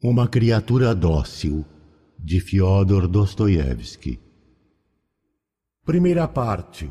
[0.00, 1.64] Uma criatura dócil,
[2.16, 4.20] de Fyodor Dostoiévski.
[5.84, 6.88] Primeira parte.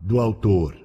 [0.00, 0.76] Do autor.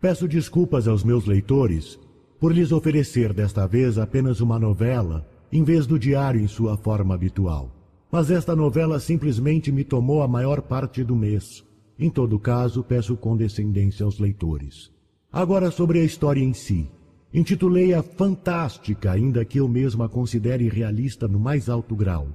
[0.00, 2.00] Peço desculpas aos meus leitores
[2.40, 7.14] por lhes oferecer desta vez apenas uma novela, em vez do diário em sua forma
[7.14, 7.70] habitual.
[8.10, 11.64] Mas esta novela simplesmente me tomou a maior parte do mês.
[11.96, 14.90] Em todo caso, peço condescendência aos leitores.
[15.32, 16.90] Agora sobre a história em si.
[17.32, 22.28] Intitulei-a fantástica, ainda que eu mesmo a considere realista no mais alto grau.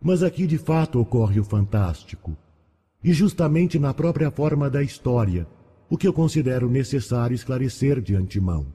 [0.00, 2.36] Mas aqui de fato ocorre o fantástico.
[3.04, 5.46] E justamente na própria forma da história,
[5.90, 8.66] o que eu considero necessário esclarecer de antemão.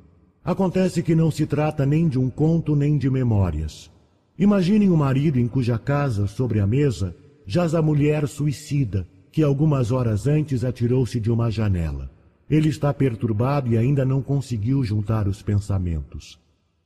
[0.46, 3.90] Acontece que não se trata nem de um conto nem de memórias.
[4.38, 9.92] Imaginem um marido em cuja casa, sobre a mesa, jaz a mulher suicida, que algumas
[9.92, 12.12] horas antes atirou-se de uma janela.
[12.54, 16.40] Ele está perturbado e ainda não conseguiu juntar os pensamentos.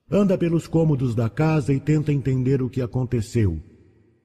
[0.09, 3.59] Anda pelos cômodos da casa e tenta entender o que aconteceu.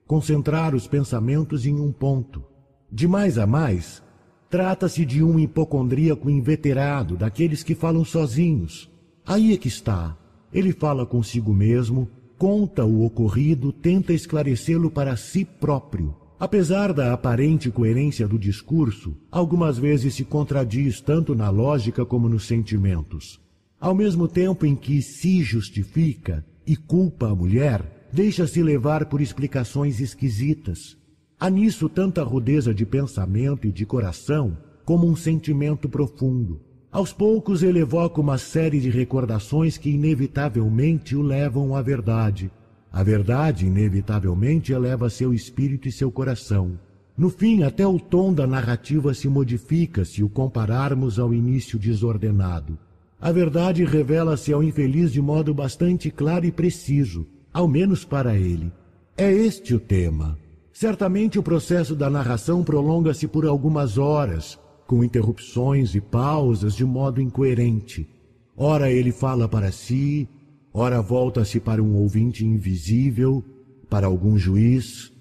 [0.07, 2.41] Concentrar os pensamentos em um ponto.
[2.89, 4.01] De mais a mais,
[4.49, 8.89] trata-se de um hipocondríaco inveterado, daqueles que falam sozinhos.
[9.25, 10.17] Aí é que está.
[10.53, 16.15] Ele fala consigo mesmo, conta o ocorrido, tenta esclarecê-lo para si próprio.
[16.43, 22.45] Apesar da aparente coerência do discurso, algumas vezes se contradiz tanto na lógica como nos
[22.45, 23.39] sentimentos.
[23.79, 30.01] Ao mesmo tempo em que se justifica e culpa a mulher, deixa-se levar por explicações
[30.01, 30.97] esquisitas.
[31.39, 36.59] Há nisso tanta rudeza de pensamento e de coração como um sentimento profundo.
[36.91, 42.51] Aos poucos ele evoca uma série de recordações que inevitavelmente o levam à verdade
[42.93, 46.79] a verdade, inevitavelmente, eleva seu espírito e seu coração.
[47.17, 52.77] No fim, até o tom da narrativa se modifica se o compararmos ao início desordenado.
[53.19, 58.71] A verdade revela-se ao infeliz de modo bastante claro e preciso, ao menos para ele.
[59.17, 60.37] É este o tema.
[60.71, 67.19] Certamente o processo da narração prolonga-se por algumas horas, com interrupções e pausas de modo
[67.19, 68.07] incoerente.
[68.55, 70.29] Ora ele fala para si,
[70.73, 73.43] ora volta-se para um ouvinte invisível,
[73.89, 75.13] para algum juiz.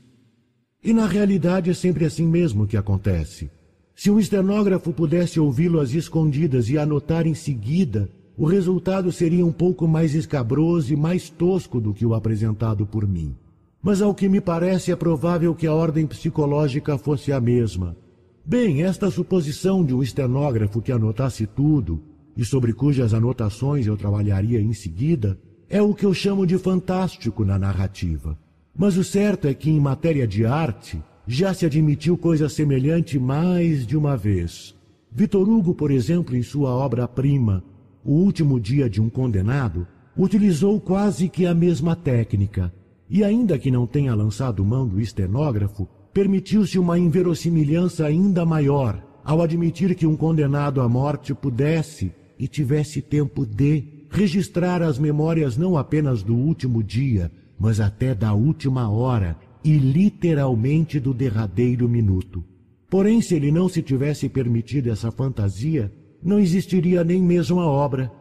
[0.83, 3.51] E na realidade é sempre assim mesmo que acontece.
[3.95, 9.53] Se um estenógrafo pudesse ouvi-lo às escondidas e anotar em seguida, o resultado seria um
[9.53, 13.37] pouco mais escabroso e mais tosco do que o apresentado por mim.
[13.83, 17.97] Mas ao que me parece é provável que a ordem psicológica fosse a mesma.
[18.45, 22.03] Bem, esta suposição de um estenógrafo que anotasse tudo,
[22.37, 25.39] e sobre cujas anotações eu trabalharia em seguida,
[25.69, 28.39] é o que eu chamo de fantástico na narrativa.
[28.77, 33.87] Mas o certo é que em matéria de arte já se admitiu coisa semelhante mais
[33.87, 34.75] de uma vez.
[35.11, 37.63] Vitor Hugo, por exemplo, em sua obra-prima,
[38.05, 42.73] O Último Dia de um Condenado, utilizou quase que a mesma técnica,
[43.09, 49.41] e ainda que não tenha lançado mão do estenógrafo, permitiu-se uma inverossimilhança ainda maior ao
[49.41, 55.77] admitir que um condenado à morte pudesse, e tivesse tempo de registrar as memórias não
[55.77, 62.45] apenas do último dia, mas até da última hora e literalmente do derradeiro minuto.
[62.91, 65.91] Porém, se ele não se tivesse permitido essa fantasia,
[66.23, 68.13] não existiria nem mesmo a obra,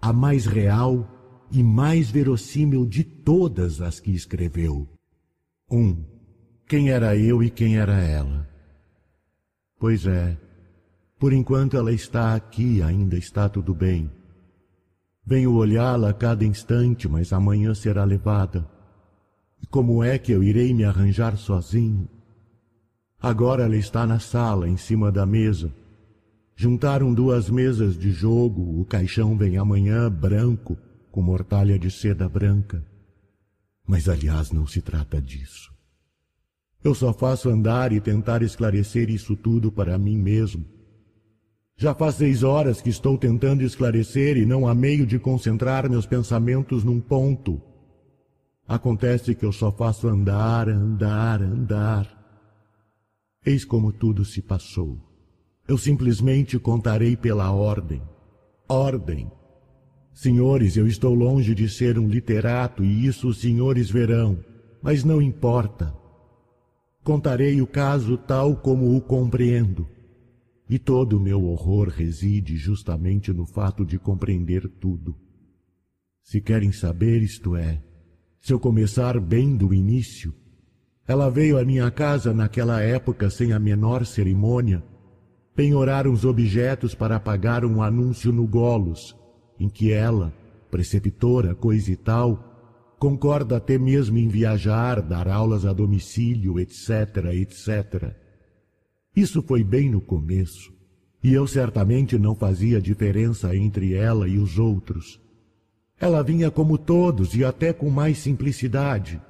[0.00, 1.08] a mais real
[1.50, 4.88] e mais verossímil de todas as que escreveu.
[5.70, 5.78] 1.
[5.78, 6.04] Um,
[6.68, 8.48] quem era eu e quem era ela?
[9.78, 10.36] Pois é,
[11.24, 14.10] por enquanto ela está aqui, ainda está tudo bem.
[15.24, 18.68] Venho olhá-la a cada instante, mas amanhã será levada.
[19.62, 22.06] E como é que eu irei me arranjar sozinho?
[23.18, 25.72] Agora ela está na sala, em cima da mesa.
[26.54, 30.76] Juntaram duas mesas de jogo, o caixão vem amanhã branco,
[31.10, 32.84] com mortalha de seda branca.
[33.86, 35.72] Mas, aliás, não se trata disso.
[36.84, 40.73] Eu só faço andar e tentar esclarecer isso tudo para mim mesmo.
[41.76, 46.06] Já faz seis horas que estou tentando esclarecer e não há meio de concentrar meus
[46.06, 47.60] pensamentos num ponto.
[48.66, 52.08] Acontece que eu só faço andar, andar, andar.
[53.44, 54.98] Eis como tudo se passou.
[55.66, 58.00] Eu simplesmente contarei pela ordem.
[58.68, 59.30] Ordem.
[60.12, 64.38] Senhores, eu estou longe de ser um literato e isso os senhores verão,
[64.80, 65.92] mas não importa.
[67.02, 69.86] Contarei o caso tal como o compreendo.
[70.74, 75.14] E todo o meu horror reside justamente no fato de compreender tudo.
[76.20, 77.80] Se querem saber, isto é,
[78.40, 80.34] se eu começar bem do início,
[81.06, 84.82] ela veio à minha casa naquela época sem a menor cerimônia,
[85.54, 89.16] penhorar uns objetos para pagar um anúncio no Golos,
[89.60, 90.34] em que ela,
[90.72, 98.23] preceptora, coisa e tal, concorda até mesmo em viajar, dar aulas a domicílio, etc, etc.
[99.14, 100.72] Isso foi bem no começo,
[101.22, 105.20] e eu certamente não fazia diferença entre ela e os outros.
[106.00, 109.20] Ela vinha como todos e até com mais simplicidade,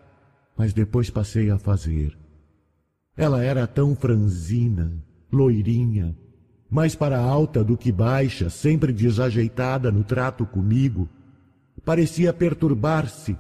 [0.56, 2.16] mas depois passei a fazer.
[3.16, 4.92] Ela era tão franzina,
[5.31, 6.16] loirinha,
[6.70, 11.08] mais para alta do que baixa, sempre desajeitada no trato comigo.
[11.84, 13.36] Parecia perturbar-se.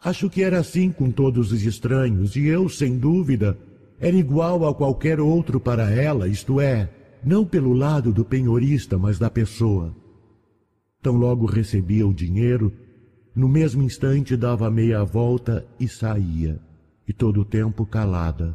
[0.00, 3.58] Acho que era assim com todos os estranhos, e eu, sem dúvida,
[4.04, 6.90] era igual a qualquer outro para ela, isto é,
[7.24, 9.96] não pelo lado do penhorista, mas da pessoa.
[11.00, 12.70] Tão logo recebia o dinheiro,
[13.34, 16.60] no mesmo instante dava meia volta e saía,
[17.08, 18.54] e todo o tempo calada.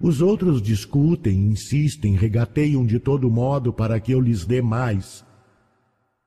[0.00, 5.24] Os outros discutem, insistem, regateiam de todo modo para que eu lhes dê mais.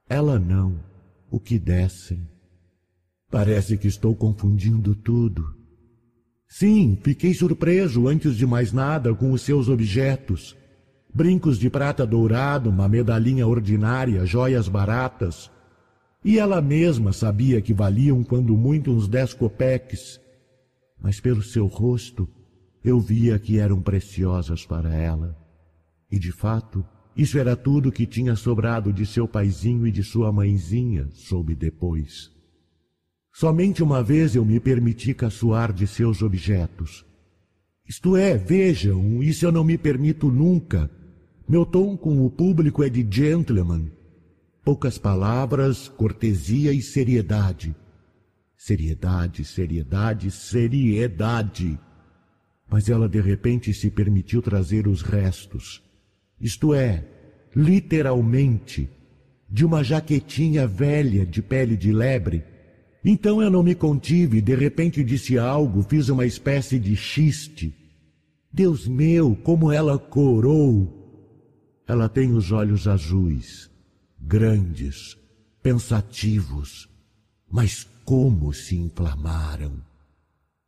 [0.07, 0.79] Ela não,
[1.29, 2.25] o que dessem.
[3.29, 5.62] Parece que estou confundindo tudo.
[6.55, 10.55] Sim, fiquei surpreso antes de mais nada com os seus objetos.
[11.11, 15.49] Brincos de prata dourado, uma medalhinha ordinária, joias baratas.
[16.23, 20.21] E ela mesma sabia que valiam quando muito uns dez copeques.
[21.01, 22.29] Mas pelo seu rosto,
[22.83, 25.35] eu via que eram preciosas para ela.
[26.11, 26.85] E de fato,
[27.17, 32.32] isso era tudo que tinha sobrado de seu paizinho e de sua mãezinha, soube depois.
[33.33, 37.05] Somente uma vez eu me permiti caçoar de seus objetos.
[37.85, 40.89] Isto é, vejam, isso eu não me permito nunca.
[41.49, 43.91] Meu tom com o público é de gentleman.
[44.63, 47.75] Poucas palavras, cortesia e seriedade.
[48.55, 51.77] Seriedade, seriedade, seriedade
[52.73, 55.83] mas ela de repente se permitiu trazer os restos,
[56.41, 57.05] isto é,
[57.55, 58.89] literalmente,
[59.47, 62.43] de uma jaquetinha velha de pele de lebre.
[63.03, 67.75] Então eu não me contive, de repente disse algo, fiz uma espécie de xiste.
[68.51, 71.01] Deus meu, como ela corou!
[71.85, 73.69] Ela tem os olhos azuis,
[74.17, 75.17] grandes,
[75.61, 76.89] pensativos,
[77.51, 79.73] mas como se inflamaram!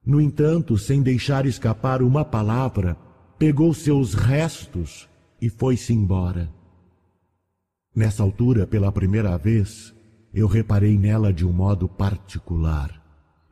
[0.06, 2.98] No entanto, sem deixar escapar uma palavra,
[3.40, 5.08] pegou seus restos
[5.42, 6.50] e foi-se embora.
[7.96, 9.95] Nessa altura, pela primeira vez,
[10.36, 13.02] eu reparei nela de um modo particular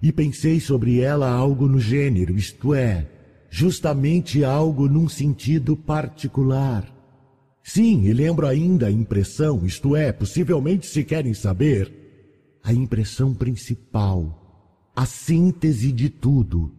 [0.02, 3.10] e pensei sobre ela algo no gênero, isto é,
[3.50, 6.94] justamente algo num sentido particular.
[7.64, 11.92] Sim, e lembro ainda a impressão, isto é, possivelmente se querem saber,
[12.62, 14.44] a impressão principal
[14.96, 16.72] a síntese de tudo,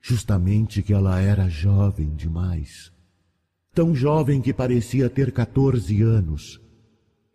[0.00, 2.92] justamente que ela era jovem demais.
[3.72, 6.60] Tão jovem que parecia ter 14 anos.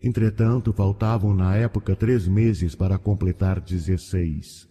[0.02, 4.68] Entretanto, faltavam na época três meses para completar 16.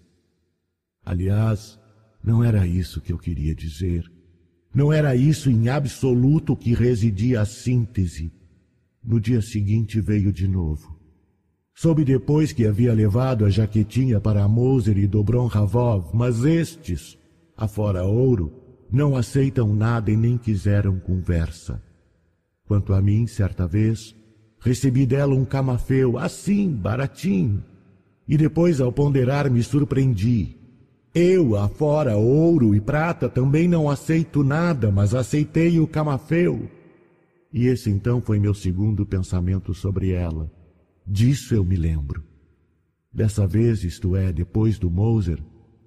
[1.04, 1.78] Aliás,
[2.22, 4.10] não era isso que eu queria dizer.
[4.74, 8.32] Não era isso em absoluto que residia a síntese.
[9.02, 10.98] No dia seguinte veio de novo.
[11.74, 17.18] Soube depois que havia levado a jaquetinha para Moser e Dobron Ravov, mas estes,
[17.56, 18.52] afora ouro,
[18.90, 21.82] não aceitam nada e nem quiseram conversa.
[22.64, 24.14] Quanto a mim, certa vez,
[24.64, 27.62] recebi dela um camafeu, assim, baratinho,
[28.26, 30.56] e depois, ao ponderar, me surpreendi.
[31.14, 36.66] Eu, afora ouro e prata, também não aceito nada, mas aceitei o camafeu.
[37.52, 40.50] E esse então foi meu segundo pensamento sobre ela.
[41.06, 42.24] Disso eu me lembro.
[43.12, 45.38] Dessa vez, isto é, depois do Moser,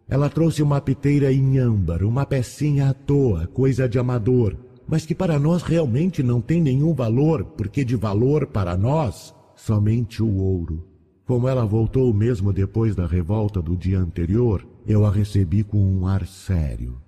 [0.07, 4.55] ela trouxe uma piteira em âmbar, uma pecinha à toa, coisa de amador,
[4.87, 10.23] mas que para nós realmente não tem nenhum valor, porque de valor para nós, somente
[10.23, 10.87] o ouro.
[11.25, 16.07] Como ela voltou mesmo depois da revolta do dia anterior, eu a recebi com um
[16.07, 17.01] ar sério.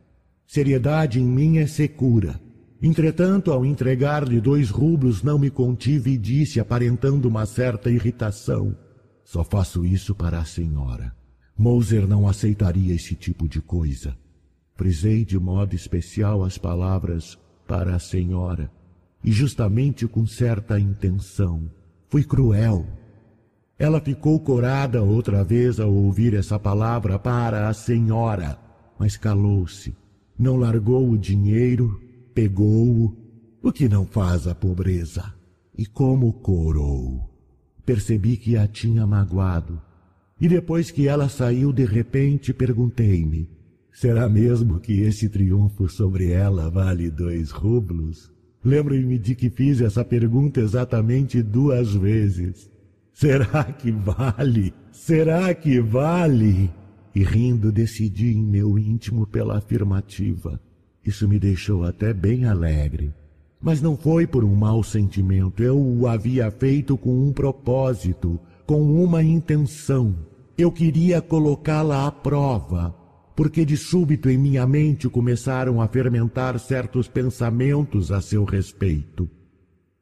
[0.46, 2.40] Seriedade em mim é secura,
[2.82, 8.76] Entretanto, ao entregar-lhe dois rublos, não me contive e disse, aparentando uma certa irritação:
[9.24, 11.14] Só faço isso para a senhora.
[11.58, 14.18] Moser não aceitaria esse tipo de coisa.
[14.76, 17.38] Frisei de modo especial as palavras
[17.70, 18.72] para a senhora,
[19.24, 21.70] e justamente com certa intenção.
[22.10, 22.84] Fui cruel.
[23.78, 28.58] Ela ficou corada outra vez ao ouvir essa palavra para a senhora,
[28.98, 29.96] mas calou-se.
[30.38, 32.02] Não largou o dinheiro
[32.34, 33.18] pegou-o,
[33.62, 35.34] o que não faz a pobreza,
[35.78, 37.30] e como corou.
[37.86, 39.82] Percebi que a tinha magoado,
[40.40, 43.50] e depois que ela saiu de repente, perguntei-me,
[44.00, 48.32] será mesmo que esse triunfo sobre ela vale dois rublos?
[48.64, 52.70] Lembro-me de que fiz essa pergunta exatamente duas vezes.
[53.14, 54.74] Será que vale?
[54.92, 56.70] Será que vale?
[57.14, 60.60] e rindo decidi em meu íntimo pela afirmativa.
[61.06, 63.14] Isso me deixou até bem alegre.
[63.62, 68.82] Mas não foi por um mau sentimento, eu o havia feito com um propósito, com
[68.82, 70.16] uma intenção.
[70.58, 72.96] Eu queria colocá-la à prova,
[73.40, 79.30] porque de súbito em minha mente começaram a fermentar certos pensamentos a seu respeito.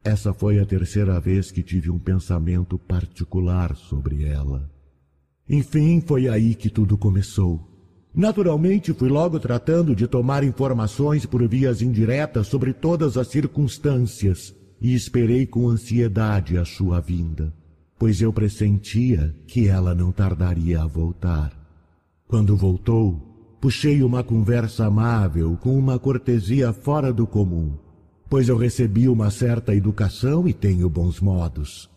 [0.03, 4.67] Essa foi a terceira vez que tive um pensamento particular sobre ela.
[5.47, 7.61] Enfim, foi aí que tudo começou.
[8.11, 14.51] Naturalmente, fui logo tratando de tomar informações por vias indiretas sobre todas as circunstâncias
[14.81, 17.53] e esperei com ansiedade a sua vinda,
[17.99, 21.56] pois eu pressentia que ela não tardaria a voltar.
[22.27, 23.21] Quando voltou,
[23.61, 27.73] puxei uma conversa amável com uma cortesia fora do comum
[28.29, 31.89] pois eu recebi uma certa educação e tenho bons modos.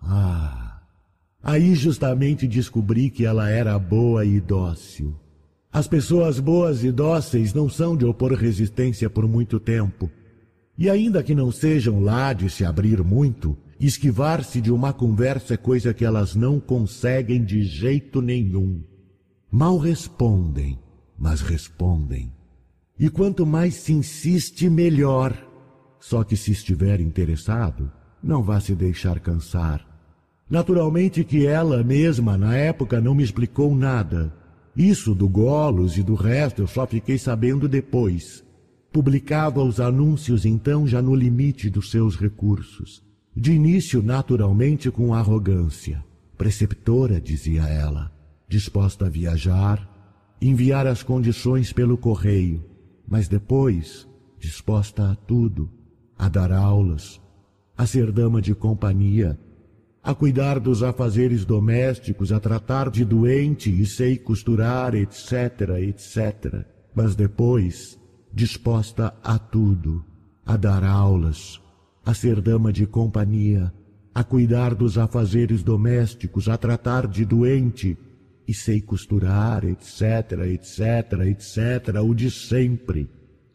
[0.00, 0.80] Ah!
[1.42, 5.14] Aí justamente descobri que ela era boa e dócil.
[5.72, 10.08] As pessoas boas e dóceis não são de opor resistência por muito tempo.
[10.78, 15.56] E ainda que não sejam lá de se abrir muito, esquivar-se de uma conversa é
[15.56, 18.82] coisa que elas não conseguem de jeito nenhum.
[19.54, 20.78] Mal respondem,
[21.18, 22.32] mas respondem.
[22.98, 25.36] E quanto mais se insiste, melhor.
[26.00, 27.92] Só que se estiver interessado,
[28.22, 29.86] não vá se deixar cansar.
[30.48, 34.34] Naturalmente que ela mesma, na época, não me explicou nada.
[34.74, 38.42] Isso do Golos e do resto eu só fiquei sabendo depois.
[38.90, 43.02] Publicava os anúncios então já no limite dos seus recursos.
[43.36, 46.02] De início, naturalmente, com arrogância.
[46.38, 48.11] Preceptora, dizia ela,
[48.52, 49.88] disposta a viajar,
[50.38, 52.62] enviar as condições pelo correio,
[53.08, 54.06] mas depois
[54.38, 55.70] disposta a tudo
[56.18, 57.18] a dar aulas,
[57.74, 59.40] a ser dama de companhia,
[60.02, 66.66] a cuidar dos afazeres domésticos, a tratar de doente e sei costurar, etc., etc.
[66.94, 67.98] Mas depois,
[68.34, 70.04] disposta a tudo,
[70.44, 71.58] a dar aulas,
[72.04, 73.72] a ser dama de companhia,
[74.14, 77.96] a cuidar dos afazeres domésticos, a tratar de doente
[78.46, 83.08] e sei costurar, etc., etc., etc., o de sempre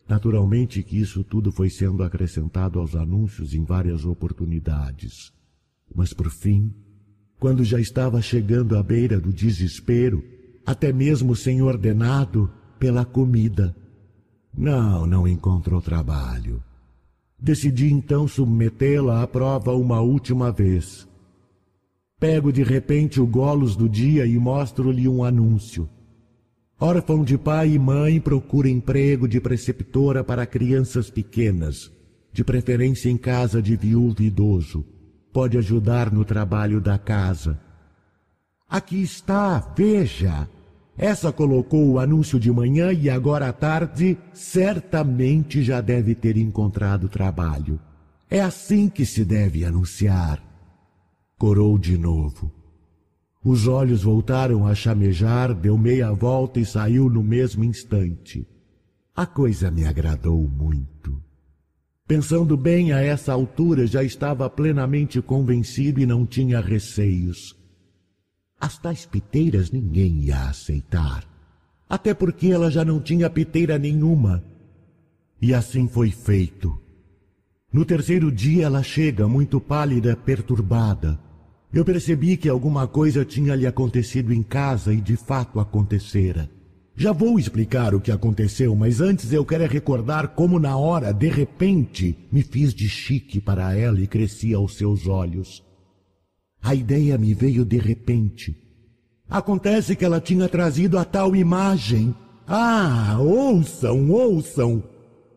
[0.07, 5.33] Naturalmente que isso tudo foi sendo acrescentado aos anúncios em várias oportunidades.
[5.93, 6.73] Mas por fim,
[7.39, 10.23] quando já estava chegando à beira do desespero,
[10.65, 13.75] até mesmo sem ordenado, pela comida.
[14.55, 16.63] Não, não encontrou trabalho.
[17.39, 21.06] Decidi então submetê-la à prova uma última vez.
[22.19, 25.87] Pego de repente o golos do dia e mostro-lhe um anúncio.
[26.79, 31.91] Órfão de pai e mãe procura emprego de preceptora para crianças pequenas,
[32.33, 34.83] de preferência em casa de viúvo idoso.
[35.31, 37.59] Pode ajudar no trabalho da casa.
[38.67, 40.49] Aqui está, veja.
[40.97, 47.07] Essa colocou o anúncio de manhã e agora à tarde certamente já deve ter encontrado
[47.07, 47.79] trabalho.
[48.27, 50.46] É assim que se deve anunciar.
[51.37, 52.51] Corou de novo.
[53.43, 58.47] Os olhos voltaram a chamejar, deu meia volta e saiu no mesmo instante.
[59.15, 61.21] A coisa me agradou muito.
[62.07, 67.55] Pensando bem a essa altura, já estava plenamente convencido e não tinha receios.
[68.59, 71.23] As tais piteiras ninguém ia aceitar,
[71.87, 74.43] até porque ela já não tinha piteira nenhuma.
[75.39, 76.81] E assim foi feito.
[77.71, 81.26] No terceiro dia ela chega, muito pálida, perturbada.
[81.77, 86.49] Eu percebi que alguma coisa tinha lhe acontecido em casa e de fato acontecera.
[86.95, 91.29] Já vou explicar o que aconteceu, mas antes eu quero recordar como na hora, de
[91.29, 95.63] repente, me fiz de chique para ela e cresci aos seus olhos.
[96.63, 98.57] A ideia me veio de repente.
[99.29, 102.11] Acontece que ela tinha trazido a tal imagem.
[102.47, 104.83] Ah, ouçam, ouçam!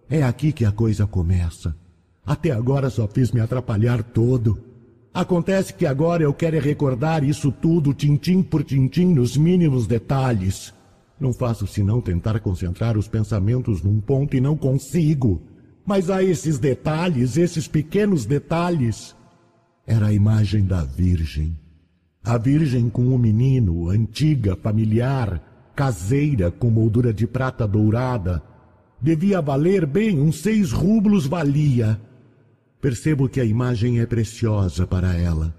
[0.08, 1.76] É aqui que a coisa começa.
[2.24, 4.69] Até agora só fiz me atrapalhar todo.
[5.12, 10.72] Acontece que agora eu quero recordar isso tudo, tintim por tintim, nos mínimos detalhes.
[11.18, 15.42] Não faço senão tentar concentrar os pensamentos num ponto e não consigo.
[15.84, 19.16] Mas há esses detalhes, esses pequenos detalhes.
[19.84, 21.58] Era a imagem da Virgem.
[22.22, 28.42] A Virgem com o menino, antiga, familiar, caseira, com moldura de prata dourada.
[29.00, 32.00] Devia valer bem, uns seis rublos valia.
[32.80, 35.54] Percebo que a imagem é preciosa para ela,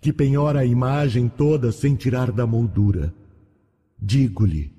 [0.00, 3.12] que penhora a imagem toda sem tirar da moldura.
[4.00, 4.72] Digo-lhe,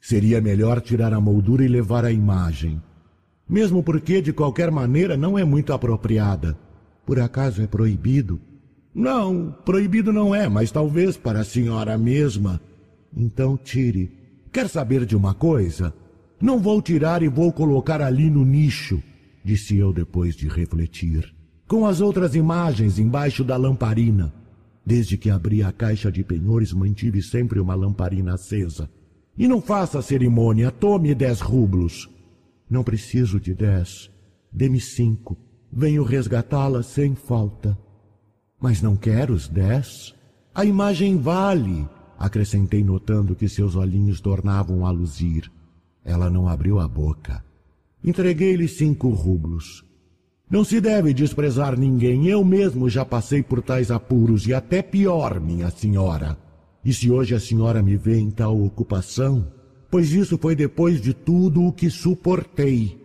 [0.00, 2.82] seria melhor tirar a moldura e levar a imagem,
[3.48, 6.58] mesmo porque de qualquer maneira não é muito apropriada.
[7.06, 8.38] Por acaso é proibido?
[8.94, 12.60] Não, proibido não é, mas talvez para a senhora mesma.
[13.16, 14.10] Então tire.
[14.52, 15.94] Quer saber de uma coisa?
[16.40, 19.02] Não vou tirar e vou colocar ali no nicho,
[19.46, 21.32] disse eu depois de refletir,
[21.68, 24.34] com as outras imagens embaixo da lamparina.
[24.84, 28.90] Desde que abri a caixa de penhores, mantive sempre uma lamparina acesa.
[29.38, 32.10] E não faça cerimônia, tome dez rublos.
[32.68, 34.10] Não preciso de dez.
[34.52, 35.36] Dê-me cinco.
[35.72, 37.78] Venho resgatá-la sem falta.
[38.60, 40.12] Mas não quero os dez.
[40.52, 41.86] A imagem vale,
[42.18, 45.50] acrescentei notando que seus olhinhos tornavam a luzir.
[46.04, 47.45] Ela não abriu a boca.
[48.06, 49.84] Entreguei-lhe cinco rublos.
[50.48, 52.28] Não se deve desprezar ninguém.
[52.28, 56.38] Eu mesmo já passei por tais apuros e até pior, minha senhora.
[56.84, 59.48] E se hoje a senhora me vê em tal ocupação,
[59.90, 63.04] pois isso foi depois de tudo o que suportei.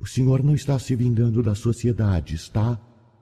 [0.00, 2.76] O senhor não está se vingando da sociedade, está?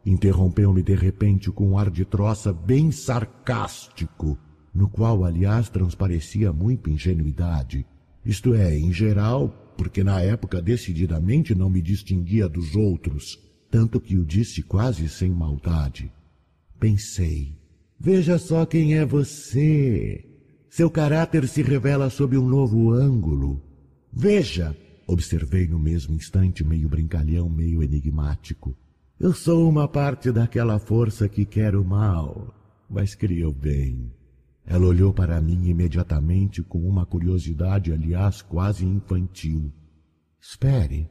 [0.07, 4.39] Interrompeu-me de repente com um ar de troça bem sarcástico,
[4.75, 7.85] no qual, aliás, transparecia muita ingenuidade.
[8.25, 13.39] Isto é, em geral, porque na época decididamente não me distinguia dos outros,
[13.71, 16.13] tanto que o disse quase sem maldade.
[16.81, 17.57] Pensei,
[17.99, 20.25] veja só quem é você.
[20.69, 23.63] Seu caráter se revela sob um novo ângulo.
[24.13, 28.77] Veja, observei no mesmo instante, meio brincalhão, meio enigmático.
[29.19, 32.53] Eu sou uma parte daquela força que quer o mal,
[32.91, 34.11] mas cria o bem.
[34.71, 39.73] Ela olhou para mim imediatamente com uma curiosidade, aliás, quase infantil.
[40.39, 41.09] Espere,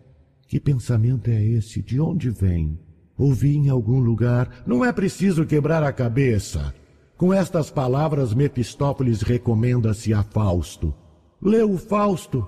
[0.48, 1.82] que pensamento é esse?
[1.82, 2.80] De onde vem?
[3.18, 4.64] Ouvi em algum lugar.
[4.68, 6.72] Não é preciso quebrar a cabeça.
[7.18, 10.94] Com estas palavras, Mephistófeles recomenda-se a Fausto.
[11.42, 12.48] Leu o Fausto?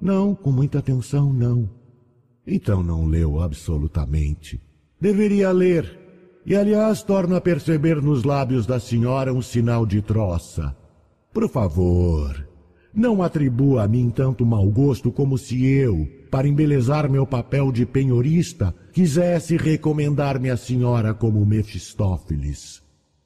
[0.00, 1.70] Não, com muita atenção, não.
[2.44, 4.60] Então não leu absolutamente.
[5.00, 5.99] Deveria ler.
[6.44, 10.74] E, aliás, torna a perceber nos lábios da senhora um sinal de troça.
[11.32, 12.48] Por favor,
[12.92, 17.86] não atribua a mim tanto mau gosto como se eu, para embelezar meu papel de
[17.86, 22.82] penhorista, quisesse recomendar-me a senhora como Mefistófeles.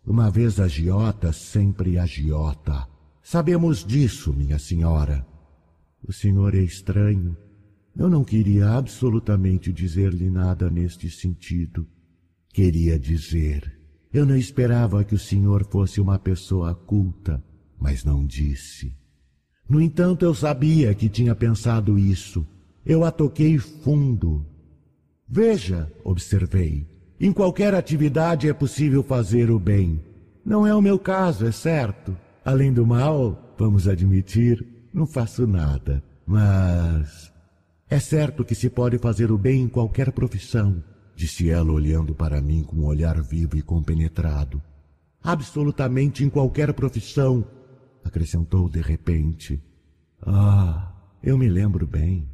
[0.07, 2.87] Uma vez agiota, sempre agiota.
[3.23, 5.27] Sabemos disso, minha senhora.
[6.07, 7.35] O senhor é estranho.
[7.97, 11.87] Eu não queria absolutamente dizer-lhe nada neste sentido.
[12.55, 13.77] Queria dizer,
[14.13, 17.43] eu não esperava que o senhor fosse uma pessoa culta,
[17.81, 18.97] mas não disse.
[19.69, 22.47] No entanto, eu sabia que tinha pensado isso.
[22.87, 24.47] Eu a toquei fundo.
[25.29, 26.87] Veja, observei,
[27.19, 30.01] em qualquer atividade é possível fazer o bem.
[30.47, 32.17] Não é o meu caso, é certo.
[32.45, 36.05] Além do mal, vamos admitir, não faço nada.
[36.25, 37.33] Mas
[37.91, 40.81] é certo que se pode fazer o bem em qualquer profissão,
[41.15, 44.63] disse ela olhando para mim com um olhar vivo e compenetrado.
[45.23, 47.45] Absolutamente em qualquer profissão,
[48.05, 49.61] acrescentou de repente.
[50.21, 52.29] Ah, eu me lembro bem.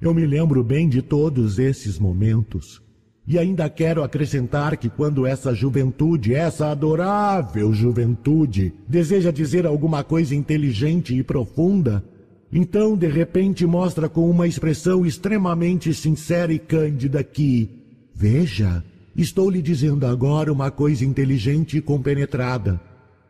[0.00, 2.82] Eu me lembro bem de todos esses momentos.
[3.26, 10.34] E ainda quero acrescentar que quando essa juventude, essa adorável juventude, deseja dizer alguma coisa
[10.34, 12.04] inteligente e profunda,
[12.52, 17.85] então de repente mostra com uma expressão extremamente sincera e cândida que,
[18.16, 18.82] veja,
[19.14, 22.80] estou lhe dizendo agora uma coisa inteligente e compenetrada,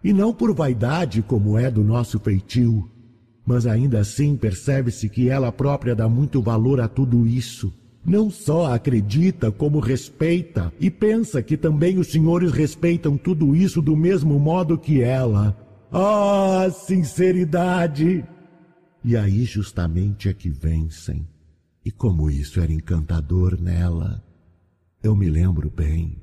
[0.03, 2.89] e não por vaidade como é do nosso feitio,
[3.45, 7.73] mas ainda assim percebe-se que ela própria dá muito valor a tudo isso.
[8.05, 13.97] Não só acredita, como respeita, e pensa que também os senhores respeitam tudo isso do
[13.97, 15.57] mesmo modo que ela.
[15.91, 18.25] Ah, sinceridade!
[19.05, 21.27] E aí justamente é que vencem.
[21.85, 24.26] E como isso era encantador nela.
[25.07, 26.17] Eu me lembro bem.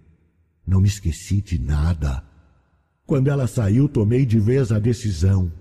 [0.67, 2.24] Não me esqueci de nada.
[3.06, 5.52] Quando ela saiu, tomei de vez a decisão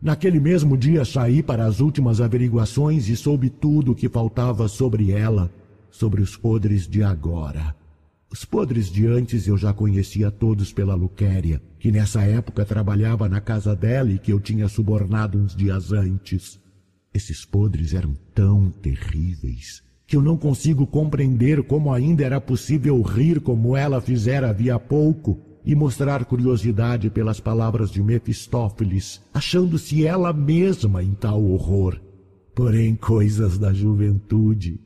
[0.00, 5.10] Naquele mesmo dia saí para as últimas averiguações e soube tudo o que faltava sobre
[5.10, 5.52] ela,
[5.90, 7.76] sobre os podres de agora.
[8.30, 13.42] Os podres de antes eu já conhecia todos pela Luquéria, que nessa época trabalhava na
[13.42, 16.58] casa dela e que eu tinha subornado uns dias antes.
[17.12, 23.40] Esses podres eram tão terríveis que eu não consigo compreender como ainda era possível rir
[23.40, 31.00] como ela fizera havia pouco e mostrar curiosidade pelas palavras de Mefistófeles, achando-se ela mesma
[31.00, 32.00] em tal horror.
[32.56, 34.80] Porém, coisas da juventude.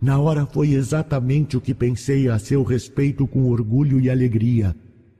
[0.00, 4.76] Na hora foi exatamente o que pensei a seu respeito com orgulho e alegria,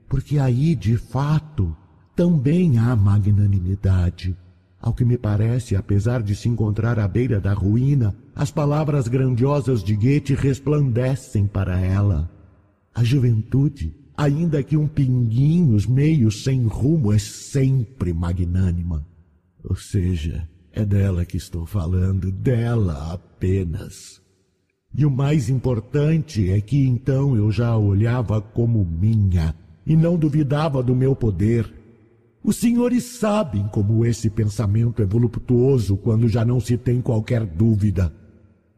[0.07, 1.75] porque aí, de fato,
[2.15, 4.33] também há magnanimidade.
[4.81, 9.83] Ao que me parece, apesar de se encontrar à beira da ruína, as palavras grandiosas
[9.83, 12.27] de Goethe resplandecem para ela.
[12.91, 19.05] A juventude ainda que um pinguinho, os meios sem rumo, é sempre magnânima.
[19.63, 24.19] Ou seja, é dela que estou falando, dela apenas.
[24.91, 29.53] E o mais importante é que então eu já a olhava como minha
[29.85, 31.71] e não duvidava do meu poder.
[32.43, 38.11] Os senhores sabem como esse pensamento é voluptuoso quando já não se tem qualquer dúvida.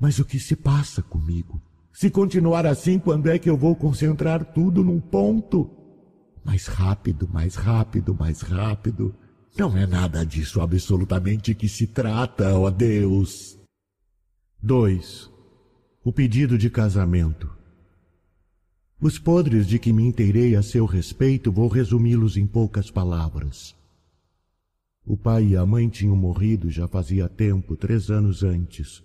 [0.04, 1.62] Mas o que se passa comigo?
[1.94, 5.72] Se continuar assim, quando é que eu vou concentrar tudo num ponto?
[6.44, 9.16] Mais rápido, mais rápido, mais rápido.
[9.58, 13.58] Não é nada disso absolutamente que se trata, ó Deus.
[14.62, 15.32] 2.
[16.04, 17.50] O pedido de casamento.
[19.00, 23.74] Os podres de que me inteirei a seu respeito vou resumi-los em poucas palavras.
[25.06, 29.02] O pai e a mãe tinham morrido já fazia tempo, três anos antes.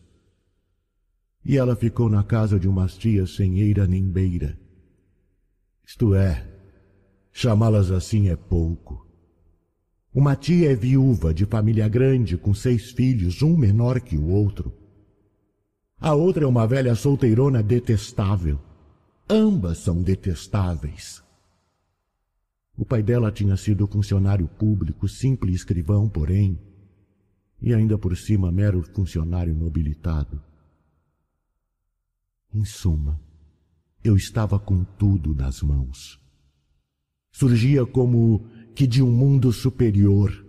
[1.44, 4.58] E ela ficou na casa de umas tias sem eira nem beira.
[5.86, 6.46] Isto é,
[7.32, 9.06] chamá-las assim é pouco.
[10.12, 14.72] Uma tia é viúva de família grande com seis filhos, um menor que o outro.
[16.00, 18.58] A outra é uma velha solteirona detestável.
[19.28, 21.22] Ambas são detestáveis.
[22.76, 26.58] O pai dela tinha sido funcionário público, simples escrivão, porém,
[27.60, 30.40] e ainda por cima mero funcionário nobilitado.
[32.52, 33.20] Em suma,
[34.02, 36.20] eu estava com tudo nas mãos.
[37.32, 40.48] Surgia como que de um mundo superior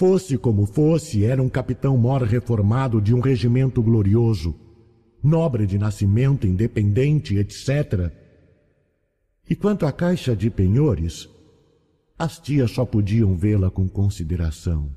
[0.00, 4.58] Fosse como fosse, era um capitão-mor reformado de um regimento glorioso,
[5.22, 8.10] nobre de nascimento, independente, etc.
[9.46, 11.28] E quanto à caixa de penhores,
[12.18, 14.90] as tias só podiam vê-la com consideração.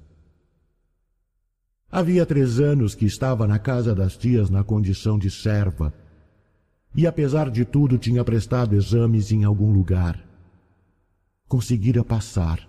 [1.95, 5.93] Havia três anos que estava na casa das tias na condição de serva,
[6.95, 10.19] e apesar de tudo tinha prestado exames em algum lugar.
[11.47, 12.67] Conseguira passar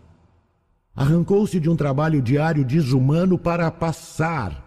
[0.94, 4.62] Arrancou-se de um trabalho diário desumano para passar.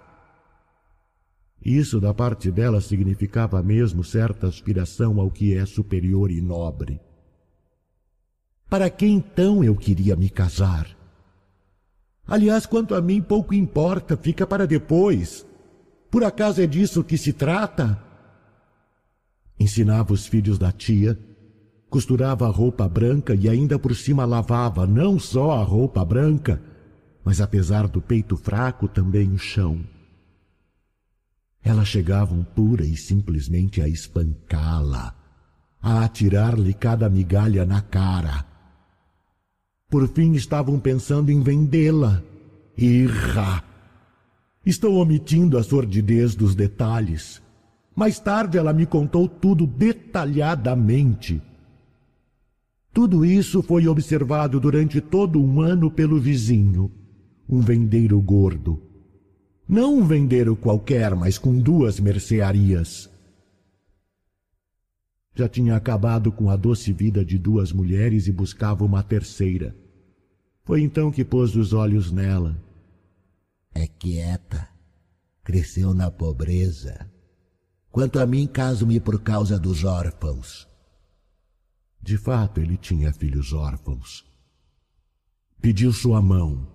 [1.63, 7.00] Isso da parte dela significava mesmo certa aspiração ao que é superior e nobre.
[8.70, 10.97] Para que então eu queria me casar?
[12.28, 15.46] Aliás, quanto a mim, pouco importa, fica para depois.
[16.12, 18.02] Por acaso é disso que se trata?
[19.60, 21.18] Ensinava os filhos da tia
[21.90, 26.62] Costurava a roupa branca e ainda por cima lavava não só a roupa branca,
[27.24, 29.80] mas apesar do peito fraco também o chão.
[31.63, 35.16] Elas chegavam pura e simplesmente a espancá-la,
[35.82, 38.46] a atirar-lhe cada migalha na cara.
[39.89, 42.21] Por fim estavam pensando em vendê-la.
[42.78, 43.63] Irra!
[44.65, 47.41] Estou omitindo a sordidez dos detalhes.
[47.95, 51.41] Mais tarde ela me contou tudo detalhadamente
[52.97, 56.91] tudo isso foi observado durante todo um ano pelo vizinho,
[57.47, 58.82] um vendeiro gordo.
[59.69, 63.08] Não um vendeiro qualquer, mas com duas mercearias.
[65.38, 69.76] Já tinha acabado com a doce vida de duas mulheres e buscava uma terceira.
[70.63, 72.60] Foi então que pôs os olhos nela.
[73.71, 74.67] É quieta.
[75.43, 77.08] Cresceu na pobreza.
[77.91, 80.67] Quanto a mim, caso-me por causa dos órfãos.
[82.02, 84.26] De fato, ele tinha filhos órfãos.
[85.62, 86.67] Pediu sua mão.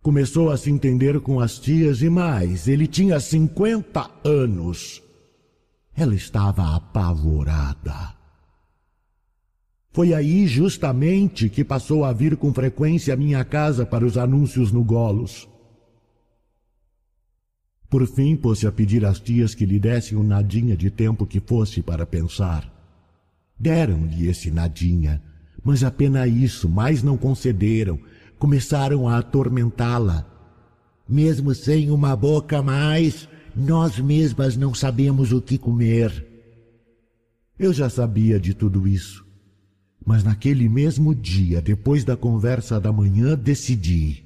[0.00, 5.02] Começou a se entender com as tias e mais, ele tinha cinquenta anos.
[5.94, 8.14] Ela estava apavorada.
[9.92, 14.72] Foi aí justamente que passou a vir com frequência à minha casa para os anúncios
[14.72, 15.46] no Golos.
[17.90, 21.40] Por fim, pôs-se a pedir às tias que lhe dessem um nadinha de tempo que
[21.40, 22.72] fosse para pensar.
[23.60, 25.22] Deram-lhe esse nadinha,
[25.62, 27.98] mas apenas isso, mais não concederam.
[28.38, 30.26] Começaram a atormentá-la.
[31.06, 36.26] Mesmo sem uma boca mais, nós mesmas não sabemos o que comer.
[37.58, 39.24] Eu já sabia de tudo isso.
[40.04, 44.24] Mas naquele mesmo dia, depois da conversa da manhã, decidi.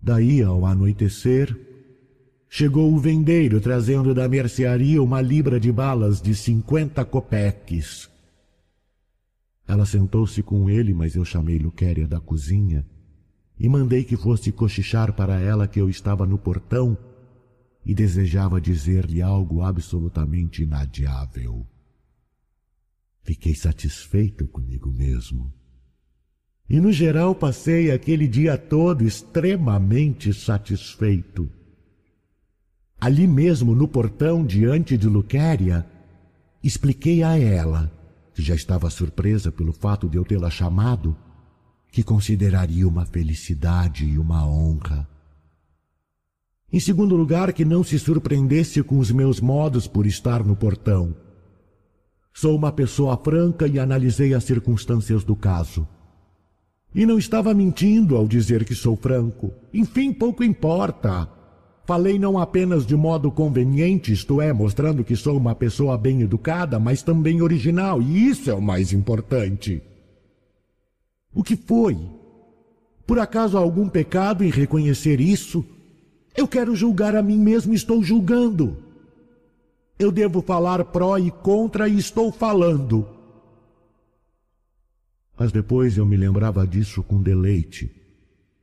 [0.00, 1.54] Daí, ao anoitecer,
[2.54, 8.10] Chegou o vendeiro trazendo da mercearia uma libra de balas de cinquenta copeques.
[9.66, 12.84] Ela sentou-se com ele, mas eu chamei Luquéria da cozinha
[13.58, 16.94] e mandei que fosse cochichar para ela que eu estava no portão
[17.84, 21.66] e desejava dizer-lhe algo absolutamente inadiável.
[23.22, 25.52] Fiquei satisfeito comigo mesmo.
[26.68, 31.50] E no geral passei aquele dia todo extremamente satisfeito.
[33.00, 35.84] Ali mesmo no portão diante de Luquéria,
[36.62, 37.92] expliquei a ela,
[38.32, 41.16] que já estava surpresa pelo fato de eu tê-la chamado,
[41.90, 45.06] que consideraria uma felicidade e uma honra.
[46.72, 51.14] Em segundo lugar, que não se surpreendesse com os meus modos por estar no portão.
[52.32, 55.86] Sou uma pessoa franca e analisei as circunstâncias do caso.
[56.94, 59.52] E não estava mentindo ao dizer que sou franco.
[59.72, 61.28] Enfim, pouco importa.
[61.84, 66.78] Falei não apenas de modo conveniente, isto é, mostrando que sou uma pessoa bem educada,
[66.78, 69.82] mas também original, e isso é o mais importante.
[71.34, 71.98] O que foi?
[73.06, 75.62] Por acaso há algum pecado em reconhecer isso?
[76.36, 78.76] Eu quero julgar a mim mesmo estou julgando.
[79.98, 83.06] Eu devo falar pró e contra e estou falando.
[85.38, 87.90] Mas depois eu me lembrava disso com deleite,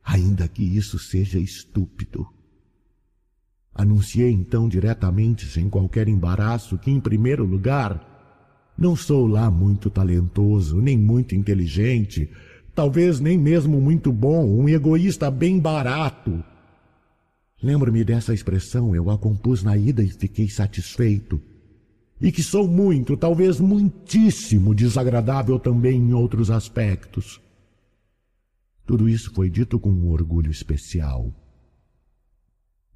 [0.04, 2.26] ainda que isso seja estúpido.
[3.74, 8.10] Anunciei então diretamente, sem qualquer embaraço, que, em primeiro lugar,
[8.76, 12.30] não sou lá muito talentoso, nem muito inteligente,
[12.74, 16.42] talvez nem mesmo muito bom, um egoísta bem barato.
[17.62, 21.40] Lembro-me dessa expressão, eu a compus na ida e fiquei satisfeito.
[22.20, 27.40] E que sou muito, talvez muitíssimo desagradável também em outros aspectos.
[28.86, 31.32] Tudo isso foi dito com um orgulho especial.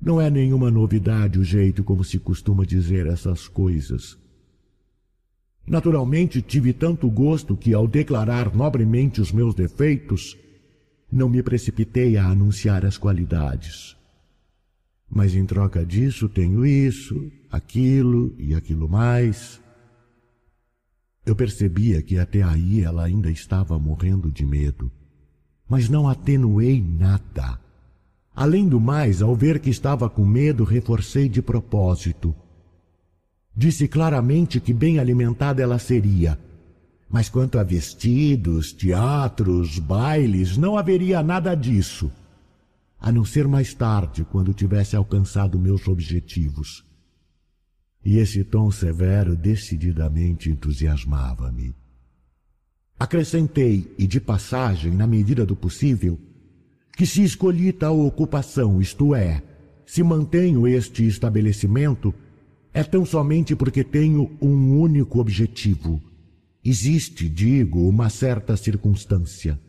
[0.00, 4.18] Não é nenhuma novidade o jeito como se costuma dizer essas coisas.
[5.66, 10.36] Naturalmente, tive tanto gosto que, ao declarar nobremente os meus defeitos,
[11.10, 13.96] não me precipitei a anunciar as qualidades.
[15.14, 19.60] Mas em troca disso tenho isso, aquilo e aquilo mais.
[21.24, 24.90] Eu percebia que até aí ela ainda estava morrendo de medo,
[25.68, 27.60] mas não atenuei nada.
[28.34, 32.34] Além do mais, ao ver que estava com medo, reforcei de propósito.
[33.56, 36.36] Disse claramente que bem alimentada ela seria,
[37.08, 42.10] mas quanto a vestidos, teatros, bailes, não haveria nada disso,
[43.04, 46.82] a não ser mais tarde, quando tivesse alcançado meus objetivos.
[48.02, 51.74] E esse tom severo decididamente entusiasmava-me.
[52.98, 56.18] Acrescentei, e de passagem, na medida do possível,
[56.96, 59.42] que se escolhi tal ocupação, isto é,
[59.84, 62.14] se mantenho este estabelecimento,
[62.72, 66.00] é tão somente porque tenho um único objetivo.
[66.64, 69.60] Existe, digo, uma certa circunstância.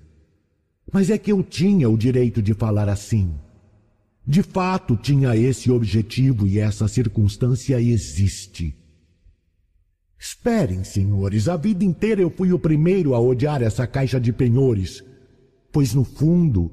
[0.92, 3.34] Mas é que eu tinha o direito de falar assim.
[4.26, 8.76] De fato, tinha esse objetivo e essa circunstância existe.
[10.18, 15.04] Esperem, senhores, a vida inteira eu fui o primeiro a odiar essa caixa de penhores,
[15.72, 16.72] pois no fundo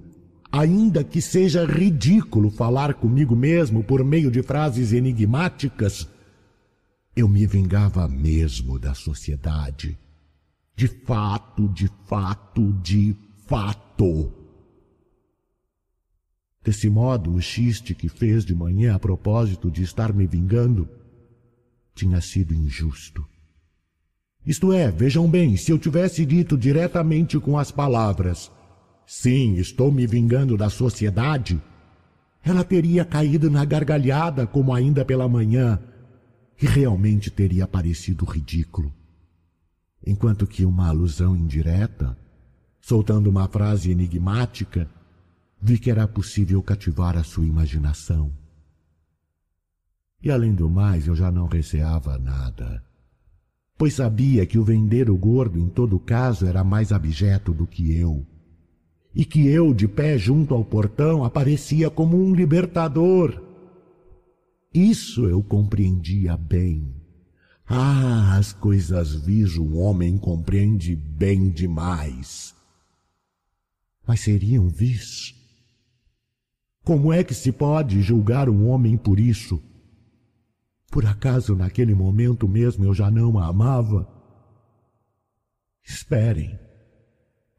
[0.53, 6.07] ainda que seja ridículo falar comigo mesmo por meio de frases enigmáticas,
[7.17, 9.99] eu me vingava mesmo da sociedade.
[10.77, 13.17] De fato, de fato, de
[13.53, 14.33] fato.
[16.65, 20.89] Desse modo, o xiste que fez de manhã a propósito de estar me vingando
[21.95, 23.23] tinha sido injusto.
[24.47, 28.51] Isto é, vejam bem, se eu tivesse dito diretamente com as palavras
[29.05, 31.61] Sim, estou me vingando da sociedade.
[32.43, 35.79] Ela teria caído na gargalhada como ainda pela manhã
[36.59, 38.91] e realmente teria parecido ridículo.
[40.07, 42.17] Enquanto que uma alusão indireta,
[42.83, 44.87] soltando uma frase enigmática,
[45.59, 48.31] vi que era possível cativar a sua imaginação.
[50.21, 52.85] E além do mais, eu já não receava nada,
[53.79, 57.97] pois sabia que o vender o gordo em todo caso era mais abjeto do que
[57.97, 58.27] eu
[59.15, 63.43] e que eu, de pé junto ao portão, aparecia como um libertador.
[64.73, 66.95] Isso eu compreendia bem.
[67.67, 72.55] Ah, as coisas vis o homem compreende bem demais.
[74.07, 75.35] Mas seriam vis?
[76.85, 79.63] Como é que se pode julgar um homem por isso?
[80.91, 84.07] Por acaso naquele momento mesmo eu já não a amava?
[85.85, 86.59] Esperem.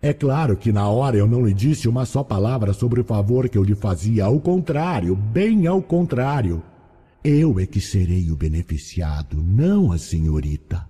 [0.01, 3.47] É claro que na hora eu não lhe disse uma só palavra sobre o favor
[3.47, 6.61] que eu lhe fazia, ao contrário, bem ao contrário.
[7.23, 10.85] Eu é que serei o beneficiado, não a senhorita.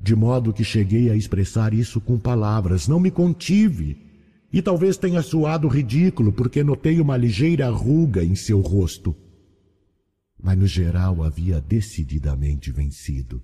[0.00, 4.07] De modo que cheguei a expressar isso com palavras, não me contive.
[4.52, 9.14] E talvez tenha soado ridículo porque notei uma ligeira ruga em seu rosto.
[10.42, 13.42] Mas no geral havia decididamente vencido.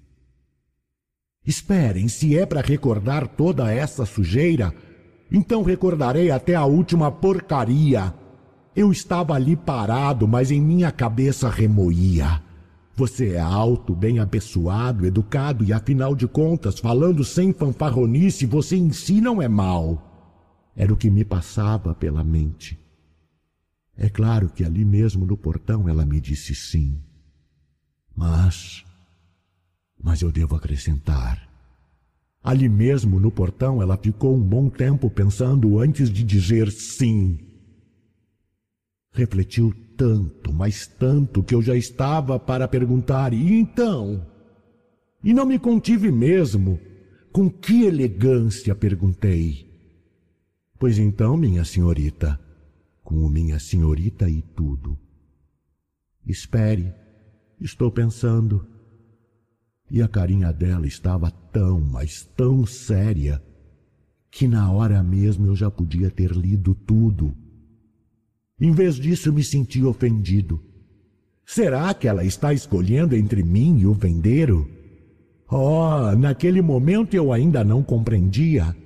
[1.47, 4.73] Esperem, se é para recordar toda essa sujeira,
[5.31, 8.15] então recordarei até a última porcaria.
[8.75, 12.43] Eu estava ali parado, mas em minha cabeça remoía.
[12.97, 18.91] Você é alto, bem apessoado, educado e, afinal de contas, falando sem fanfarronice, você em
[18.91, 20.14] si não é mal.
[20.77, 22.79] Era o que me passava pela mente.
[23.97, 26.99] É claro que ali mesmo no portão ela me disse sim.
[28.15, 28.85] Mas.
[30.03, 31.49] Mas eu devo acrescentar.
[32.43, 37.39] Ali mesmo no portão ela ficou um bom tempo pensando antes de dizer sim.
[39.13, 44.27] Refletiu tanto, mas tanto, que eu já estava para perguntar: e então?
[45.23, 46.79] E não me contive mesmo.
[47.33, 49.74] Com que elegância perguntei.
[50.85, 52.39] Pois então, minha senhorita,
[53.03, 54.99] com minha senhorita e tudo.
[56.27, 56.93] Espere,
[57.59, 58.69] estou pensando.
[59.91, 63.43] E a carinha dela estava tão, mas tão séria,
[64.31, 67.35] que na hora mesmo eu já podia ter lido tudo.
[68.61, 70.63] Em vez disso, me senti ofendido.
[71.47, 74.71] Será que ela está escolhendo entre mim e o vendeiro?
[75.51, 78.77] Oh, naquele momento eu ainda não compreendia.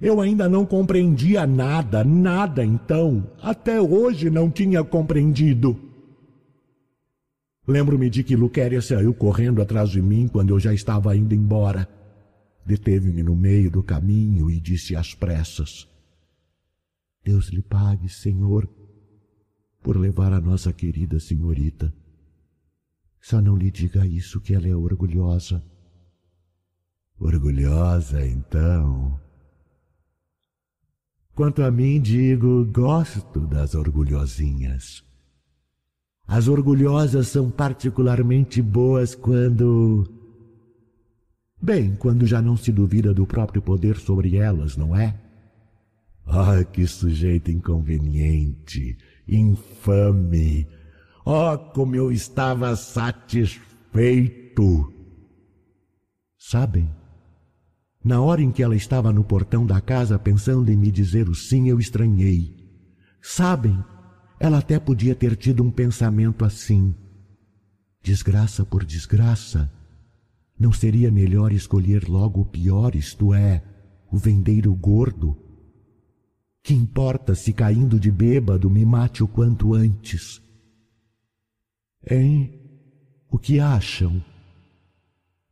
[0.00, 3.30] Eu ainda não compreendia nada, nada então.
[3.42, 5.78] Até hoje não tinha compreendido.
[7.68, 11.86] Lembro-me de que Luquéria saiu correndo atrás de mim quando eu já estava indo embora.
[12.64, 15.86] Deteve-me no meio do caminho e disse às pressas:
[17.22, 18.66] Deus lhe pague, Senhor,
[19.82, 21.92] por levar a nossa querida senhorita.
[23.20, 25.62] Só não lhe diga isso que ela é orgulhosa.
[27.18, 29.20] Orgulhosa, então?
[31.40, 35.02] Quanto a mim, digo, gosto das orgulhosinhas.
[36.28, 40.06] As orgulhosas são particularmente boas quando.
[41.58, 45.18] Bem, quando já não se duvida do próprio poder sobre elas, não é?
[46.26, 50.68] Ah, que sujeito inconveniente, infame!
[51.24, 53.62] Oh, como eu estava satisfeito!
[56.36, 56.94] Sabem,
[58.02, 61.34] na hora em que ela estava no portão da casa pensando em me dizer o
[61.34, 62.56] sim, eu estranhei.
[63.20, 63.78] Sabem,
[64.38, 66.94] ela até podia ter tido um pensamento assim.
[68.02, 69.70] Desgraça por desgraça,
[70.58, 73.62] não seria melhor escolher logo o pior, isto é,
[74.10, 75.36] o vendeiro gordo?
[76.62, 80.42] Que importa se caindo de bêbado me mate o quanto antes?
[82.10, 82.58] Hein?
[83.30, 84.22] O que acham?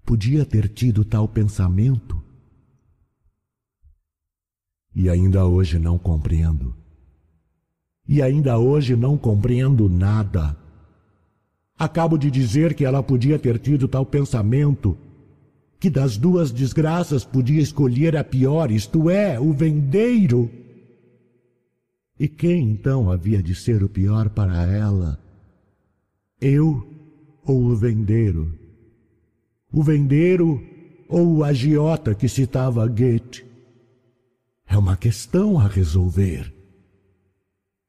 [0.04, 2.27] Podia ter tido tal pensamento?
[4.98, 6.74] E ainda hoje não compreendo.
[8.08, 10.56] E ainda hoje não compreendo nada.
[11.78, 14.98] Acabo de dizer que ela podia ter tido tal pensamento,
[15.78, 20.50] que das duas desgraças podia escolher a pior, isto é, o vendeiro.
[22.18, 25.16] E quem então havia de ser o pior para ela?
[26.40, 26.84] Eu
[27.44, 28.52] ou o vendeiro?
[29.72, 30.60] O vendeiro
[31.08, 33.47] ou o agiota que citava Goethe?
[34.68, 36.54] É uma questão a resolver.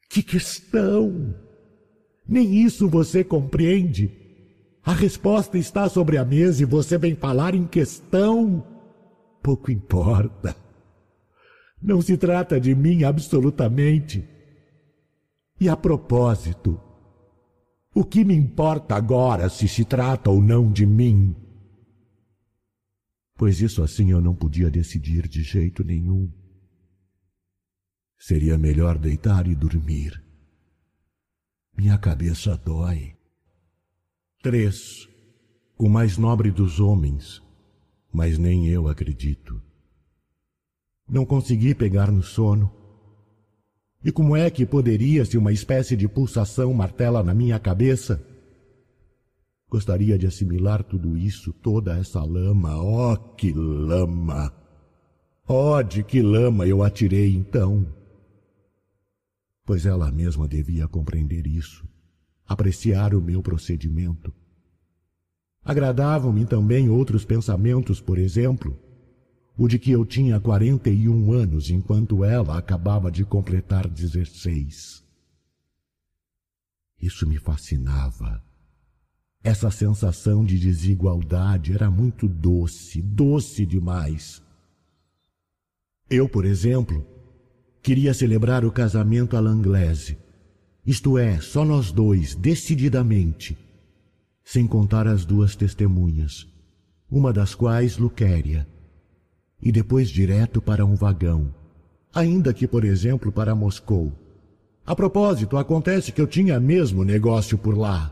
[0.10, 1.36] Que questão?
[2.28, 4.12] Nem isso você compreende.
[4.84, 8.66] A resposta está sobre a mesa e você vem falar em questão.
[9.44, 10.56] Pouco importa.
[11.82, 14.28] Não se trata de mim absolutamente.
[15.60, 16.80] E a propósito,
[17.94, 21.36] o que me importa agora se se trata ou não de mim?
[23.36, 26.32] Pois isso assim eu não podia decidir de jeito nenhum.
[28.20, 30.22] Seria melhor deitar e dormir.
[31.76, 33.16] Minha cabeça dói.
[34.44, 35.08] 3.
[35.78, 37.42] O mais nobre dos homens,
[38.12, 39.62] mas nem eu acredito.
[41.10, 42.70] Não consegui pegar no sono.
[44.04, 48.22] E como é que poderia se uma espécie de pulsação martela na minha cabeça?
[49.70, 52.78] Gostaria de assimilar tudo isso, toda essa lama.
[52.82, 54.54] Oh, que lama!
[55.48, 57.99] Oh, de que lama eu atirei então!
[59.70, 61.88] Pois ela mesma devia compreender isso,
[62.48, 64.34] apreciar o meu procedimento.
[65.64, 68.76] Agradavam-me também outros pensamentos, por exemplo,
[69.56, 75.06] o de que eu tinha quarenta e um anos enquanto ela acabava de completar dezesseis.
[77.00, 78.44] Isso me fascinava.
[79.44, 84.42] Essa sensação de desigualdade era muito doce, doce demais.
[86.10, 87.06] Eu, por exemplo,
[87.82, 90.18] Queria celebrar o casamento à Langlese.
[90.86, 93.58] Isto é, só nós dois, decididamente.
[94.44, 96.48] Sem contar as duas testemunhas,
[97.10, 98.68] uma das quais Luquéria.
[99.62, 101.54] E depois direto para um vagão.
[102.14, 104.12] Ainda que, por exemplo, para Moscou.
[104.86, 108.12] A propósito, acontece que eu tinha mesmo negócio por lá.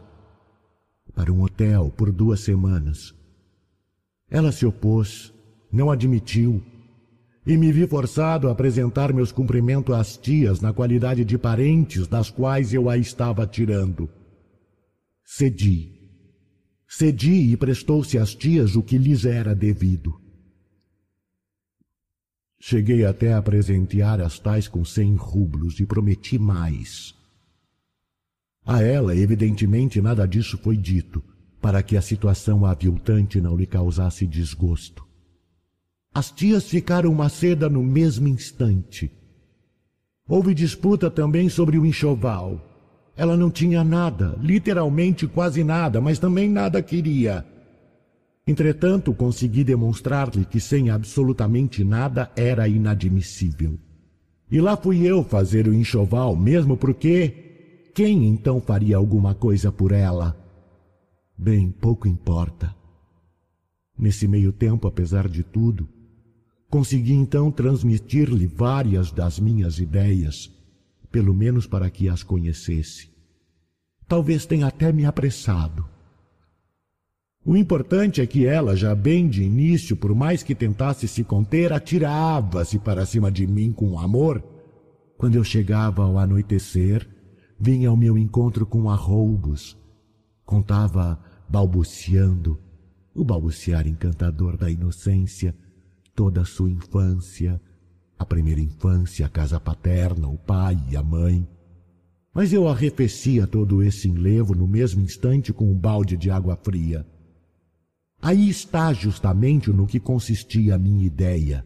[1.16, 3.16] Para um hotel por duas semanas.
[4.30, 5.34] Ela se opôs,
[5.72, 6.62] não admitiu
[7.48, 12.30] e me vi forçado a apresentar meus cumprimentos às tias na qualidade de parentes das
[12.30, 14.10] quais eu a estava tirando.
[15.24, 15.94] Cedi.
[16.86, 20.20] Cedi e prestou-se às tias o que lhes era devido.
[22.60, 27.16] Cheguei até a presentear as tais com cem rublos e prometi mais.
[28.66, 31.24] A ela, evidentemente, nada disso foi dito,
[31.62, 35.07] para que a situação aviltante não lhe causasse desgosto.
[36.18, 39.12] As tias ficaram uma seda no mesmo instante.
[40.28, 42.60] Houve disputa também sobre o enxoval.
[43.16, 47.46] Ela não tinha nada, literalmente quase nada, mas também nada queria.
[48.48, 53.78] Entretanto, consegui demonstrar-lhe que sem absolutamente nada era inadmissível.
[54.50, 59.92] E lá fui eu fazer o enxoval, mesmo porque quem então faria alguma coisa por
[59.92, 60.36] ela?
[61.38, 62.76] Bem, pouco importa.
[63.96, 65.88] Nesse meio tempo, apesar de tudo,
[66.70, 70.52] Consegui então transmitir-lhe várias das minhas ideias,
[71.12, 73.10] pelo menos para que as conhecesse.
[74.08, 75.86] Talvez tenha até me apressado.
[77.46, 81.72] O importante é que ela, já bem de início, por mais que tentasse se conter,
[81.72, 84.44] atirava-se para cima de mim com amor.
[85.18, 87.08] Quando eu chegava ao anoitecer,
[87.58, 89.78] vinha ao meu encontro com arroubos.
[90.46, 92.60] Contava balbuciando,
[93.16, 95.56] o balbuciar encantador da inocência,
[96.18, 97.62] toda a sua infância,
[98.18, 101.48] a primeira infância, a casa paterna, o pai e a mãe.
[102.34, 107.06] Mas eu arrefecia todo esse enlevo no mesmo instante com um balde de água fria.
[108.20, 111.64] Aí está justamente no que consistia a minha ideia.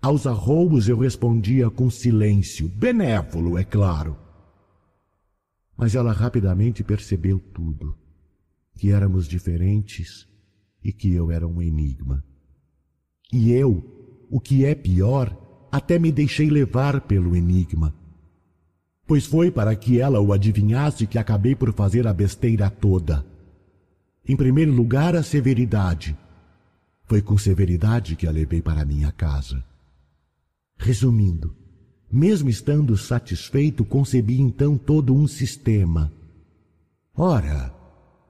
[0.00, 4.16] Aos arroubos eu respondia com silêncio, benévolo, é claro.
[5.76, 7.98] Mas ela rapidamente percebeu tudo,
[8.76, 10.28] que éramos diferentes
[10.80, 12.24] e que eu era um enigma.
[13.32, 13.82] E eu,
[14.30, 15.34] o que é pior,
[15.70, 17.94] até me deixei levar pelo enigma.
[19.06, 23.24] Pois foi para que ela o adivinhasse que acabei por fazer a besteira toda.
[24.28, 26.16] Em primeiro lugar, a severidade.
[27.04, 29.64] Foi com severidade que a levei para minha casa.
[30.78, 31.54] Resumindo,
[32.10, 36.12] mesmo estando satisfeito, concebi então todo um sistema.
[37.14, 37.74] Ora,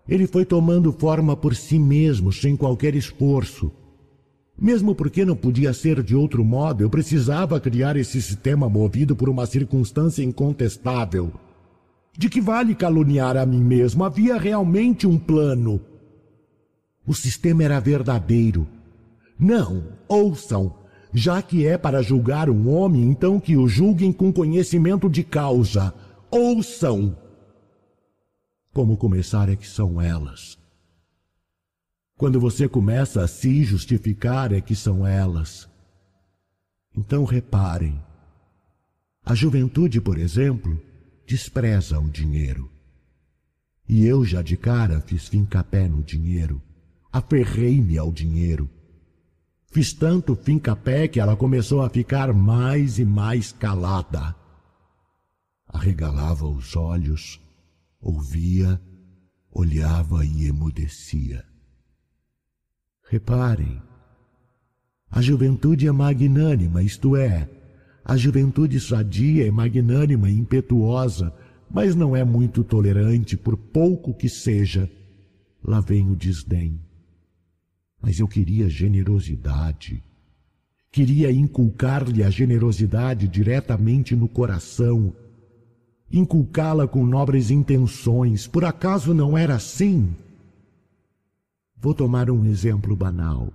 [0.09, 3.73] ele foi tomando forma por si mesmo, sem qualquer esforço,
[4.59, 9.29] mesmo porque não podia ser de outro modo, eu precisava criar esse sistema movido por
[9.29, 11.33] uma circunstância incontestável.
[12.17, 14.05] De que vale caluniar a mim mesmo?
[14.05, 15.81] Havia realmente um plano.
[17.07, 18.67] O sistema era verdadeiro.
[19.39, 20.75] Não, ouçam.
[21.13, 25.93] Já que é para julgar um homem, então que o julguem com conhecimento de causa.
[26.31, 27.17] Ouçam!
[28.73, 30.62] Como começar é que são elas.
[32.23, 35.69] Quando você começa a se justificar é que são elas.
[36.97, 38.01] Então reparem.
[39.25, 40.81] A juventude, por exemplo,
[41.27, 42.71] despreza o dinheiro.
[43.89, 46.63] E eu já de cara fiz fincapé no dinheiro.
[47.13, 48.71] Aferrei-me ao dinheiro.
[49.73, 54.33] Fiz tanto fincapé que ela começou a ficar mais e mais calada.
[55.67, 57.41] Arregalava os olhos,
[58.01, 58.81] ouvia,
[59.51, 61.51] olhava e emudecia.
[63.13, 63.79] Reparem,
[65.11, 67.47] a juventude é magnânima, isto é,
[68.03, 71.31] a juventude sadia é magnânima e impetuosa,
[71.71, 74.91] mas não é muito tolerante, por pouco que seja.
[75.63, 76.81] Lá vem o desdém.
[78.01, 80.03] Mas eu queria generosidade.
[80.91, 85.15] Queria inculcar-lhe a generosidade diretamente no coração,
[86.11, 88.47] inculcá-la com nobres intenções.
[88.47, 90.17] Por acaso não era assim?
[91.83, 93.53] Vou tomar um exemplo banal.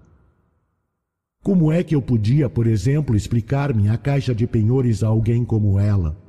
[1.41, 5.79] Como é que eu podia, por exemplo, explicar minha caixa de penhores a alguém como
[5.79, 6.21] ela?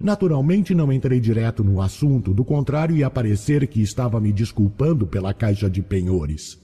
[0.00, 5.34] Naturalmente não entrei direto no assunto, do contrário ia parecer que estava me desculpando pela
[5.34, 6.58] caixa de penhores.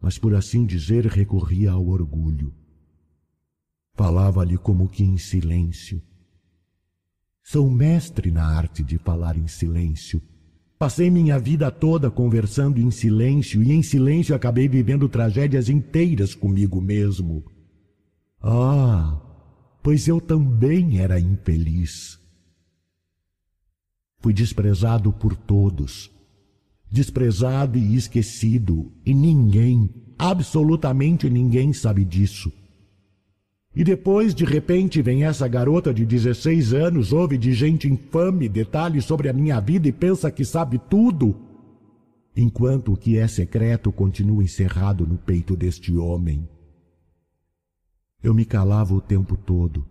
[0.00, 2.54] Mas por assim dizer, recorria ao orgulho.
[3.92, 6.00] Falava-lhe como que em silêncio.
[7.42, 10.22] Sou mestre na arte de falar em silêncio
[10.80, 16.80] Passei minha vida toda conversando em silêncio e em silêncio acabei vivendo tragédias inteiras comigo
[16.80, 17.44] mesmo.
[18.40, 19.20] Ah,
[19.82, 22.18] pois eu também era infeliz.
[24.20, 26.10] Fui desprezado por todos,
[26.90, 32.50] desprezado e esquecido, e ninguém, absolutamente ninguém sabe disso.
[33.74, 39.04] E depois, de repente, vem essa garota de 16 anos, ouve de gente infame detalhes
[39.04, 41.36] sobre a minha vida e pensa que sabe tudo,
[42.36, 46.48] enquanto o que é secreto continua encerrado no peito deste homem.
[48.22, 49.86] Eu me calava o tempo todo.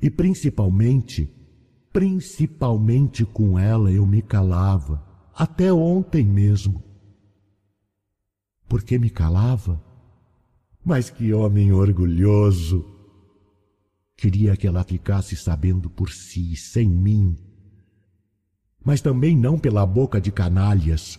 [0.00, 1.30] E principalmente,
[1.92, 6.82] principalmente com ela eu me calava, até ontem mesmo.
[8.66, 9.85] Por que me calava?
[10.86, 12.86] Mas que homem orgulhoso!
[14.16, 17.36] Queria que ela ficasse sabendo por si, sem mim.
[18.84, 21.18] Mas também não pela boca de canalhas.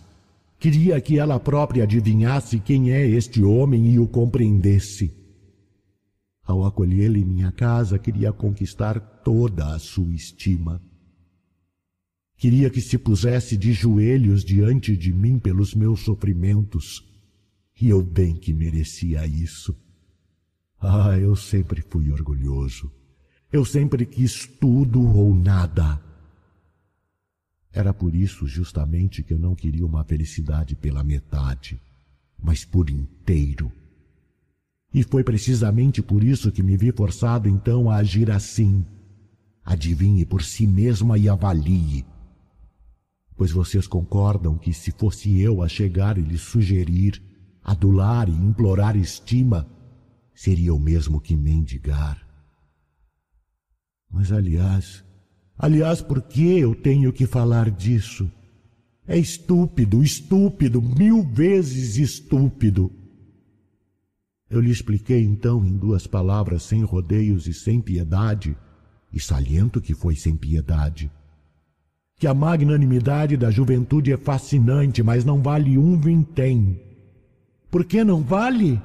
[0.58, 5.14] Queria que ela própria adivinhasse quem é este homem e o compreendesse.
[6.42, 10.80] Ao acolhê-lo em minha casa, queria conquistar toda a sua estima.
[12.38, 17.07] Queria que se pusesse de joelhos diante de mim pelos meus sofrimentos.
[17.80, 19.76] E eu bem que merecia isso.
[20.80, 22.90] Ah, eu sempre fui orgulhoso.
[23.52, 26.00] Eu sempre quis tudo ou nada.
[27.72, 31.80] Era por isso justamente que eu não queria uma felicidade pela metade,
[32.36, 33.70] mas por inteiro.
[34.92, 38.84] E foi precisamente por isso que me vi forçado então a agir assim.
[39.64, 42.04] Adivinhe por si mesma e avalie.
[43.36, 47.22] Pois vocês concordam que se fosse eu a chegar e lhe sugerir,
[47.68, 49.68] adular e implorar estima,
[50.34, 52.18] seria o mesmo que mendigar.
[54.10, 55.04] Mas aliás,
[55.58, 58.30] aliás, por que eu tenho que falar disso?
[59.06, 62.90] É estúpido, estúpido, mil vezes estúpido.
[64.48, 68.56] Eu lhe expliquei então em duas palavras, sem rodeios e sem piedade,
[69.12, 71.10] e saliento que foi sem piedade,
[72.16, 76.87] que a magnanimidade da juventude é fascinante, mas não vale um vintém.
[77.70, 78.80] Por que não vale?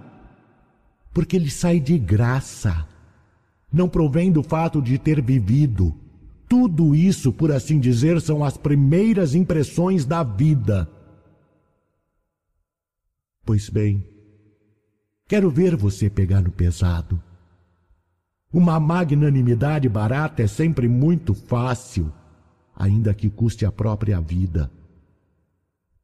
[1.14, 2.88] Porque ele sai de graça.
[3.72, 5.96] Não provém do fato de ter vivido.
[6.48, 10.90] Tudo isso, por assim dizer, são as primeiras impressões da vida.
[13.46, 14.04] Pois bem,
[15.34, 17.20] Quero ver você pegar no pesado.
[18.52, 22.14] Uma magnanimidade barata é sempre muito fácil,
[22.76, 24.70] ainda que custe a própria vida.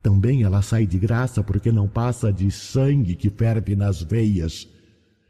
[0.02, 4.68] Também ela sai de graça porque não passa de sangue que ferve nas veias,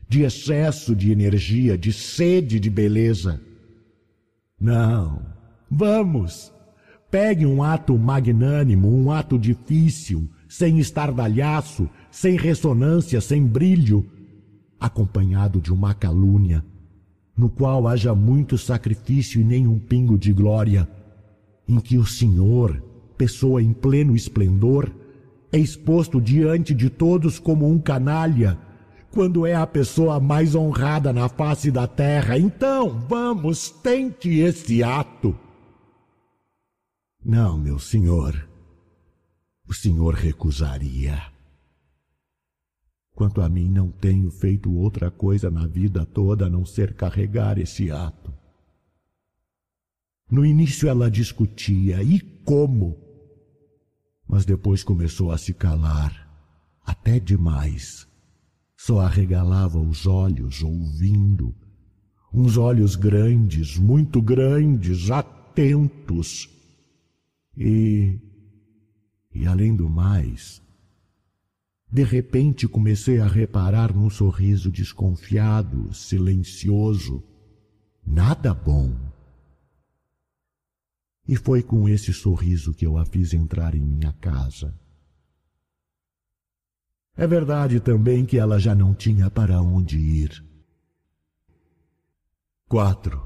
[0.08, 3.42] de excesso de energia, de sede de beleza.
[4.60, 5.22] Não,
[5.70, 6.52] vamos!
[7.10, 14.06] Pegue um ato magnânimo, um ato difícil, sem estardalhaço, sem ressonância, sem brilho,
[14.80, 16.64] acompanhado de uma calúnia,
[17.36, 20.88] no qual haja muito sacrifício e nenhum pingo de glória,
[21.68, 22.84] em que o Senhor,
[23.20, 24.90] pessoa em pleno esplendor,
[25.52, 28.58] é exposto diante de todos como um canalha,
[29.12, 32.38] quando é a pessoa mais honrada na face da terra.
[32.38, 35.38] Então, vamos, tente esse ato.
[37.26, 38.48] Não, meu senhor,
[39.68, 41.22] o senhor recusaria.
[43.14, 47.60] Quanto a mim, não tenho feito outra coisa na vida toda a não ser carregar
[47.60, 48.34] esse ato.
[50.32, 53.09] No início ela discutia, e como?
[54.30, 56.30] Mas depois começou a se calar,
[56.86, 58.08] até demais.
[58.78, 61.56] Só arregalava os olhos, ouvindo.
[62.32, 66.48] Uns olhos grandes, muito grandes, atentos.
[67.58, 68.20] E,
[69.34, 70.62] e além do mais,
[71.92, 77.24] de repente comecei a reparar num sorriso desconfiado, silencioso,
[78.06, 79.09] nada bom.
[81.30, 84.74] E foi com esse sorriso que eu a fiz entrar em minha casa.
[87.16, 90.44] É verdade também que ela já não tinha para onde ir.
[92.68, 93.24] Quatro.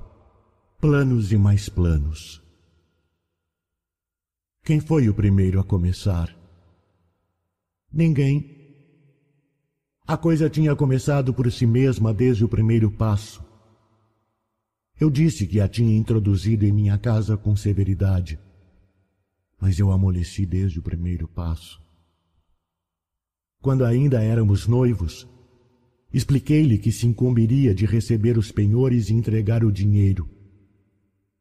[0.82, 2.43] Planos e mais planos.
[4.66, 6.38] Quem foi o primeiro a começar?
[7.89, 8.86] Ninguém.
[10.06, 13.41] A coisa tinha começado por si mesma desde o primeiro passo.
[15.00, 18.39] Eu disse que a tinha introduzido em minha casa com severidade,
[19.60, 21.82] mas eu amoleci desde o primeiro passo.
[23.62, 25.28] Quando ainda éramos noivos,
[26.14, 30.30] expliquei-lhe que se incumbiria de receber os penhores e entregar o dinheiro.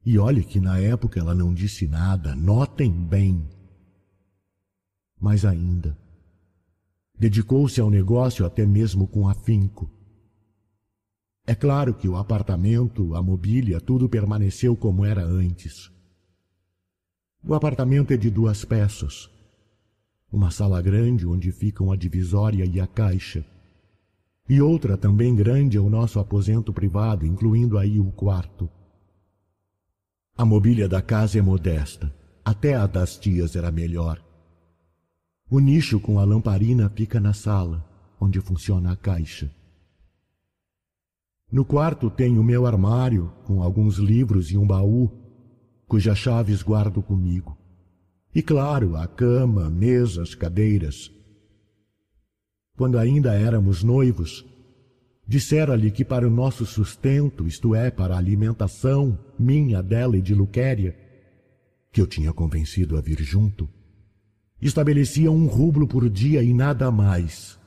[0.05, 3.49] E olhe que na época ela não disse nada, notem bem.
[5.21, 5.97] Mas ainda,
[7.23, 9.89] Dedicou-se ao negócio até mesmo com afinco.
[11.45, 15.91] É claro que o apartamento, a mobília, tudo permaneceu como era antes.
[17.45, 19.29] O apartamento é de duas peças.
[20.31, 23.45] Uma sala grande onde ficam a divisória e a caixa.
[24.49, 28.71] E outra também grande é o nosso aposento privado, incluindo aí o quarto.
[30.37, 32.15] A mobília da casa é modesta.
[32.45, 34.23] Até a das tias era melhor.
[35.51, 37.85] O nicho com a lamparina fica na sala,
[38.21, 39.51] onde funciona a caixa.
[41.53, 45.13] No quarto tenho meu armário, com alguns livros e um baú,
[45.87, 47.59] cujas chaves guardo comigo.
[48.35, 51.13] E claro, a cama, mesas, cadeiras.
[52.75, 54.47] Quando ainda éramos noivos,
[55.29, 60.35] dissera-lhe que para o nosso sustento, isto é, para a alimentação minha, dela e de
[60.35, 60.97] Luquéria,
[61.93, 63.69] que eu tinha convencido a vir junto,
[64.59, 67.61] estabelecia um rublo por dia e nada mais.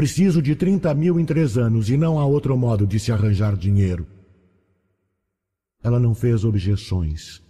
[0.00, 3.54] Preciso de trinta mil em três anos e não há outro modo de se arranjar
[3.54, 4.06] dinheiro.
[5.82, 7.42] Ela não fez objeções,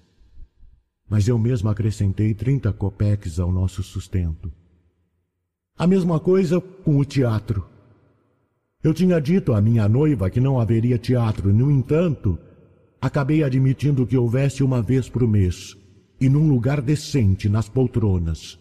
[1.09, 4.51] mas eu mesmo acrescentei trinta copeques ao nosso sustento.
[5.79, 7.65] A mesma coisa com o teatro.
[8.83, 12.37] Eu tinha dito à minha noiva que não haveria teatro, no entanto,
[13.01, 15.77] acabei admitindo que houvesse uma vez por mês
[16.21, 18.59] e num lugar decente nas poltronas.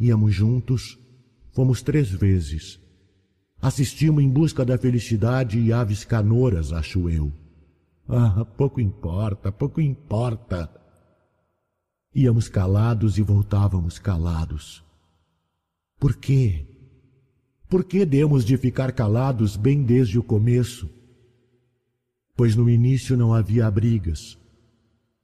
[0.00, 0.98] Íamos juntos
[1.56, 2.78] Fomos três vezes.
[3.62, 7.32] Assistimos em busca da felicidade e aves canoras, acho eu.
[8.06, 10.70] Ah, pouco importa, pouco importa.
[12.14, 14.84] Íamos calados e voltávamos calados.
[15.98, 16.66] Por quê?
[17.70, 20.90] Por que demos de ficar calados bem desde o começo?
[22.36, 24.38] Pois no início não havia brigas,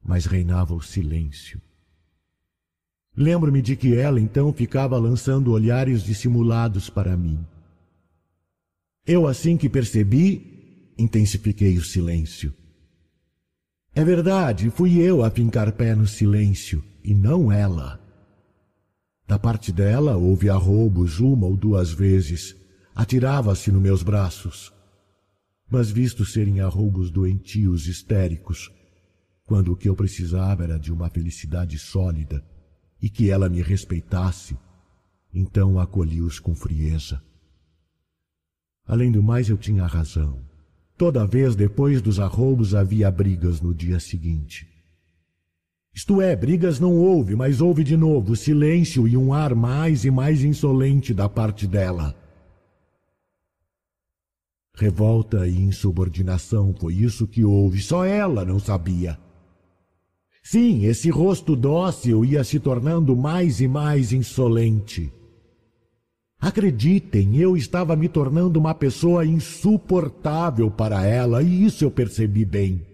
[0.02, 1.60] mas reinava o silêncio.
[3.16, 7.44] Lembro-me de que ela então ficava lançando olhares dissimulados para mim.
[9.06, 12.54] Eu, assim que percebi, intensifiquei o silêncio.
[13.94, 18.00] É verdade, fui eu a fincar pé no silêncio, e não ela.
[19.26, 22.56] Da parte dela, houve arroubos uma ou duas vezes.
[22.94, 24.72] Atirava-se nos meus braços.
[25.70, 28.70] Mas visto serem arroubos doentios, histéricos,
[29.44, 32.44] quando o que eu precisava era de uma felicidade sólida,
[33.02, 34.56] e que ela me respeitasse,
[35.34, 37.20] então acolhi-os com frieza.
[38.86, 40.38] Além do mais, eu tinha razão.
[40.96, 44.68] Toda vez depois dos arroubos havia brigas no dia seguinte.
[45.92, 50.10] Isto é, brigas não houve, mas houve de novo silêncio e um ar mais e
[50.10, 52.16] mais insolente da parte dela.
[54.74, 59.18] Revolta e insubordinação foi isso que houve, só ela não sabia.
[60.42, 65.12] Sim, esse rosto dócil ia se tornando mais e mais insolente.
[66.40, 72.84] Acreditem, eu estava me tornando uma pessoa insuportável para ela, e isso eu percebi bem.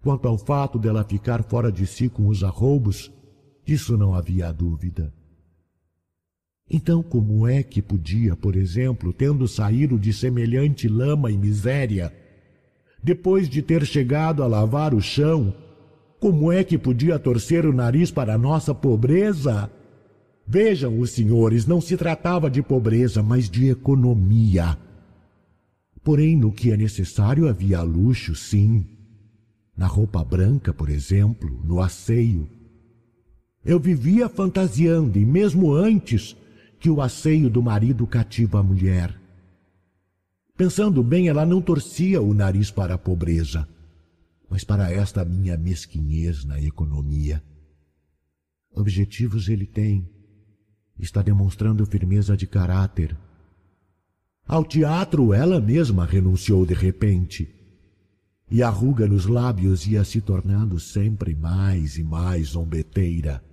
[0.00, 3.10] Quanto ao fato dela ficar fora de si com os arroubos,
[3.64, 5.12] disso não havia dúvida.
[6.70, 12.14] Então, como é que podia, por exemplo, tendo saído de semelhante lama e miséria,
[13.02, 15.52] depois de ter chegado a lavar o chão,
[16.18, 19.70] como é que podia torcer o nariz para a nossa pobreza?
[20.46, 24.78] Vejam, os senhores, não se tratava de pobreza, mas de economia.
[26.02, 28.86] Porém, no que é necessário havia luxo, sim.
[29.76, 32.48] Na roupa branca, por exemplo, no asseio.
[33.64, 36.36] Eu vivia fantasiando, e mesmo antes
[36.78, 39.14] que o asseio do marido cativa a mulher.
[40.56, 43.68] Pensando bem, ela não torcia o nariz para a pobreza
[44.48, 47.42] mas para esta minha mesquinhez na economia.
[48.70, 50.08] Objetivos ele tem.
[50.98, 53.16] Está demonstrando firmeza de caráter.
[54.46, 57.52] Ao teatro ela mesma renunciou de repente.
[58.48, 63.44] E a ruga nos lábios ia se tornando sempre mais e mais zombeteira.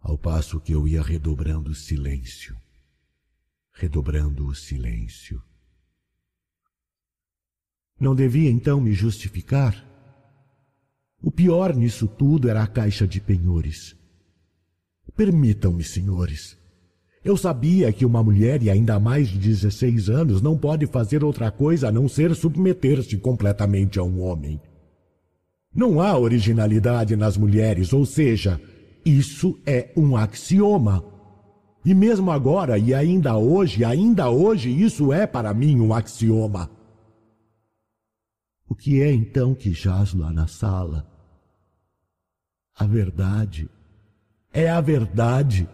[0.00, 2.56] Ao passo que eu ia redobrando o silêncio.
[3.72, 5.42] Redobrando o silêncio.
[7.98, 9.84] Não devia então me justificar?
[11.22, 13.96] O pior nisso tudo era a caixa de penhores.
[15.16, 16.58] Permitam-me, senhores.
[17.24, 21.50] Eu sabia que uma mulher, e ainda mais de 16 anos, não pode fazer outra
[21.50, 24.60] coisa a não ser submeter-se completamente a um homem.
[25.74, 28.60] Não há originalidade nas mulheres, ou seja,
[29.04, 31.02] isso é um axioma.
[31.84, 36.75] E mesmo agora, e ainda hoje, ainda hoje, isso é para mim um axioma.
[38.68, 41.06] O que é então que jaz lá na sala?
[42.74, 43.68] A verdade.
[44.52, 45.68] É a verdade.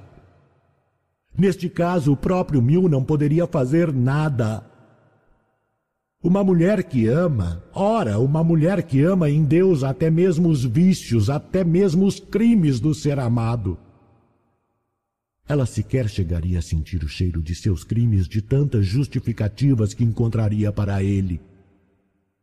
[1.37, 4.65] Neste caso, o próprio Mil não poderia fazer nada.
[6.23, 11.29] Uma mulher que ama, ora, uma mulher que ama em Deus até mesmo os vícios,
[11.31, 13.77] até mesmo os crimes do ser amado.
[15.49, 20.71] Ela sequer chegaria a sentir o cheiro de seus crimes de tantas justificativas que encontraria
[20.71, 21.41] para ele.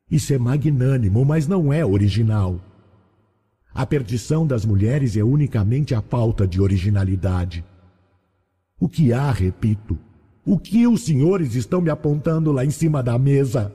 [0.10, 2.60] Isso é magnânimo, mas não é original.
[3.74, 7.64] A perdição das mulheres é unicamente a falta de originalidade.
[8.80, 9.98] O que há, repito,
[10.46, 13.72] O que os senhores estão me apontando lá em cima da mesa?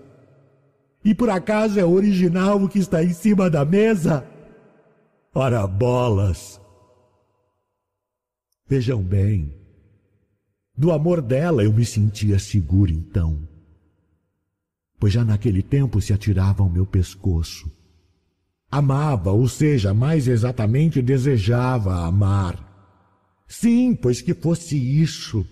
[1.04, 4.26] E por acaso é original o que está em cima da mesa?
[5.32, 6.60] Ora bolas!
[8.66, 9.54] Vejam bem,
[10.76, 13.46] do amor dela eu me sentia seguro então,
[15.04, 17.70] pois já naquele tempo se atirava ao meu pescoço.
[18.70, 22.56] Amava, ou seja, mais exatamente desejava amar.
[23.46, 25.46] Sim, pois que fosse isso.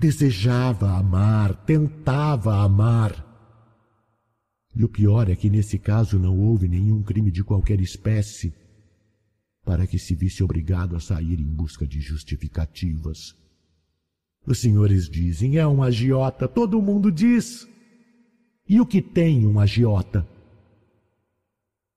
[0.00, 3.22] Desejava amar, tentava amar.
[4.74, 8.50] E o pior é que nesse caso não houve nenhum crime de qualquer espécie
[9.62, 13.36] para que se visse obrigado a sair em busca de justificativas.
[14.46, 17.68] Os senhores dizem, é um agiota, todo mundo diz.
[18.70, 20.24] E o que tem um agiota?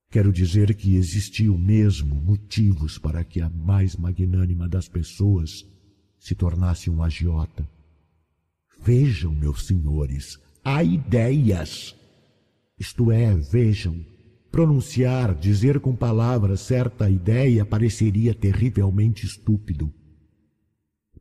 [0.10, 5.64] Quero dizer que existiu mesmo motivos para que a mais magnânima das pessoas
[6.18, 7.70] se tornasse um agiota.
[8.82, 11.96] Vejam, meus senhores, há ideias.
[12.80, 14.04] Isto é, vejam,
[14.52, 19.94] pronunciar, dizer com palavras certa ideia pareceria terrivelmente estúpido.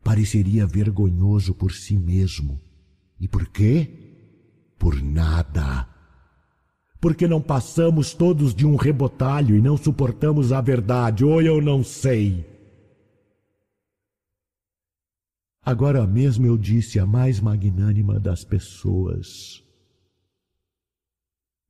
[0.02, 2.58] Pareceria vergonhoso por si mesmo.
[3.20, 4.01] E por quê?
[4.82, 5.92] Por nada
[7.02, 11.82] porque não passamos todos de um rebotalho e não suportamos a verdade, ou eu não
[11.82, 12.46] sei.
[15.60, 19.64] Agora mesmo eu disse a mais magnânima das pessoas.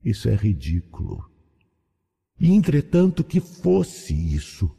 [0.05, 1.25] Isso é ridículo.
[2.39, 4.71] E entretanto que fosse isso,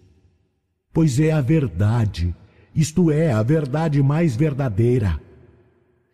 [0.93, 2.36] pois é a verdade,
[2.75, 5.19] isto é, a verdade mais verdadeira.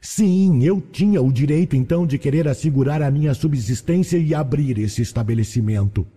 [0.01, 5.01] Sim, eu tinha o direito então de querer assegurar a minha subsistência e abrir esse
[5.01, 6.07] estabelecimento.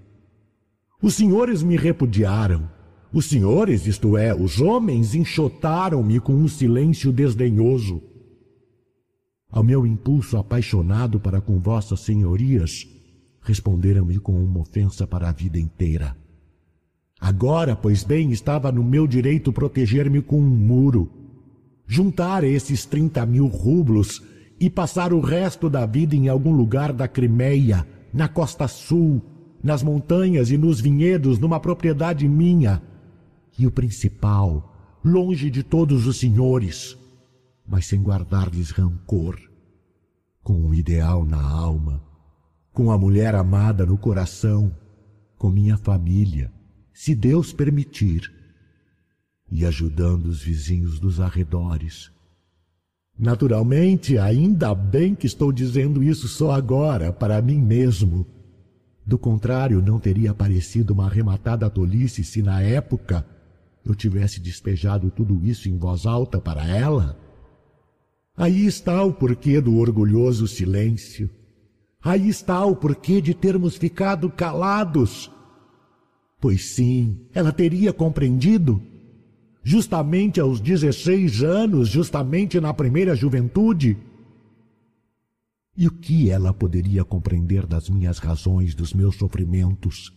[1.03, 2.71] Os senhores me repudiaram.
[3.13, 8.01] Os senhores, isto é, os homens, enxotaram-me com um silêncio desdenhoso.
[9.51, 12.87] Ao meu impulso apaixonado para com vossas senhorias,
[13.43, 16.17] responderam-me com uma ofensa para a vida inteira.
[17.21, 21.22] Agora, pois bem, estava no meu direito proteger-me com um muro
[21.87, 24.23] juntar esses 30 mil rublos
[24.59, 29.21] e passar o resto da vida em algum lugar da Crimeia, na costa sul,
[29.63, 32.83] nas montanhas e nos vinhedos, numa propriedade minha.
[33.59, 36.97] E o principal, longe de todos os senhores,
[37.67, 39.39] mas sem guardar-lhes rancor,
[40.43, 42.03] com um ideal na alma,
[42.73, 44.75] com a mulher amada no coração,
[45.37, 46.53] com minha família,
[46.93, 48.33] se Deus permitir
[49.53, 52.11] e ajudando os vizinhos dos arredores.
[53.19, 58.27] Naturalmente, ainda bem que estou dizendo isso só agora, para mim mesmo.
[59.05, 63.27] Do contrário, não teria parecido uma arrematada tolice se na época
[63.85, 67.19] eu tivesse despejado tudo isso em voz alta para ela.
[68.35, 71.29] Aí está o porquê do orgulhoso silêncio.
[72.03, 75.31] Aí está o porquê de termos ficado calados.
[76.41, 78.83] Pois sim, ela teria compreendido
[79.63, 83.97] justamente aos 16 anos, justamente na primeira juventude.
[85.77, 90.13] E o que ela poderia compreender das minhas razões, dos meus sofrimentos?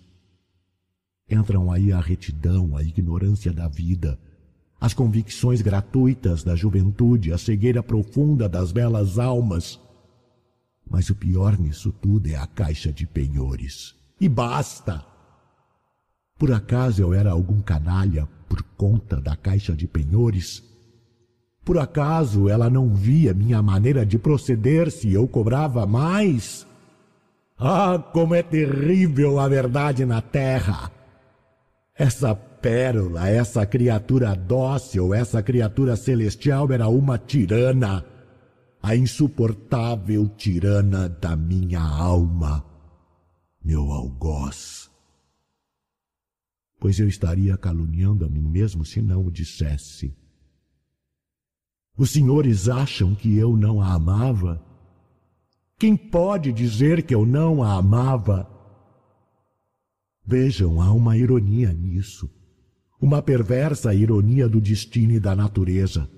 [1.30, 4.20] Entram aí a retidão, a ignorância da vida,
[4.80, 9.80] as convicções gratuitas da juventude, a cegueira profunda das belas almas.
[10.88, 13.96] Mas o pior nisso tudo é a caixa de penhores.
[14.20, 15.15] E basta!
[16.38, 20.62] Por acaso eu era algum canalha por conta da caixa de penhores?
[21.64, 26.68] Por acaso ela não via minha maneira de proceder se eu cobrava mais?
[27.58, 30.92] Ah, como é terrível a verdade na terra!
[31.98, 38.04] Essa pérola, essa criatura dócil, essa criatura celestial era uma tirana,
[38.84, 42.66] a insuportável tirana da minha alma,
[43.64, 44.85] meu algoz
[46.80, 50.16] pois eu estaria caluniando a mim mesmo se não o dissesse.
[51.98, 54.62] Os senhores acham que eu não a amava?
[55.78, 58.50] Quem pode dizer que eu não a amava?
[60.26, 62.30] Vejam, há uma ironia nisso,
[63.00, 66.10] uma perversa ironia do destino e da natureza.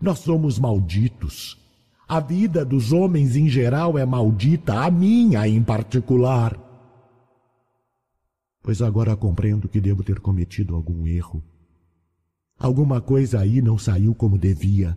[0.00, 1.58] Nós somos malditos.
[2.06, 6.71] A vida dos homens em geral é maldita, a minha em particular
[8.62, 11.42] pois agora compreendo que devo ter cometido algum erro.
[12.58, 14.96] Alguma coisa aí não saiu como devia.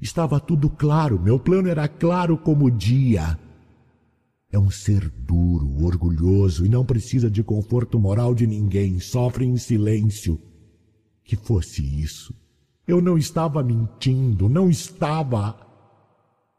[0.00, 3.38] Estava tudo claro, meu plano era claro como o dia.
[4.50, 9.56] É um ser duro, orgulhoso e não precisa de conforto moral de ninguém, sofre em
[9.56, 10.40] silêncio.
[11.24, 12.34] Que fosse isso.
[12.86, 15.56] Eu não estava mentindo, não estava.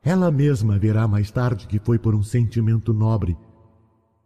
[0.03, 3.38] Ela mesma verá mais tarde que foi por um sentimento nobre,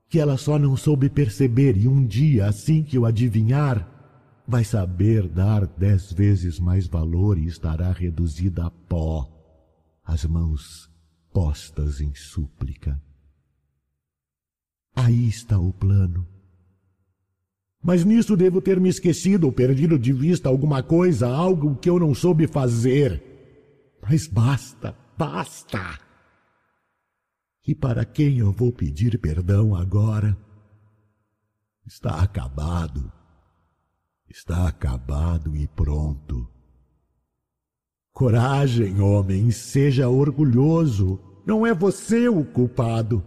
[0.09, 3.87] que ela só não soube perceber e um dia, assim que o adivinhar,
[4.47, 9.29] vai saber dar dez vezes mais valor e estará reduzida a pó,
[10.05, 10.89] as mãos
[11.33, 12.99] postas em súplica.
[14.95, 16.25] Aí está o plano.
[17.83, 21.99] Mas nisso devo ter me esquecido ou perdido de vista alguma coisa, algo que eu
[21.99, 23.21] não soube fazer.
[24.01, 26.06] Mas basta, basta!
[27.67, 30.37] E para quem eu vou pedir perdão agora?
[31.85, 33.11] Está acabado.
[34.29, 36.49] Está acabado e pronto.
[38.13, 41.19] Coragem, homem, seja orgulhoso.
[41.45, 43.21] Não é você o culpado.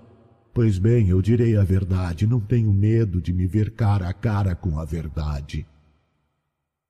[0.55, 4.55] Pois bem, eu direi a verdade, não tenho medo de me ver cara a cara
[4.55, 5.67] com a verdade.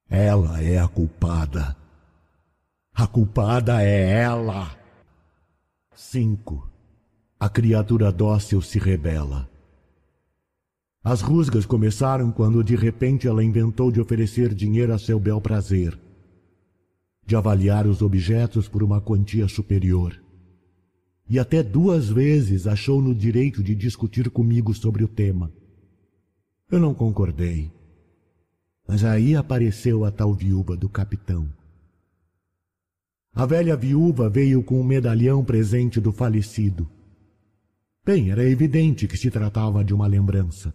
[0.09, 1.77] Ela é a culpada.
[2.95, 4.71] A culpada é ela.
[5.95, 6.70] 5.
[7.43, 9.49] A criatura dócil se rebela.
[11.03, 15.99] As rusgas começaram quando de repente ela inventou de oferecer dinheiro a seu bel prazer,
[17.25, 20.23] de avaliar os objetos por uma quantia superior.
[21.31, 25.51] E até duas vezes achou no direito de discutir comigo sobre o tema.
[26.71, 27.73] Eu não concordei.
[28.87, 31.49] Mas aí apareceu a tal viúva do capitão.
[33.35, 36.87] A velha viúva veio com um medalhão presente do falecido.
[38.05, 40.75] Bem, era evidente que se tratava de uma lembrança.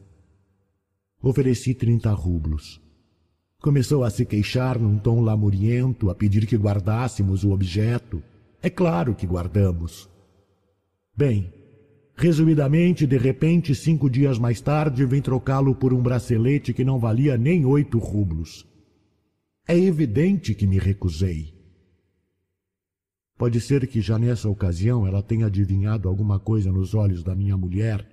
[1.21, 2.80] Ofereci trinta rublos.
[3.59, 8.21] Começou a se queixar num tom lamuriento, a pedir que guardássemos o objeto.
[8.61, 10.07] É claro que guardamos.
[11.17, 11.51] Bem,
[12.15, 17.38] resumidamente, de repente, cinco dias mais tarde, vem trocá-lo por um bracelete que não valia
[17.38, 18.67] nem oito rublos.
[19.67, 21.55] É evidente que me recusei.
[23.38, 27.58] Pode ser que já nessa ocasião ela tenha adivinhado alguma coisa nos olhos da minha
[27.58, 28.08] mulher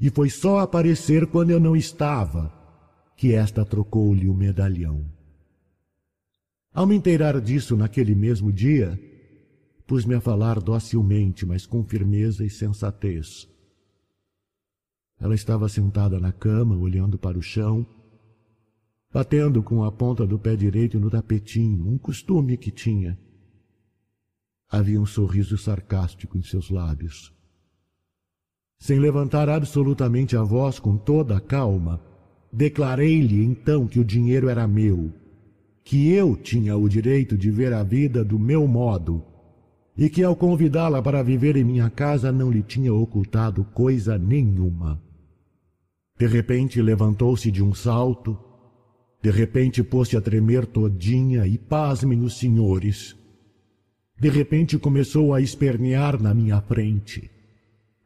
[0.00, 2.52] e foi só aparecer quando eu não estava
[3.16, 5.04] que esta trocou-lhe o medalhão.
[6.72, 8.98] Ao me inteirar disso naquele mesmo dia,
[9.86, 13.46] pus-me a falar docilmente, mas com firmeza e sensatez.
[15.20, 17.86] Ela estava sentada na cama, olhando para o chão,
[19.12, 23.18] batendo com a ponta do pé direito no tapetinho, um costume que tinha.
[24.70, 27.34] Havia um sorriso sarcástico em seus lábios.
[28.78, 32.00] Sem levantar absolutamente a voz com toda a calma,
[32.52, 35.12] declarei-lhe então que o dinheiro era meu,
[35.84, 39.24] que eu tinha o direito de ver a vida do meu modo
[39.96, 44.98] e que ao convidá-la para viver em minha casa não lhe tinha ocultado coisa nenhuma.
[46.18, 48.38] De repente levantou-se de um salto,
[49.22, 53.14] de repente pôs-se a tremer todinha e pasmem os senhores.
[54.20, 57.30] De repente começou a espernear na minha frente.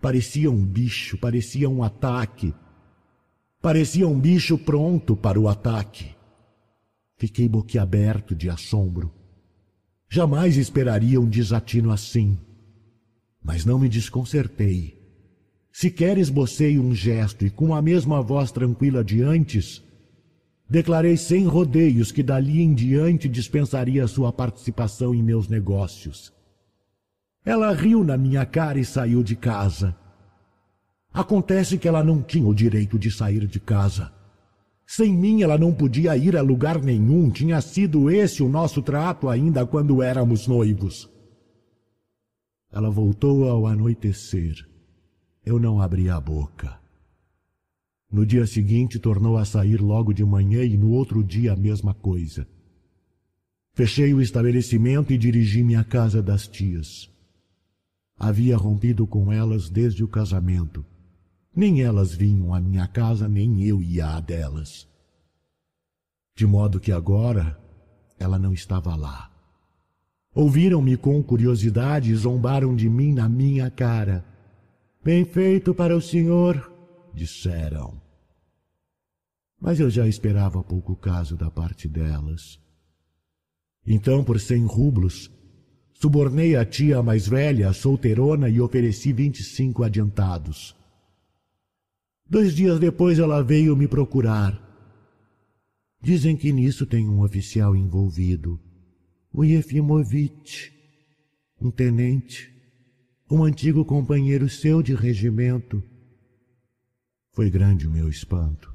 [0.01, 2.55] Parecia um bicho, parecia um ataque.
[3.61, 6.15] Parecia um bicho pronto para o ataque.
[7.17, 9.13] Fiquei boquiaberto de assombro.
[10.09, 12.39] Jamais esperaria um desatino assim.
[13.43, 15.03] Mas não me desconcertei.
[15.73, 19.83] Sequer esbocei um gesto e com a mesma voz tranquila de antes,
[20.75, 26.33] declarei sem rodeios que dali em diante dispensaria sua participação em meus negócios.
[27.45, 29.97] Ela riu na minha cara e saiu de casa.
[31.13, 34.13] Acontece que ela não tinha o direito de sair de casa.
[34.85, 39.29] Sem mim ela não podia ir a lugar nenhum, tinha sido esse o nosso trato
[39.29, 41.09] ainda quando éramos noivos.
[42.73, 44.57] Ela voltou ao anoitecer.
[45.47, 46.84] Eu não abri a boca.
[48.15, 51.93] No dia seguinte tornou a sair logo de manhã e no outro dia a mesma
[51.93, 52.47] coisa.
[53.73, 57.11] Fechei o estabelecimento e dirigi-me à casa das tias.
[58.17, 60.87] Havia rompido com elas desde o casamento.
[61.57, 64.89] Nem elas vinham à minha casa, nem eu ia à delas.
[66.37, 67.59] De modo que agora
[68.17, 69.29] ela não estava lá.
[70.33, 74.25] Ouviram-me com curiosidade e zombaram de mim na minha cara.
[75.03, 76.73] Bem feito para o senhor,
[77.13, 78.04] disseram.
[79.65, 82.61] Mas eu já esperava pouco caso da parte delas.
[83.87, 85.31] Então, por cem rublos,
[85.95, 90.77] Subornei a tia mais velha, solteirona, e ofereci vinte e cinco adiantados.
[92.29, 94.61] Dois dias depois ela veio me procurar.
[96.03, 98.61] Dizem que nisso tem um oficial envolvido,
[99.33, 100.71] o Yefimovitch,
[101.59, 102.53] um tenente,
[103.31, 105.83] um antigo companheiro seu de regimento.
[107.33, 108.74] Foi grande o meu espanto.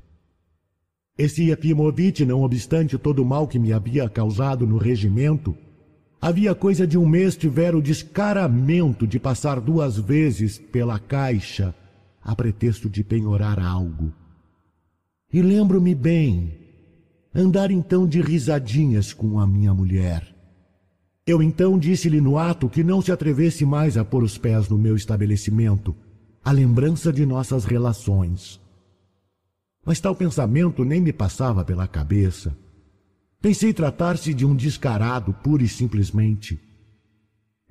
[1.20, 5.53] Esse Efimovitch, não obstante todo o mal que me havia causado no regimento,
[6.22, 11.76] havia coisa de um mês tivera o descaramento de passar duas vezes pela caixa
[12.24, 14.13] a pretexto de penhorar algo.
[15.34, 16.53] E lembro-me bem,
[17.36, 20.26] andar então de risadinhas com a minha mulher.
[21.28, 24.78] Eu então disse-lhe no ato que não se atrevesse mais a pôr os pés no
[24.78, 25.93] meu estabelecimento,
[26.45, 28.57] a lembrança de nossas relações.
[29.86, 32.56] Mas tal pensamento nem me passava pela cabeça.
[33.42, 36.60] Pensei tratar-se de um descarado, pura e simplesmente.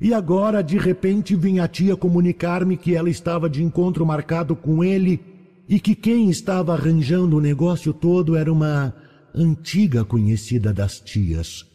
[0.01, 4.83] E agora, de repente, vinha a tia comunicar-me que ela estava de encontro marcado com
[4.83, 5.21] ele
[5.69, 8.95] e que quem estava arranjando o negócio todo era uma
[9.35, 11.67] antiga conhecida das tias,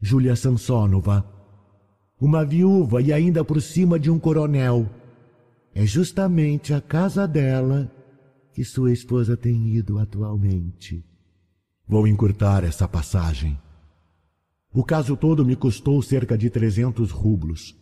[0.00, 1.24] Júlia Sansonova,
[2.20, 4.88] uma viúva e ainda por cima de um coronel.
[5.74, 7.90] É justamente a casa dela
[8.52, 11.04] que sua esposa tem ido atualmente.
[11.86, 13.58] Vou encurtar essa passagem.
[14.72, 17.76] O caso todo me custou cerca de trezentos rublos,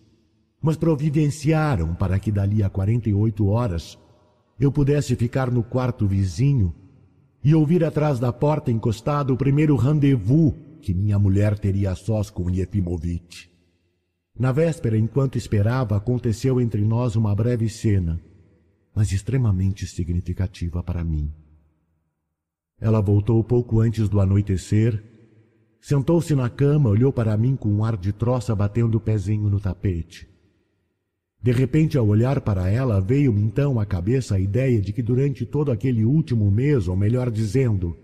[0.60, 3.98] mas providenciaram para que dali a quarenta e oito horas
[4.58, 6.74] eu pudesse ficar no quarto vizinho
[7.44, 12.30] e ouvir atrás da porta encostado o primeiro rendezvous que minha mulher teria a sós
[12.30, 13.46] com Yefimovitch.
[14.38, 18.20] Na véspera, enquanto esperava, aconteceu entre nós uma breve cena
[18.98, 21.32] mas extremamente significativa para mim.
[22.80, 25.00] Ela voltou pouco antes do anoitecer,
[25.80, 29.60] sentou-se na cama, olhou para mim com um ar de troça batendo o pezinho no
[29.60, 30.28] tapete.
[31.40, 35.46] De repente, ao olhar para ela, veio-me então à cabeça a ideia de que durante
[35.46, 37.96] todo aquele último mês, ou melhor dizendo,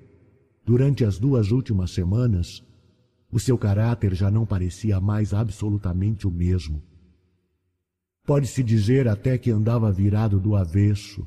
[0.64, 2.62] durante as duas últimas semanas,
[3.32, 6.80] o seu caráter já não parecia mais absolutamente o mesmo.
[8.26, 11.26] Pode-se dizer até que andava virado do avesso.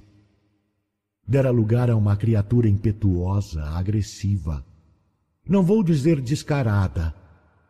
[1.28, 4.66] Dera lugar a uma criatura impetuosa, agressiva.
[5.48, 7.14] Não vou dizer descarada,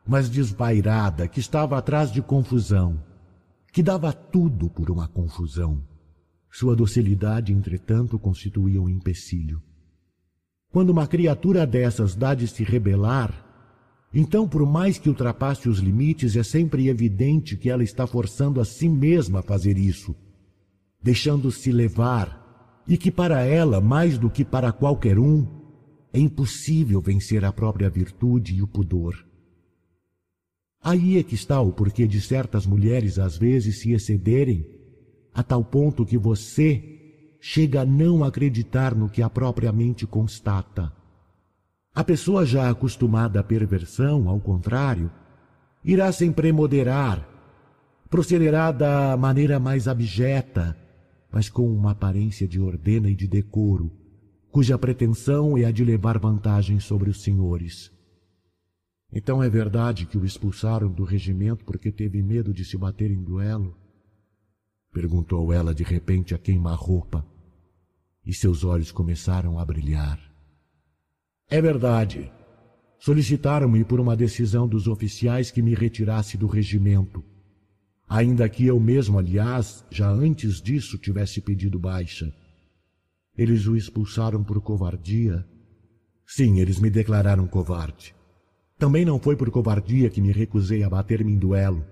[0.07, 3.03] mas desvairada, que estava atrás de confusão,
[3.73, 5.83] que dava tudo por uma confusão.
[6.49, 9.61] Sua docilidade, entretanto, constituía um empecilho.
[10.71, 13.46] Quando uma criatura dessas dá de se rebelar,
[14.19, 18.65] então, por mais que ultrapasse os limites, é sempre evidente que ela está forçando a
[18.65, 20.15] si mesma a fazer isso,
[20.99, 25.45] deixando-se levar, e que para ela, mais do que para qualquer um,
[26.11, 29.23] é impossível vencer a própria virtude e o pudor.
[30.81, 34.65] Aí é que está o porquê de certas mulheres às vezes se excederem
[35.31, 40.91] a tal ponto que você chega a não acreditar no que a própria mente constata.
[41.97, 45.11] A pessoa já acostumada à perversão, ao contrário,
[45.83, 47.27] irá sem premoderar,
[48.07, 50.77] procederá da maneira mais abjeta,
[51.31, 53.91] mas com uma aparência de ordena e de decoro,
[54.51, 57.91] cuja pretensão é a de levar vantagem sobre os senhores.
[59.11, 63.23] Então é verdade que o expulsaram do regimento porque teve medo de se bater em
[63.23, 63.75] duelo?
[64.93, 67.25] Perguntou ela de repente a queima-roupa,
[68.23, 70.26] e seus olhos começaram a brilhar.
[71.49, 72.29] É verdade.
[72.99, 77.23] Solicitaram-me por uma decisão dos oficiais que me retirasse do regimento.
[78.09, 82.33] Ainda que eu mesmo, aliás, já antes disso tivesse pedido baixa.
[83.37, 85.45] Eles o expulsaram por covardia?
[86.25, 88.13] Sim, eles me declararam covarde.
[88.77, 91.85] Também não foi por covardia que me recusei a bater-me em duelo,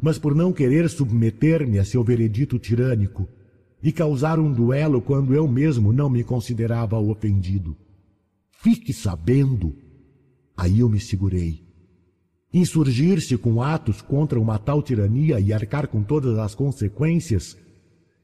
[0.00, 3.28] mas por não querer submeter-me a seu veredito tirânico
[3.80, 7.76] e causar um duelo quando eu mesmo não me considerava ofendido.
[8.62, 9.76] Fique sabendo.
[10.56, 11.66] Aí eu me segurei.
[12.54, 17.58] Insurgir-se com atos contra uma tal tirania e arcar com todas as consequências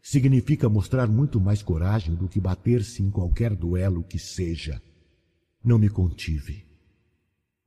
[0.01, 4.81] significa mostrar muito mais coragem do que bater-se em qualquer duelo que seja.
[5.65, 6.65] Não me contive.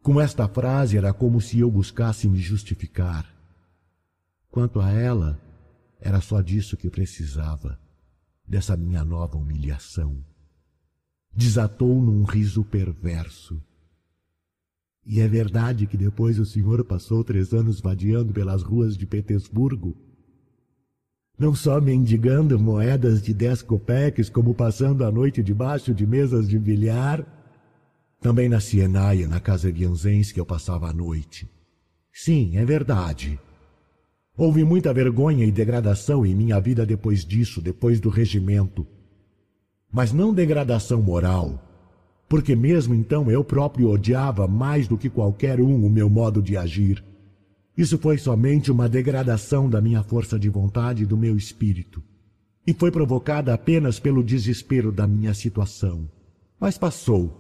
[0.02, 3.30] Com esta frase era como se eu buscasse me justificar.
[4.50, 5.38] Quanto a ela,
[6.00, 7.78] era só disso que precisava,
[8.48, 10.31] dessa minha nova humilhação
[11.34, 13.62] desatou num riso perverso.
[15.06, 19.96] E é verdade que depois o senhor passou três anos vadiando pelas ruas de Petersburgo,
[21.40, 26.60] não só mendigando moedas de dez copeques, como passando a noite debaixo de mesas de
[26.60, 27.26] bilhar,
[28.20, 31.50] também na Sienaia, na casa Vianzens, que eu passava a noite.
[32.14, 33.40] Sim, é verdade.
[34.38, 38.86] Houve muita vergonha e degradação em minha vida depois disso, depois do regimento
[39.92, 41.60] mas não degradação moral,
[42.30, 46.56] porque mesmo então eu próprio odiava mais do que qualquer um o meu modo de
[46.56, 47.04] agir.
[47.78, 52.02] Isso foi somente uma degradação da minha força de vontade e do meu espírito,
[52.66, 56.10] e foi provocada apenas pelo desespero da minha situação.
[56.60, 57.40] Mas passou,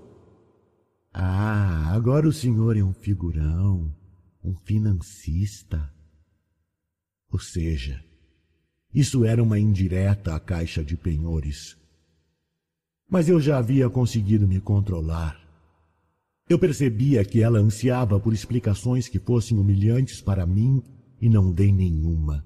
[1.13, 3.93] Ah, agora o senhor é um figurão,
[4.43, 5.93] um financista.
[7.29, 8.03] Ou seja,
[8.93, 11.80] isso era uma indireta à caixa de penhores.
[13.11, 15.37] Mas eu já havia conseguido me controlar.
[16.47, 20.81] Eu percebia que ela ansiava por explicações que fossem humilhantes para mim
[21.19, 22.41] e não dei nenhuma.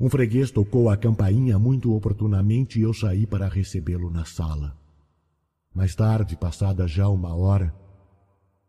[0.00, 4.74] Um freguês tocou a campainha muito oportunamente e eu saí para recebê-lo na sala.
[5.74, 7.74] Mais tarde, passada já uma hora,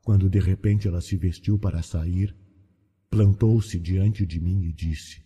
[0.03, 2.35] quando de repente ela se vestiu para sair,
[3.09, 5.23] plantou-se diante de mim e disse: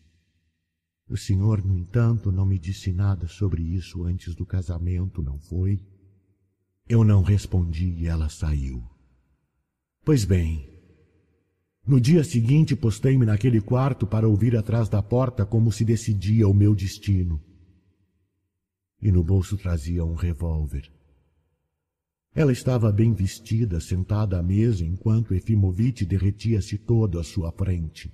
[1.10, 5.82] O senhor, no entanto, não me disse nada sobre isso antes do casamento, não foi?
[6.88, 8.84] Eu não respondi e ela saiu.
[10.04, 10.70] Pois bem,
[11.86, 16.54] no dia seguinte postei-me naquele quarto para ouvir atrás da porta como se decidia o
[16.54, 17.42] meu destino.
[19.02, 20.92] E no bolso trazia um revólver.
[22.36, 28.14] Ela estava bem vestida, sentada à mesa, enquanto Efimovic derretia-se todo à sua frente.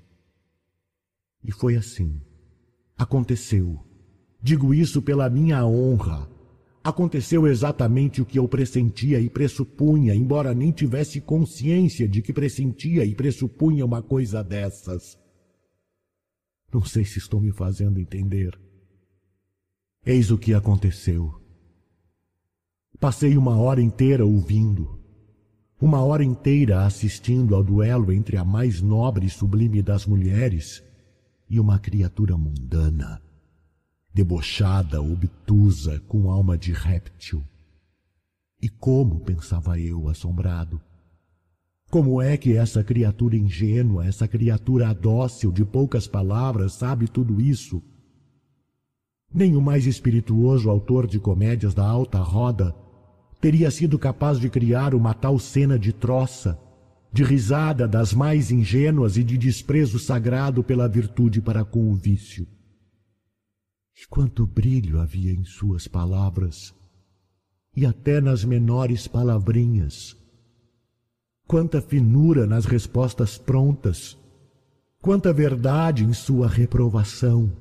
[1.43, 2.21] E foi assim.
[2.97, 3.83] Aconteceu.
[4.41, 6.29] Digo isso pela minha honra.
[6.83, 13.05] Aconteceu exatamente o que eu pressentia e pressupunha, embora nem tivesse consciência de que pressentia
[13.05, 15.17] e pressupunha uma coisa dessas.
[16.73, 18.59] Não sei se estou me fazendo entender.
[20.03, 21.39] Eis o que aconteceu.
[22.99, 24.99] Passei uma hora inteira ouvindo,
[25.79, 30.83] uma hora inteira assistindo ao duelo entre a mais nobre e sublime das mulheres
[31.49, 33.21] e uma criatura mundana,
[34.13, 37.43] debochada, obtusa, com alma de réptil.
[38.61, 40.81] E como, pensava eu, assombrado,
[41.89, 47.83] como é que essa criatura ingênua, essa criatura dócil de poucas palavras, sabe tudo isso?
[49.33, 52.73] Nem o mais espirituoso autor de comédias da alta roda
[53.41, 56.57] teria sido capaz de criar uma tal cena de troça,
[57.11, 62.47] de risada das mais ingênuas e de desprezo sagrado pela virtude para com o vício.
[63.95, 66.73] E quanto brilho havia em suas palavras,
[67.75, 70.17] e até nas menores palavrinhas.
[71.47, 74.17] Quanta finura nas respostas prontas,
[75.01, 77.51] quanta verdade em sua reprovação,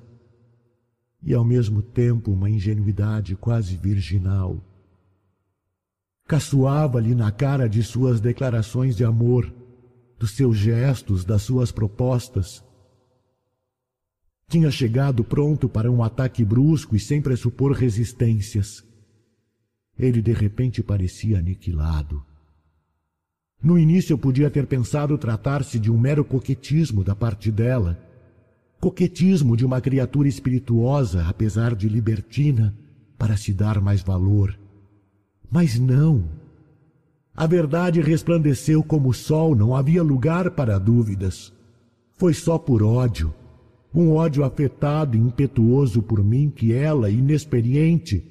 [1.22, 4.60] e ao mesmo tempo uma ingenuidade quase virginal
[6.30, 9.52] caçoava-lhe na cara de suas declarações de amor,
[10.16, 12.62] dos seus gestos, das suas propostas.
[14.50, 18.84] Tinha chegado pronto para um ataque brusco e sem pressupor resistências.
[19.96, 22.20] Ele de repente parecia aniquilado.
[23.62, 27.96] No início eu podia ter pensado tratar-se de um mero coquetismo da parte dela,
[28.80, 32.76] coquetismo de uma criatura espirituosa, apesar de libertina,
[33.16, 34.58] para se dar mais valor.
[35.48, 36.24] Mas não.
[37.36, 41.52] A verdade resplandeceu como o sol, não havia lugar para dúvidas.
[42.14, 43.32] Foi só por ódio,
[43.94, 48.24] um ódio afetado e impetuoso por mim que ela, inexperiente,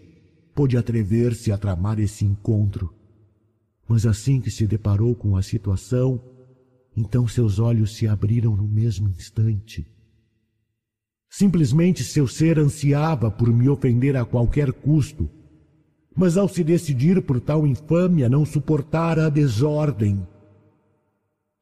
[0.56, 2.94] pôde atrever-se a tramar esse encontro.
[3.88, 6.22] Mas assim que se deparou com a situação,
[6.96, 9.86] então seus olhos se abriram no mesmo instante.
[11.30, 15.30] Simplesmente seu ser ansiava por me ofender a qualquer custo,
[16.16, 20.26] mas ao se decidir por tal infâmia não suportara a desordem.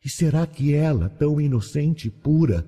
[0.03, 2.65] E será que ela, tão inocente e pura,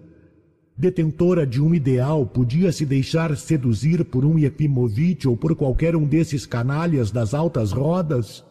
[0.80, 6.08] detentora de um ideal, podia se deixar seduzir por um Epimovitch ou por qualquer um
[6.08, 8.46] desses canalhas das altas rodas?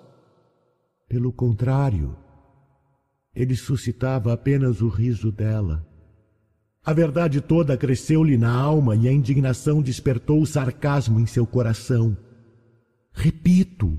[1.09, 2.15] Pelo contrário,
[3.35, 5.87] ele suscitava apenas o riso dela.
[6.85, 12.15] A verdade toda cresceu-lhe na alma e a indignação despertou o sarcasmo em seu coração.
[13.11, 13.99] Repito,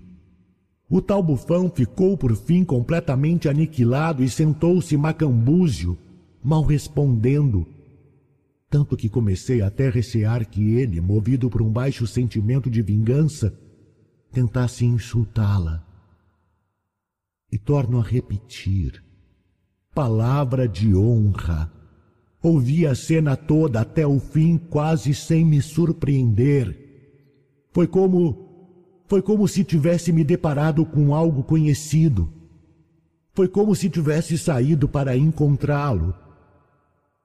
[0.87, 5.97] o tal bufão ficou por fim completamente aniquilado e sentou-se macambúzio,
[6.43, 7.65] mal respondendo,
[8.69, 13.57] tanto que comecei até a recear que ele, movido por um baixo sentimento de vingança,
[14.31, 15.83] tentasse insultá-la.
[17.51, 19.03] E torno a repetir,
[19.93, 21.71] palavra de honra.
[22.41, 26.77] Ouvi a cena toda até o fim, quase sem me surpreender.
[27.73, 28.47] Foi como
[29.07, 32.31] foi como se tivesse me deparado com algo conhecido.
[33.33, 36.13] Foi como se tivesse saído para encontrá-lo.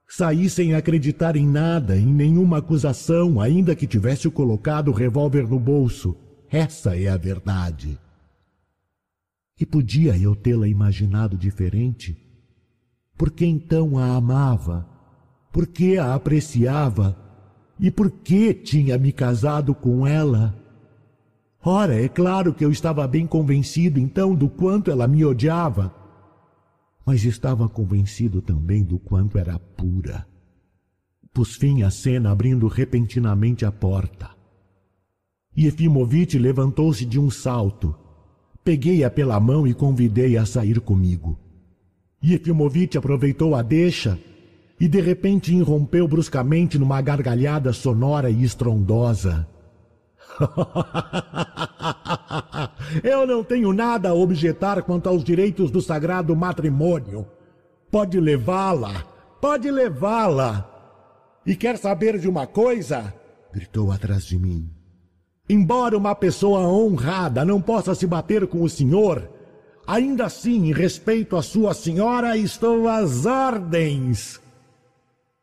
[0.08, 5.58] Saí sem acreditar em nada, em nenhuma acusação, ainda que tivesse colocado o revólver no
[5.58, 6.16] bolso.
[6.50, 7.98] Essa é a verdade.
[9.58, 12.16] E podia eu tê-la imaginado diferente?
[13.16, 14.86] Por que então a amava?
[15.52, 17.16] Por que a apreciava?
[17.78, 20.54] E por que tinha me casado com ela?
[21.64, 25.94] Ora, é claro que eu estava bem convencido então do quanto ela me odiava,
[27.04, 30.26] mas estava convencido também do quanto era pura.
[31.32, 34.30] Pus fim à cena abrindo repentinamente a porta.
[35.56, 37.94] Yefimovitch levantou-se de um salto.
[38.64, 41.38] Peguei-a pela mão e convidei-a a sair comigo.
[42.22, 44.18] Yefimovitch aproveitou a deixa
[44.80, 49.46] e de repente irrompeu bruscamente numa gargalhada sonora e estrondosa.
[53.02, 57.26] Eu não tenho nada a objetar quanto aos direitos do sagrado matrimônio.
[57.90, 59.04] Pode levá-la,
[59.40, 60.70] pode levá-la.
[61.46, 63.14] E quer saber de uma coisa?
[63.52, 64.70] gritou atrás de mim.
[65.48, 69.28] Embora uma pessoa honrada não possa se bater com o senhor,
[69.86, 74.40] ainda assim, em respeito à sua senhora, estou às ordens.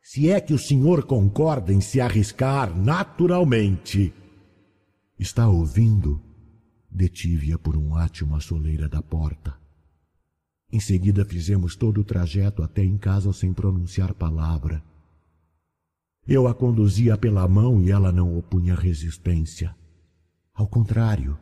[0.02, 4.14] Se é que o senhor concorda em se arriscar naturalmente.
[5.22, 6.20] Está ouvindo?
[6.90, 9.56] Detive-a por um átimo à soleira da porta.
[10.74, 14.84] Em seguida fizemos todo o trajeto até em casa sem pronunciar palavra.
[16.28, 19.76] Eu a conduzia pela mão e ela não opunha resistência.
[20.56, 21.38] Ao contrário,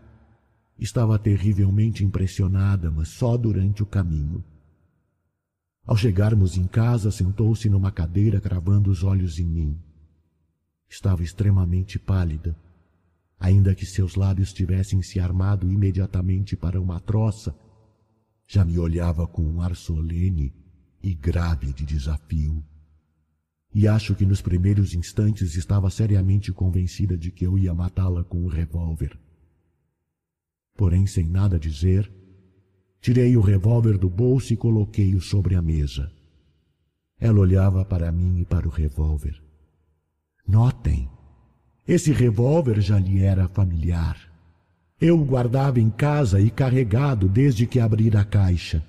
[0.77, 4.43] estava terrivelmente impressionada, mas só durante o caminho.
[5.85, 9.79] Ao chegarmos em casa, sentou-se numa cadeira, cravando os olhos em mim.
[10.89, 12.57] Estava extremamente pálida
[13.39, 17.55] ainda que seus lábios tivessem se armado imediatamente para uma troça,
[18.45, 20.53] já me olhava com um ar solene
[21.01, 22.63] e grave de desafio.
[23.73, 28.43] E acho que nos primeiros instantes estava seriamente convencida de que eu ia matá-la com
[28.43, 29.17] o revólver.
[30.75, 32.11] Porém, sem nada dizer,
[32.99, 36.11] tirei o revólver do bolso e coloquei-o sobre a mesa.
[37.19, 39.39] Ela olhava para mim e para o revólver.
[40.47, 41.07] Notem,
[41.89, 44.15] esse revólver já lhe era familiar.
[45.01, 48.85] Eu o guardava em casa e carregado desde que abri a caixa.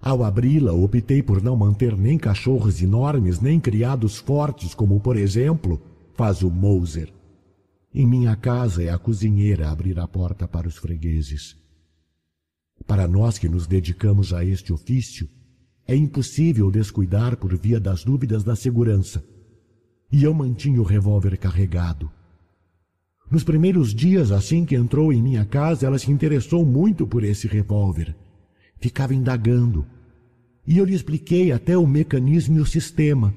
[0.00, 5.78] Ao abri-la, optei por não manter nem cachorros enormes, nem criados fortes, como, por exemplo,
[6.14, 7.12] faz o Moser.
[7.94, 11.58] Em minha casa é a cozinheira abrir a porta para os fregueses.
[12.86, 15.28] Para nós que nos dedicamos a este ofício,
[15.86, 19.22] é impossível descuidar por via das dúvidas da segurança
[20.10, 22.10] e eu mantinha o revólver carregado.
[23.30, 27.48] Nos primeiros dias, assim que entrou em minha casa, ela se interessou muito por esse
[27.48, 28.14] revólver.
[28.78, 29.84] Ficava indagando.
[30.66, 33.34] E eu lhe expliquei até o mecanismo e o sistema,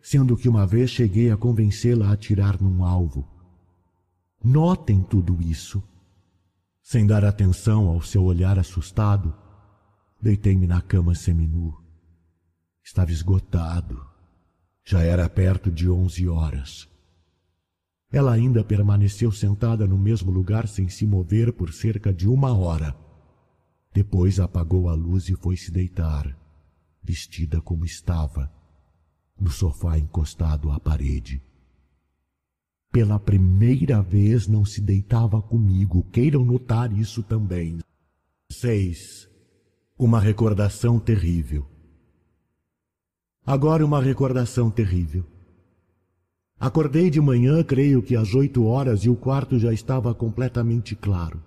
[0.00, 3.26] sendo que uma vez cheguei a convencê-la a atirar num alvo.
[4.42, 5.82] Notem tudo isso.
[6.82, 9.34] Sem dar atenção ao seu olhar assustado,
[10.22, 11.74] deitei-me na cama seminu.
[12.84, 14.05] Estava esgotado
[14.86, 16.88] já era perto de onze horas.
[18.12, 22.96] Ela ainda permaneceu sentada no mesmo lugar sem se mover por cerca de uma hora.
[23.92, 26.38] Depois apagou a luz e foi se deitar,
[27.02, 28.48] vestida como estava,
[29.38, 31.42] no sofá encostado à parede.
[32.92, 37.80] Pela primeira vez não se deitava comigo, queiram notar isso também.
[38.52, 39.28] 6.
[39.98, 41.75] Uma recordação terrível.
[43.46, 45.24] Agora uma recordação terrível.
[46.58, 51.40] Acordei de manhã, creio que às oito horas, e o quarto já estava completamente claro.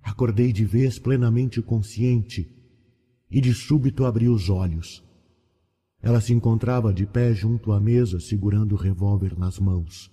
[0.00, 2.48] Acordei de vez plenamente consciente
[3.28, 5.02] e de súbito abri os olhos.
[6.00, 10.12] Ela se encontrava de pé junto à mesa, segurando o revólver nas mãos.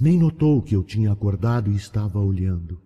[0.00, 2.80] Nem notou que eu tinha acordado e estava olhando.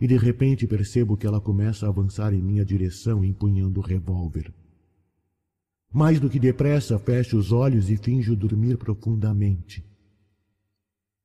[0.00, 4.52] E de repente percebo que ela começa a avançar em minha direção, empunhando o revólver.
[5.92, 9.84] Mais do que depressa, fecho os olhos e finjo dormir profundamente.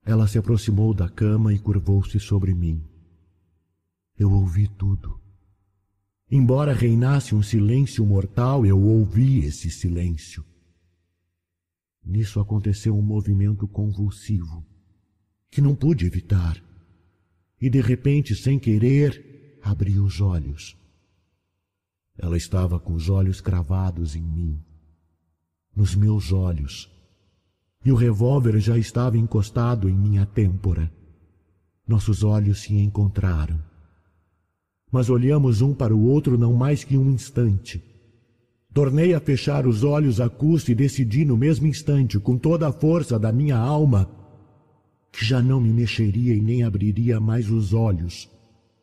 [0.06, 2.84] Ela se aproximou da cama e curvou-se sobre mim.
[4.18, 5.20] Eu ouvi tudo.
[6.30, 10.44] Embora reinasse um silêncio mortal, eu ouvi esse silêncio.
[12.06, 14.66] Nisso aconteceu um movimento convulsivo,
[15.50, 16.62] que não pude evitar,
[17.62, 20.76] e de repente, sem querer, abri os olhos.
[22.18, 24.60] Ela estava com os olhos cravados em mim,
[25.76, 26.92] nos meus olhos,
[27.84, 30.92] e o revólver já estava encostado em minha têmpora.
[31.88, 33.60] Nossos olhos se encontraram.
[34.92, 37.84] Mas olhamos um para o outro não mais que um instante.
[38.74, 42.72] Tornei a fechar os olhos a custo e decidi no mesmo instante, com toda a
[42.72, 44.10] força da minha alma,
[45.12, 48.30] que já não me mexeria e nem abriria mais os olhos,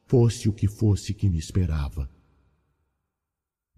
[0.06, 2.08] fosse o que fosse que me esperava.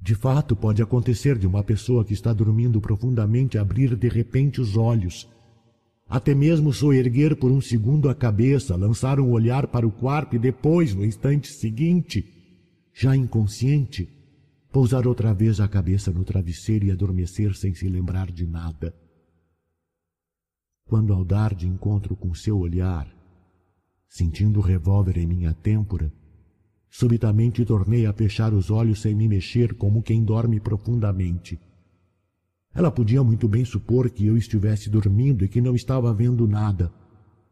[0.03, 4.77] De fato, pode acontecer de uma pessoa que está dormindo profundamente abrir de repente os
[4.77, 5.29] olhos,
[6.09, 10.41] até mesmo soerguer por um segundo a cabeça, lançar um olhar para o quarto e
[10.41, 12.27] depois, no instante seguinte,
[12.93, 14.09] já inconsciente,
[14.73, 18.93] pousar outra vez a cabeça no travesseiro e adormecer sem se lembrar de nada.
[20.85, 23.09] Quando ao dar de encontro com seu olhar,
[24.09, 26.13] sentindo o revólver em minha têmpora,
[26.95, 31.59] subitamente tornei a fechar os olhos sem me mexer como quem dorme profundamente.
[32.75, 36.93] Ela podia muito bem supor que eu estivesse dormindo e que não estava vendo nada,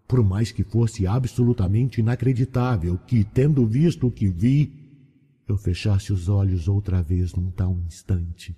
[0.06, 4.74] por mais que fosse absolutamente inacreditável que, tendo visto o que vi,
[5.48, 8.54] eu fechasse os olhos outra vez num tal instante.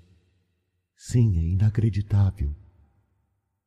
[0.96, 2.52] Sim, é inacreditável.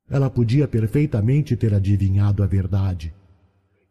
[0.10, 3.14] Ela podia perfeitamente ter adivinhado a verdade.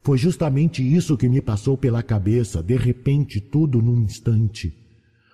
[0.04, 4.76] Foi justamente isso que me passou pela cabeça, de repente, tudo num instante.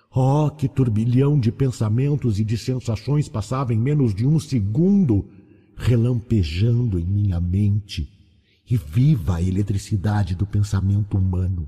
[0.09, 5.29] Oh, que turbilhão de pensamentos e de sensações passava em menos de um segundo,
[5.75, 8.09] relampejando em minha mente,
[8.69, 11.67] e viva a eletricidade do pensamento humano.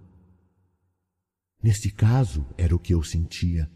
[1.62, 3.70] Nesse caso, era o que eu sentia.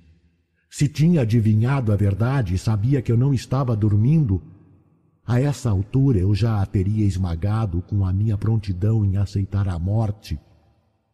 [0.69, 4.41] Se tinha adivinhado a verdade e sabia que eu não estava dormindo,
[5.27, 9.77] a essa altura eu já a teria esmagado com a minha prontidão em aceitar a
[9.77, 10.39] morte,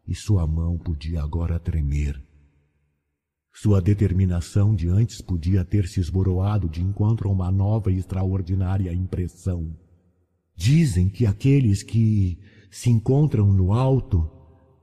[0.08, 2.24] e sua mão podia agora tremer.
[3.52, 8.94] Sua determinação de antes podia ter se esboroado de encontro a uma nova e extraordinária
[8.94, 9.76] impressão.
[10.56, 12.38] Dizem que aqueles que
[12.70, 14.30] se encontram no alto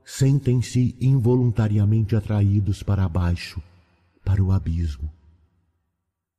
[0.03, 3.61] sentem-se involuntariamente atraídos para baixo,
[4.25, 5.09] para o abismo.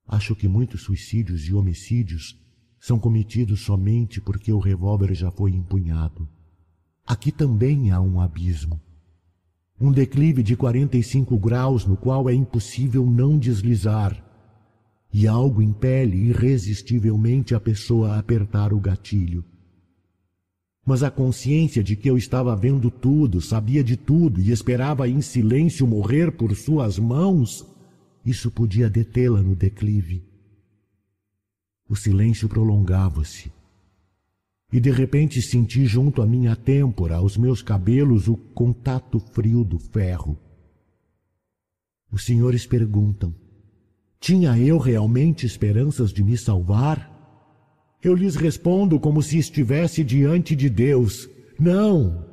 [0.07, 2.42] Acho que muitos suicídios e homicídios
[2.83, 6.29] são cometidos somente porque o revólver já foi empunhado.
[7.07, 8.79] Aqui também há um abismo
[9.83, 14.17] um declive de 45 graus no qual é impossível não deslizar,
[15.13, 19.45] e algo impele irresistivelmente a pessoa a apertar o gatilho.
[20.87, 25.21] Mas a consciência de que eu estava vendo tudo, sabia de tudo e esperava em
[25.21, 27.67] silêncio morrer por suas mãos,
[28.25, 30.23] isso podia detê-la no declive.
[31.93, 33.53] O silêncio prolongava-se
[34.73, 39.79] e de repente senti junto à minha têmpora, aos meus cabelos, o contato frio do
[39.79, 40.39] ferro.
[42.11, 43.35] Os senhores perguntam:
[44.19, 47.13] tinha eu realmente esperanças de me salvar?
[48.03, 51.29] Eu lhes respondo como se estivesse diante de Deus:
[51.61, 52.25] não,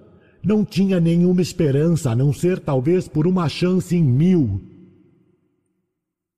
[0.42, 4.62] não tinha nenhuma esperança a não ser talvez por uma chance em mil.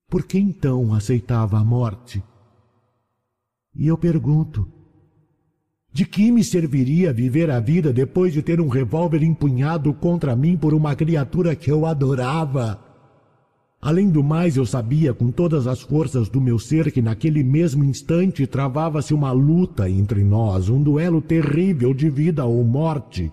[0.09, 2.23] Por que então aceitava a morte?
[3.75, 4.67] E eu pergunto:
[5.93, 10.55] de que me serviria viver a vida depois de ter um revólver empunhado contra mim
[10.55, 12.79] por uma criatura que eu adorava?
[13.81, 17.83] Além do mais, eu sabia com todas as forças do meu ser que naquele mesmo
[17.83, 23.31] instante travava-se uma luta entre nós, um duelo terrível de vida ou morte.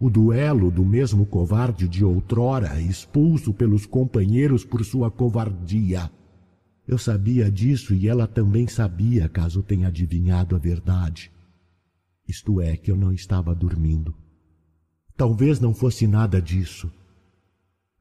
[0.00, 6.10] O duelo do mesmo covarde de outrora, expulso pelos companheiros por sua covardia.
[6.86, 11.30] Eu sabia disso e ela também sabia, caso tenha adivinhado a verdade
[12.32, 14.14] isto é, que eu não estava dormindo.
[15.16, 16.90] Talvez não fosse nada disso.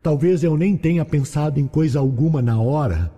[0.02, 3.12] Talvez eu nem tenha pensado em coisa alguma na hora,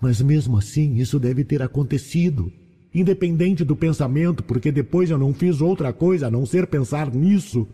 [0.00, 2.50] mas mesmo assim isso deve ter acontecido,
[2.94, 7.66] independente do pensamento, porque depois eu não fiz outra coisa a não ser pensar nisso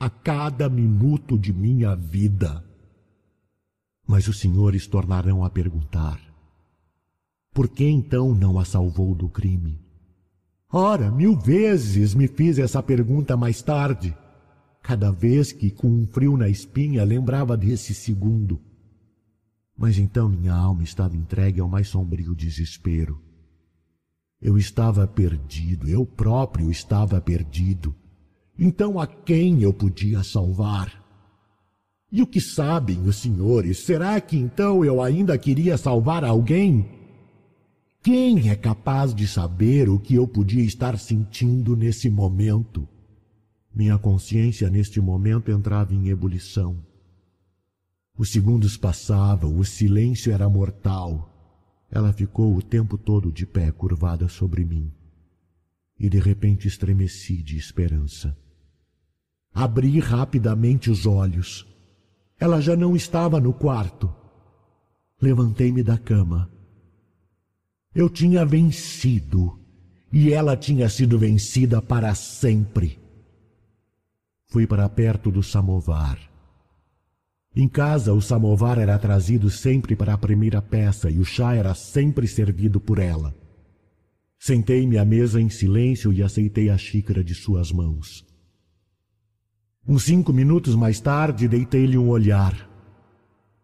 [0.00, 2.64] a cada minuto de minha vida.
[4.06, 6.18] Mas os senhores tornarão a perguntar:
[7.52, 9.78] por que então não a salvou do crime?
[10.72, 14.16] Ora, mil vezes me fiz essa pergunta mais tarde,
[14.82, 18.58] cada vez que, com um frio na espinha, lembrava desse segundo.
[19.76, 23.20] Mas então minha alma estava entregue ao mais sombrio desespero.
[24.40, 27.94] Eu estava perdido, eu próprio estava perdido.
[28.58, 31.02] Então a quem eu podia salvar?
[32.10, 33.84] E o que sabem os senhores?
[33.84, 37.01] Será que então eu ainda queria salvar alguém?
[38.02, 42.88] Quem é capaz de saber o que eu podia estar sentindo nesse momento?
[43.72, 46.84] Minha consciência neste momento entrava em ebulição.
[48.18, 51.32] Os segundos passavam, o silêncio era mortal.
[51.92, 54.92] Ela ficou o tempo todo de pé, curvada sobre mim.
[55.96, 58.36] E de repente estremeci de esperança.
[59.54, 61.68] Abri rapidamente os olhos.
[62.36, 64.12] Ela já não estava no quarto.
[65.20, 66.50] Levantei-me da cama
[67.94, 69.58] eu tinha vencido
[70.12, 72.98] e ela tinha sido vencida para sempre.
[74.46, 76.18] Fui para perto do samovar.
[77.54, 81.74] Em casa, o samovar era trazido sempre para a primeira peça e o chá era
[81.74, 83.34] sempre servido por ela.
[84.38, 88.26] Sentei-me à mesa em silêncio e aceitei a xícara de suas mãos.
[89.86, 92.68] Uns cinco minutos mais tarde, deitei-lhe um olhar.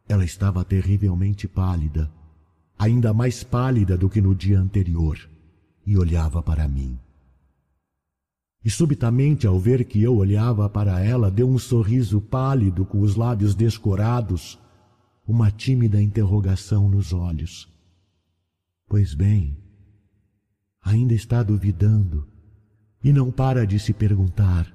[0.08, 2.10] Ela estava terrivelmente pálida,
[2.78, 5.18] ainda mais pálida do que no dia anterior,
[5.84, 6.98] e olhava para mim.
[8.64, 13.16] E subitamente, ao ver que eu olhava para ela, deu um sorriso pálido com os
[13.16, 14.58] lábios descorados,
[15.26, 17.68] uma tímida interrogação nos olhos.
[18.86, 19.56] Pois bem,
[20.82, 22.26] ainda está duvidando
[23.02, 24.72] e não para de se perguntar: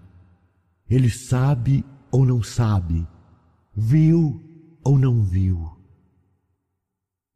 [0.90, 3.08] ele sabe ou não sabe?
[3.76, 4.42] Viu
[4.84, 5.83] ou não viu?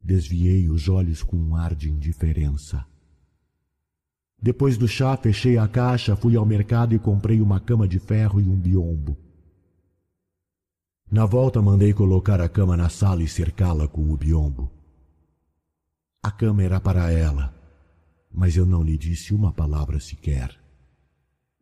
[0.07, 2.85] Desviei os olhos com um ar de indiferença.
[4.41, 8.39] Depois do chá, fechei a caixa, fui ao mercado e comprei uma cama de ferro
[8.39, 9.17] e um biombo.
[11.11, 14.71] Na volta, mandei colocar a cama na sala e cercá-la com o biombo.
[16.23, 17.53] A cama era para ela,
[18.33, 20.57] mas eu não lhe disse uma palavra sequer.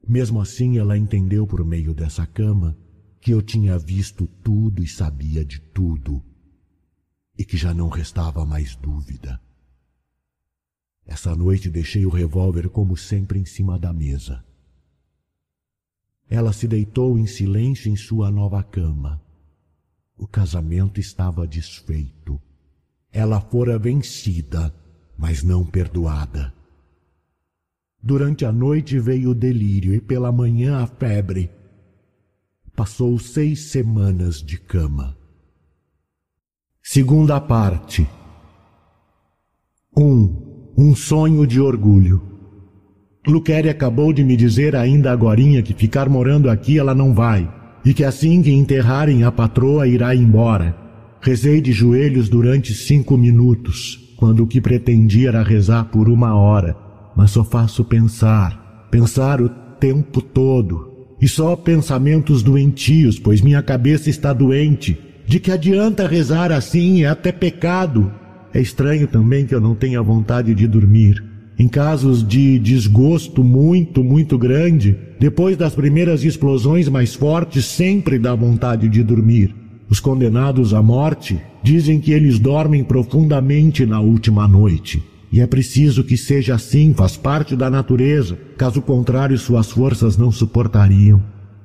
[0.08, 2.78] Mesmo assim, ela entendeu por meio dessa cama
[3.20, 6.22] que eu tinha visto tudo e sabia de tudo,
[7.38, 9.40] e que já não restava mais dúvida.
[11.06, 14.44] Essa noite deixei o revólver como sempre em cima da mesa.
[16.28, 19.22] Ela se deitou em silêncio em sua nova cama.
[20.18, 22.42] O casamento estava desfeito.
[23.12, 24.74] Ela fora vencida,
[25.18, 26.54] mas não perdoada.
[28.02, 31.50] Durante a noite veio o delírio e pela manhã a febre.
[32.76, 35.18] Passou seis semanas de cama.
[36.88, 38.08] Segunda parte.
[39.98, 42.22] Um um sonho de orgulho.
[43.26, 47.52] Luquere acabou de me dizer ainda agorinha que ficar morando aqui ela não vai,
[47.84, 50.78] e que assim que enterrarem a patroa irá embora.
[51.22, 56.78] Rezei de joelhos durante cinco minutos, quando o que pretendia era rezar por uma hora,
[57.16, 59.50] mas só faço pensar, pensar o
[59.80, 65.05] tempo todo, e só pensamentos doentios, pois minha cabeça está doente.
[65.28, 67.04] De que adianta rezar assim?
[67.04, 68.12] É até pecado.
[68.54, 71.24] É estranho também que eu não tenha vontade de dormir.
[71.58, 78.36] Em casos de desgosto muito, muito grande, depois das primeiras explosões mais fortes, sempre dá
[78.36, 79.56] vontade de dormir.
[79.90, 85.02] Os condenados à morte dizem que eles dormem profundamente na última noite.
[85.32, 88.38] E é preciso que seja assim, faz parte da natureza.
[88.58, 91.22] Caso contrário, suas forças não suportariam.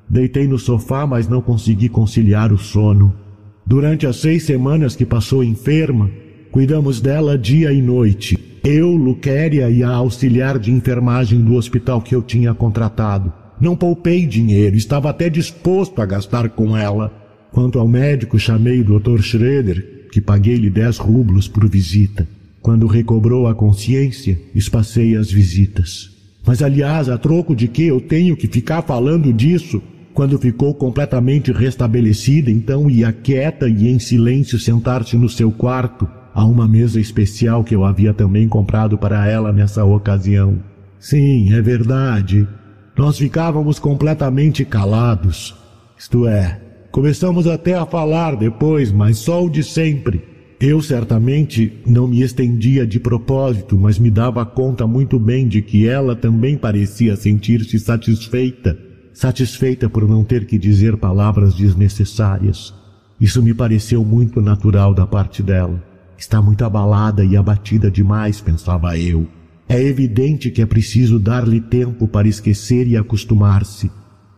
[0.08, 3.14] Deitei no sofá, mas não consegui conciliar o sono.
[3.70, 6.10] Durante as seis semanas que passou enferma,
[6.51, 8.36] Cuidamos dela dia e noite.
[8.64, 13.32] Eu, Luquéria e a auxiliar de enfermagem do hospital que eu tinha contratado.
[13.60, 17.14] Não poupei dinheiro, estava até disposto a gastar com ela.
[17.52, 19.20] Quanto ao médico, chamei o Dr.
[19.20, 22.26] Schroeder, que paguei-lhe dez rublos por visita.
[22.60, 26.10] Quando recobrou a consciência, espacei as visitas.
[26.44, 29.80] Mas, aliás, a troco de que eu tenho que ficar falando disso?
[30.12, 36.44] Quando ficou completamente restabelecida, então ia quieta e em silêncio sentar-se no seu quarto, a
[36.44, 40.58] uma mesa especial que eu havia também comprado para ela nessa ocasião.
[40.98, 42.46] Sim, é verdade.
[42.96, 45.56] Nós ficávamos completamente calados.
[45.96, 46.60] Isto é,
[46.90, 50.22] começamos até a falar depois, mas só o de sempre.
[50.60, 55.88] Eu certamente não me estendia de propósito, mas me dava conta muito bem de que
[55.88, 58.78] ela também parecia sentir-se satisfeita,
[59.12, 62.74] satisfeita por não ter que dizer palavras desnecessárias.
[63.20, 65.82] Isso me pareceu muito natural da parte dela.
[66.16, 69.26] Está muito abalada e abatida demais, pensava eu.
[69.68, 73.90] É evidente que é preciso dar-lhe tempo para esquecer e acostumar-se.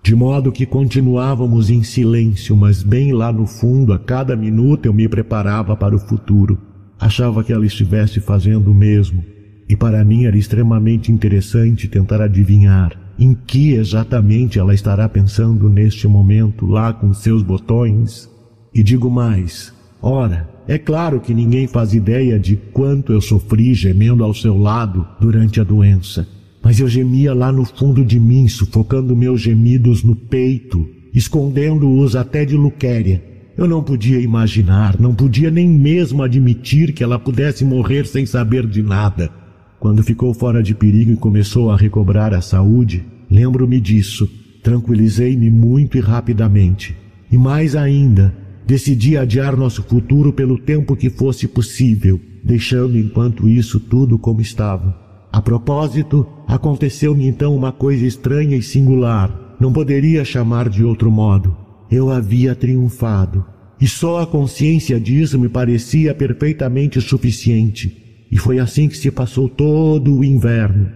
[0.02, 4.92] De modo que continuávamos em silêncio, mas bem lá no fundo, a cada minuto eu
[4.92, 6.58] me preparava para o futuro.
[6.98, 9.24] Achava que ela estivesse fazendo o mesmo,
[9.68, 16.08] e para mim era extremamente interessante tentar adivinhar em que exatamente ela estará pensando neste
[16.08, 18.28] momento, lá com seus botões.
[18.74, 19.72] E digo mais:
[20.02, 25.06] ora, é claro que ninguém faz ideia de quanto eu sofri gemendo ao seu lado
[25.20, 26.26] durante a doença,
[26.60, 30.84] mas eu gemia lá no fundo de mim, sufocando meus gemidos no peito,
[31.14, 33.22] escondendo-os até de Luquéria.
[33.56, 38.66] Eu não podia imaginar, não podia nem mesmo admitir que ela pudesse morrer sem saber
[38.66, 39.30] de nada.
[39.78, 44.28] Quando ficou fora de perigo e começou a recobrar a saúde, lembro-me disso.
[44.62, 46.96] Tranquilizei-me muito e rapidamente.
[47.30, 48.32] E mais ainda,
[48.64, 54.96] Decidi adiar nosso futuro pelo tempo que fosse possível, deixando enquanto isso tudo como estava.
[55.32, 59.56] A propósito, aconteceu-me então uma coisa estranha e singular.
[59.58, 61.56] Não poderia chamar de outro modo.
[61.90, 63.44] Eu havia triunfado.
[63.80, 68.26] E só a consciência disso me parecia perfeitamente suficiente.
[68.30, 70.88] E foi assim que se passou todo o inverno.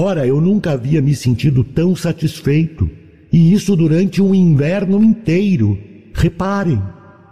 [0.00, 2.88] Ora, eu nunca havia me sentido tão satisfeito.
[3.32, 5.76] E isso durante um inverno inteiro.
[6.14, 6.80] Reparem,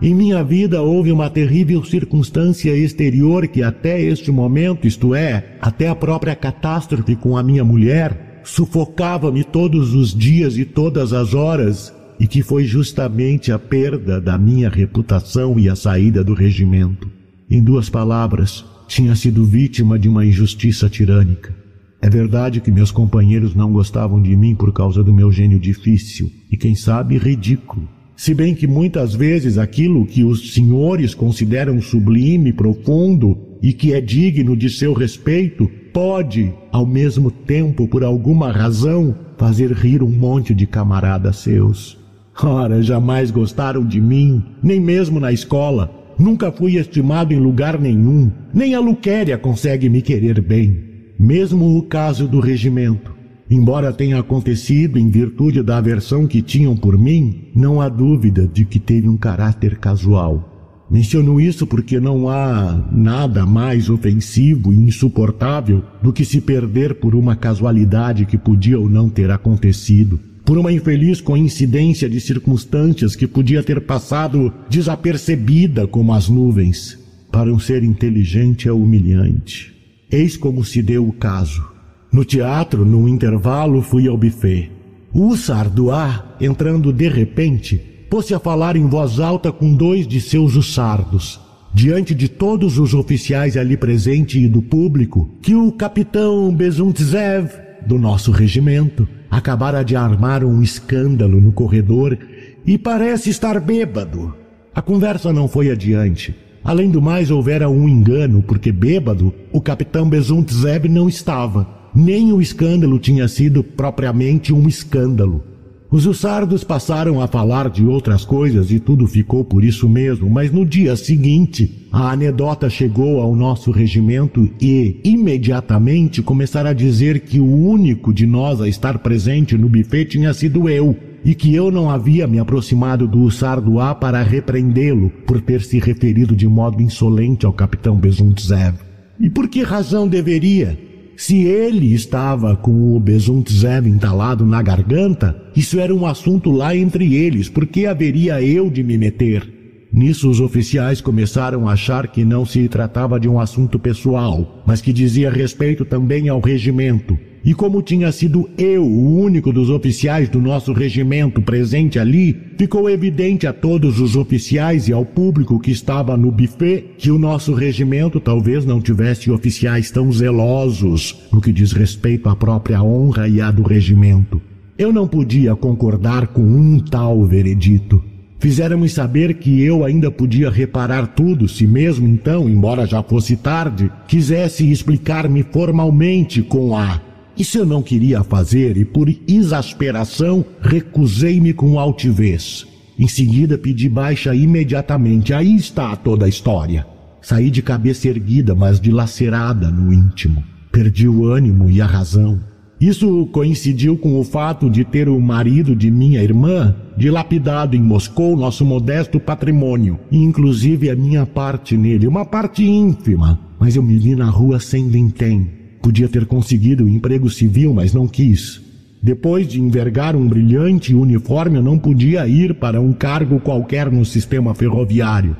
[0.02, 5.86] em minha vida houve uma terrível circunstância exterior que até este momento, isto é, até
[5.86, 11.94] a própria catástrofe com a minha mulher, sufocava-me todos os dias e todas as horas,
[12.18, 17.08] e que foi justamente a perda da minha reputação e a saída do regimento.
[17.48, 21.65] Em duas palavras, tinha sido vítima de uma injustiça tirânica.
[22.00, 26.30] É verdade que meus companheiros não gostavam de mim por causa do meu gênio difícil
[26.50, 27.88] e, quem sabe, ridículo.
[28.16, 34.00] Se bem que muitas vezes aquilo que os senhores consideram sublime, profundo e que é
[34.00, 40.54] digno de seu respeito, pode, ao mesmo tempo, por alguma razão, fazer rir um monte
[40.54, 41.98] de camaradas seus.
[42.42, 45.90] Ora, jamais gostaram de mim, nem mesmo na escola.
[46.18, 48.30] Nunca fui estimado em lugar nenhum.
[48.52, 50.95] Nem a Luquéria consegue me querer bem.
[51.18, 53.14] Mesmo o caso do regimento.
[53.48, 58.64] Embora tenha acontecido em virtude da aversão que tinham por mim, não há dúvida de
[58.64, 60.84] que teve um caráter casual.
[60.90, 67.14] Menciono isso porque não há nada mais ofensivo e insuportável do que se perder por
[67.14, 73.26] uma casualidade que podia ou não ter acontecido por uma infeliz coincidência de circunstâncias que
[73.26, 76.96] podia ter passado desapercebida como as nuvens.
[77.32, 79.75] Para um ser inteligente é humilhante.
[80.10, 81.66] Eis como se deu o caso.
[82.12, 84.70] No teatro, num intervalo, fui ao buffet.
[85.12, 87.76] O Sardoá, entrando de repente,
[88.08, 91.40] pôs-se a falar em voz alta com dois de seus ussardos,
[91.74, 97.50] diante de todos os oficiais ali presentes e do público, que o capitão Bezuntzev,
[97.86, 102.16] do nosso regimento, acabara de armar um escândalo no corredor
[102.64, 104.34] e parece estar bêbado.
[104.74, 106.34] A conversa não foi adiante.
[106.66, 111.64] Além do mais, houvera um engano, porque bêbado, o capitão Bezuntzev não estava.
[111.94, 115.44] Nem o escândalo tinha sido propriamente um escândalo.
[115.88, 120.50] Os ussardos passaram a falar de outras coisas e tudo ficou por isso mesmo, mas
[120.50, 127.38] no dia seguinte, a anedota chegou ao nosso regimento e, imediatamente, começaram a dizer que
[127.38, 131.70] o único de nós a estar presente no buffet tinha sido eu, e que eu
[131.70, 136.82] não havia me aproximado do Ussardo A para repreendê-lo por ter se referido de modo
[136.82, 138.74] insolente ao capitão Bezuntzev.
[139.18, 140.78] E por que razão deveria?
[141.16, 147.14] Se ele estava com o Bezuntzev entalado na garganta, isso era um assunto lá entre
[147.14, 149.50] eles, por que haveria eu de me meter?
[149.90, 154.82] Nisso os oficiais começaram a achar que não se tratava de um assunto pessoal, mas
[154.82, 160.28] que dizia respeito também ao regimento, e como tinha sido eu o único dos oficiais
[160.28, 165.70] do nosso regimento presente ali, ficou evidente a todos os oficiais e ao público que
[165.70, 171.52] estava no buffet que o nosso regimento talvez não tivesse oficiais tão zelosos no que
[171.52, 174.42] diz respeito à própria honra e à do regimento.
[174.76, 178.02] Eu não podia concordar com um tal veredito.
[178.40, 183.88] Fizeram-me saber que eu ainda podia reparar tudo se mesmo então, embora já fosse tarde,
[184.08, 187.00] quisesse explicar-me formalmente com a
[187.36, 192.66] isso eu não queria fazer e, por exasperação, recusei-me com altivez.
[192.98, 195.34] Em seguida, pedi baixa imediatamente.
[195.34, 196.86] Aí está toda a história.
[197.20, 200.42] Saí de cabeça erguida, mas dilacerada no íntimo.
[200.72, 202.40] Perdi o ânimo e a razão.
[202.80, 208.36] Isso coincidiu com o fato de ter o marido de minha irmã dilapidado em Moscou
[208.36, 214.14] nosso modesto patrimônio, inclusive a minha parte nele, uma parte ínfima, mas eu me vi
[214.14, 215.48] na rua sem vintém,
[215.86, 218.60] Podia ter conseguido um emprego civil, mas não quis.
[219.00, 224.52] Depois de envergar um brilhante uniforme, não podia ir para um cargo qualquer no sistema
[224.52, 225.36] ferroviário.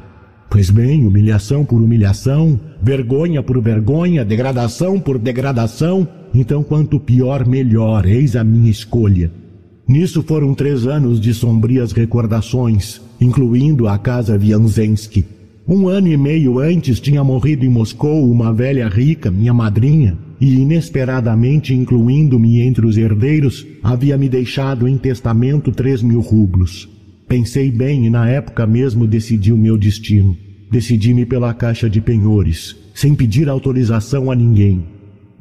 [0.48, 8.06] Pois bem, humilhação por humilhação, vergonha por vergonha, degradação por degradação, então quanto pior, melhor,
[8.06, 9.32] eis a minha escolha.
[9.89, 15.24] Nisso foram três anos de sombrias recordações, incluindo a casa Vianzensky.
[15.68, 20.55] Um ano e meio antes tinha morrido em Moscou uma velha rica, minha madrinha, e
[20.55, 26.88] inesperadamente incluindo-me entre os herdeiros, havia me deixado em testamento três mil rublos.
[27.26, 30.36] Pensei bem e na época mesmo decidi o meu destino.
[30.70, 34.84] Decidi-me pela caixa de penhores, sem pedir autorização a ninguém.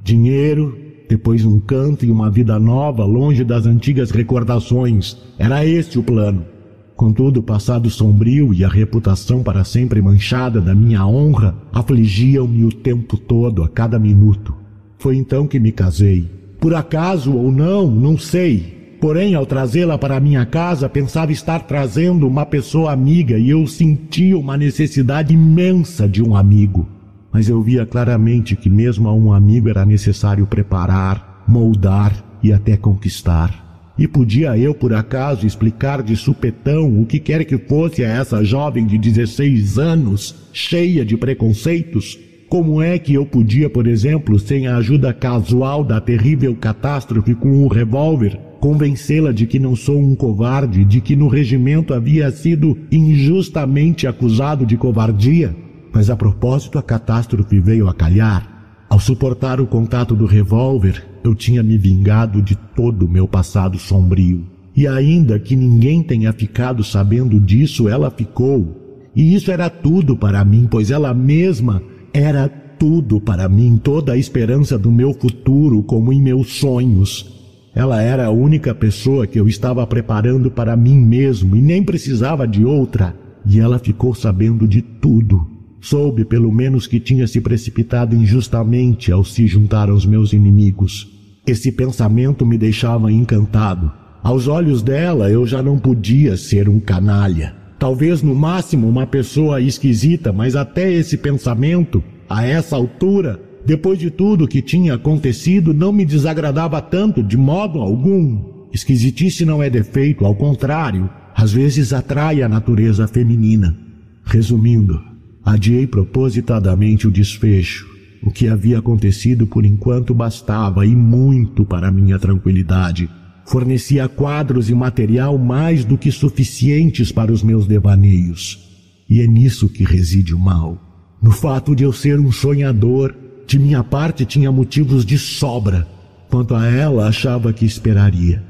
[0.04, 0.76] Dinheiro,
[1.08, 5.16] depois um canto e uma vida nova longe das antigas recordações.
[5.38, 6.55] Era este o plano.
[6.96, 12.72] Contudo, o passado sombrio e a reputação para sempre manchada da minha honra afligiam-me o
[12.72, 14.56] tempo todo, a cada minuto.
[14.98, 16.30] Foi então que me casei.
[16.60, 18.96] Por acaso ou não, não sei.
[19.02, 24.38] Porém, ao trazê-la para minha casa, pensava estar trazendo uma pessoa amiga e eu sentia
[24.38, 26.88] uma necessidade imensa de um amigo.
[27.36, 32.78] mas eu via claramente que mesmo a um amigo era necessário preparar, moldar e até
[32.78, 33.65] conquistar.
[33.98, 38.44] E podia eu, por acaso, explicar de supetão o que quer que fosse a essa
[38.44, 42.20] jovem de 16 anos, cheia de preconceitos?
[42.50, 47.64] Como é que eu podia, por exemplo, sem a ajuda casual da terrível catástrofe com
[47.64, 52.78] um revólver, convencê-la de que não sou um covarde, de que no regimento havia sido
[52.92, 55.56] injustamente acusado de covardia?
[55.94, 58.86] Mas a propósito, a catástrofe veio a calhar.
[58.90, 63.80] Ao suportar o contato do revólver, eu tinha me vingado de todo o meu passado
[63.80, 64.46] sombrio.
[64.76, 69.10] E ainda que ninguém tenha ficado sabendo disso, ela ficou.
[69.16, 71.82] E isso era tudo para mim, pois ela mesma
[72.14, 77.34] era tudo para mim, toda a esperança do meu futuro, como em meus sonhos.
[77.74, 82.48] Ela era a única pessoa que eu estava preparando para mim mesmo e nem precisava
[82.48, 83.16] de outra.
[83.46, 85.48] E ela ficou sabendo de tudo.
[85.82, 91.15] Soube pelo menos que tinha se precipitado injustamente ao se juntar aos meus inimigos.
[91.46, 93.92] Esse pensamento me deixava encantado.
[94.24, 97.56] Aos olhos dela eu já não podia ser um canalha.
[97.78, 104.10] Talvez no máximo uma pessoa esquisita, mas até esse pensamento, a essa altura, depois de
[104.10, 108.68] tudo que tinha acontecido, não me desagradava tanto de modo algum.
[108.74, 113.78] Esquisitice não é defeito, ao contrário, às vezes atrai a natureza feminina.
[114.24, 115.00] Resumindo,
[115.46, 117.95] Adiei propositadamente o desfecho.
[118.26, 123.08] O que havia acontecido por enquanto bastava e muito para minha tranquilidade.
[123.46, 128.68] Fornecia quadros e material mais do que suficientes para os meus devaneios.
[129.08, 130.82] E é nisso que reside o mal.
[131.22, 133.16] No fato de eu ser um sonhador,
[133.46, 135.88] de minha parte tinha motivos de sobra.
[136.28, 138.44] Quanto a ela, achava que esperaria.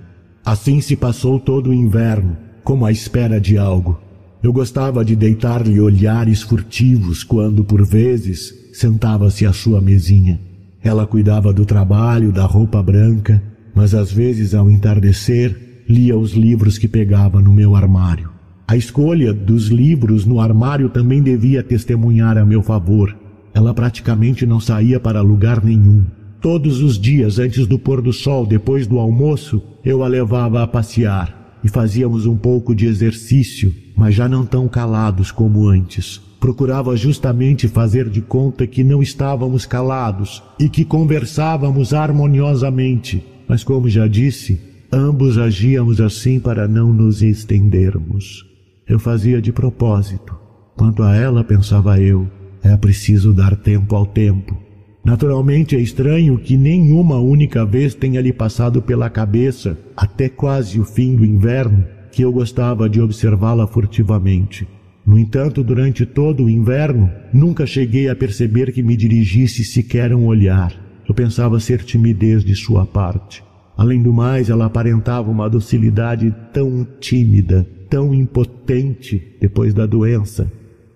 [0.46, 4.00] Assim se passou todo o inverno, como à espera de algo.
[4.42, 10.40] Eu gostava de deitar-lhe olhares furtivos quando, por vezes, sentava-se à sua mesinha.
[10.84, 13.42] Ela cuidava do trabalho, da roupa branca,
[13.74, 18.30] mas às vezes, ao entardecer, lia os livros que pegava no meu armário.
[18.68, 23.16] A escolha dos livros no armário também devia testemunhar a meu favor.
[23.54, 26.04] Ela praticamente não saía para lugar nenhum.
[26.42, 30.68] Todos os dias antes do pôr do sol, depois do almoço, eu a levava a
[30.68, 36.22] passear e fazíamos um pouco de exercício mas já não tão calados como antes.
[36.46, 43.90] Procurava justamente fazer de conta que não estávamos calados e que conversávamos harmoniosamente, mas como
[43.90, 44.62] já disse,
[44.94, 48.46] ambos agíamos assim para não nos estendermos.
[48.88, 50.38] Eu fazia de propósito.
[50.78, 52.30] Quanto a ela, pensava eu,
[52.62, 54.56] é preciso dar tempo ao tempo.
[55.04, 60.86] Naturalmente é estranho que nenhuma única vez tenha lhe passado pela cabeça, até quase o
[60.86, 64.68] fim do inverno, que eu gostava de observá-la furtivamente.
[65.06, 70.26] No entanto, durante todo o inverno, nunca cheguei a perceber que me dirigisse sequer um
[70.26, 70.74] olhar.
[71.08, 73.44] Eu pensava ser timidez de sua parte.
[73.78, 80.52] Além do mais, ela aparentava uma docilidade tão tímida, tão impotente depois da doença.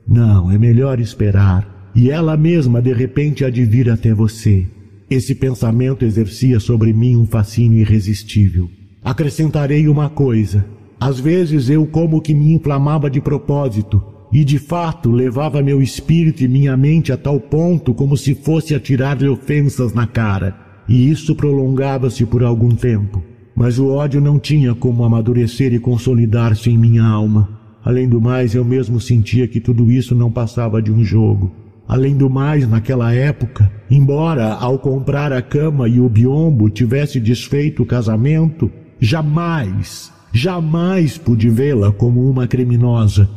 [0.07, 1.91] Não, é melhor esperar.
[1.93, 4.65] E ela mesma de repente há de vir até você.
[5.09, 8.69] Esse pensamento exercia sobre mim um fascínio irresistível.
[9.03, 10.65] Acrescentarei uma coisa.
[10.99, 16.43] Às vezes eu como que me inflamava de propósito, e de fato levava meu espírito
[16.43, 20.55] e minha mente a tal ponto como se fosse atirar-lhe ofensas na cara,
[20.89, 23.23] e isso prolongava-se por algum tempo.
[23.55, 27.49] Mas o ódio não tinha como amadurecer e consolidar-se em minha alma.
[27.83, 31.51] Além do mais, eu mesmo sentia que tudo isso não passava de um jogo.
[31.87, 37.83] Além do mais, naquela época, embora ao comprar a cama e o biombo tivesse desfeito
[37.83, 38.69] o casamento,
[38.99, 43.29] jamais Jamais pude vê-la como uma criminosa.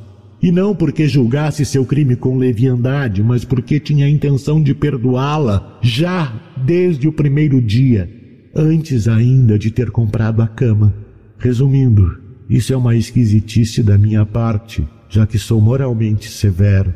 [0.42, 5.78] E não porque julgasse seu crime com leviandade, mas porque tinha a intenção de perdoá-la
[5.80, 8.10] já desde o primeiro dia,
[8.54, 10.92] antes ainda de ter comprado a cama.
[11.38, 12.18] Resumindo,
[12.50, 16.92] isso é uma esquisitice da minha parte, já que sou moralmente severo.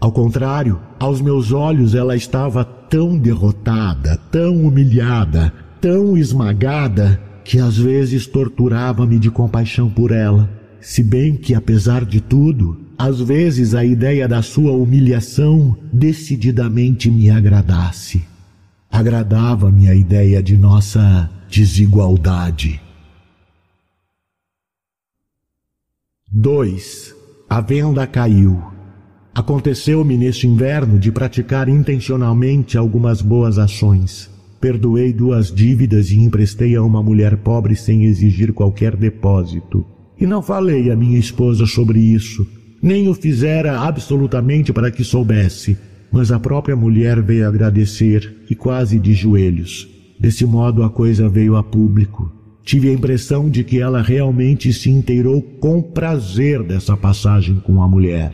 [0.00, 7.78] Ao contrário, aos meus olhos ela estava tão derrotada, tão humilhada, tão esmagada, que às
[7.78, 10.50] vezes torturava-me de compaixão por ela,
[10.82, 17.30] se bem que, apesar de tudo, às vezes a ideia da sua humilhação decididamente me
[17.30, 18.22] agradasse.
[18.90, 22.78] Agradava-me a ideia de nossa desigualdade.
[26.30, 27.14] 2.
[27.48, 28.62] A venda caiu.
[29.34, 34.37] Aconteceu-me neste inverno de praticar intencionalmente algumas boas ações.
[34.60, 39.86] Perdoei duas dívidas e emprestei a uma mulher pobre sem exigir qualquer depósito.
[40.20, 42.46] E não falei à minha esposa sobre isso,
[42.82, 45.76] nem o fizera absolutamente para que soubesse.
[46.10, 49.88] mas a própria mulher veio agradecer e quase de joelhos.
[50.18, 52.32] Desse modo a coisa veio a público.
[52.64, 57.88] Tive a impressão de que ela realmente se inteirou com prazer dessa passagem com a
[57.88, 58.32] mulher.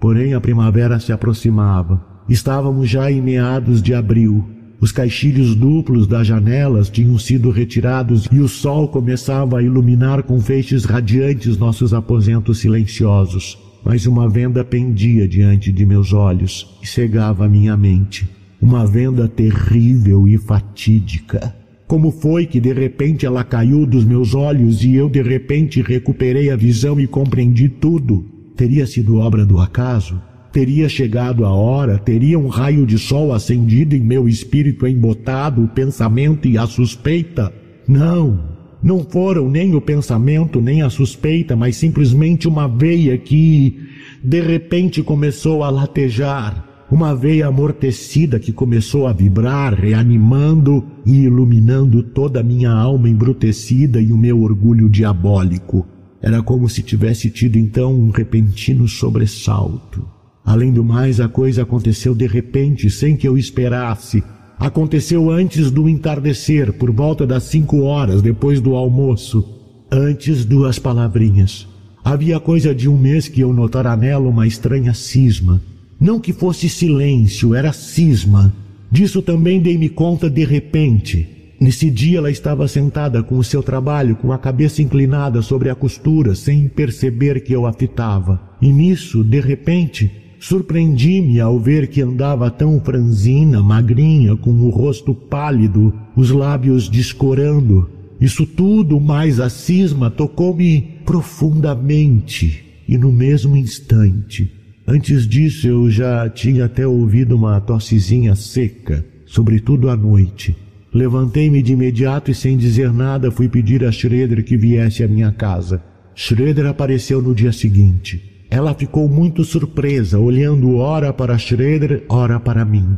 [0.00, 2.04] Porém a primavera se aproximava.
[2.28, 4.44] Estávamos já em meados de abril.
[4.84, 10.38] Os caixilhos duplos das janelas tinham sido retirados e o sol começava a iluminar com
[10.38, 17.48] feixes radiantes nossos aposentos silenciosos mas uma venda pendia diante de meus olhos e cegava
[17.48, 18.28] minha mente.
[18.60, 21.56] Uma venda terrível e fatídica.
[21.86, 26.50] Como foi que de repente ela caiu dos meus olhos e eu de repente recuperei
[26.50, 28.26] a visão e compreendi tudo?
[28.54, 30.20] Teria sido obra do acaso?
[30.54, 35.66] Teria chegado a hora, teria um raio de sol acendido em meu espírito embotado o
[35.66, 37.52] pensamento e a suspeita?
[37.88, 38.38] Não,
[38.80, 43.80] não foram nem o pensamento, nem a suspeita, mas simplesmente uma veia que,
[44.22, 46.86] de repente, começou a latejar.
[46.88, 54.00] Uma veia amortecida que começou a vibrar, reanimando e iluminando toda a minha alma embrutecida
[54.00, 55.84] e o meu orgulho diabólico.
[56.22, 60.14] Era como se tivesse tido então um repentino sobressalto.
[60.44, 64.22] Além do mais, a coisa aconteceu de repente, sem que eu esperasse,
[64.58, 69.44] Aconteceu antes do entardecer, por volta das cinco horas depois do almoço.
[69.90, 71.66] Antes duas palavrinhas.
[72.04, 75.60] Havia coisa de um mês que eu notara nela uma estranha cisma.
[76.00, 78.52] Não que fosse silêncio, era cisma.
[78.90, 81.28] Disso também dei-me conta de repente.
[81.60, 85.74] Nesse dia ela estava sentada com o seu trabalho, com a cabeça inclinada sobre a
[85.74, 88.40] costura, sem perceber que eu a fitava.
[88.60, 95.14] E nisso, de repente, Surpreendi-me ao ver que andava tão franzina, magrinha, com o rosto
[95.14, 97.88] pálido, os lábios descorando.
[98.20, 104.52] Isso tudo, mais a cisma, tocou-me profundamente e no mesmo instante.
[104.86, 110.54] Antes disso eu já tinha até ouvido uma tossezinha seca, sobretudo à noite.
[110.92, 115.32] Levantei-me de imediato e sem dizer nada fui pedir a Schroeder que viesse à minha
[115.32, 115.82] casa.
[116.14, 118.33] Schroeder apareceu no dia seguinte.
[118.54, 122.96] Ela ficou muito surpresa, olhando ora para Schroeder, ora para mim.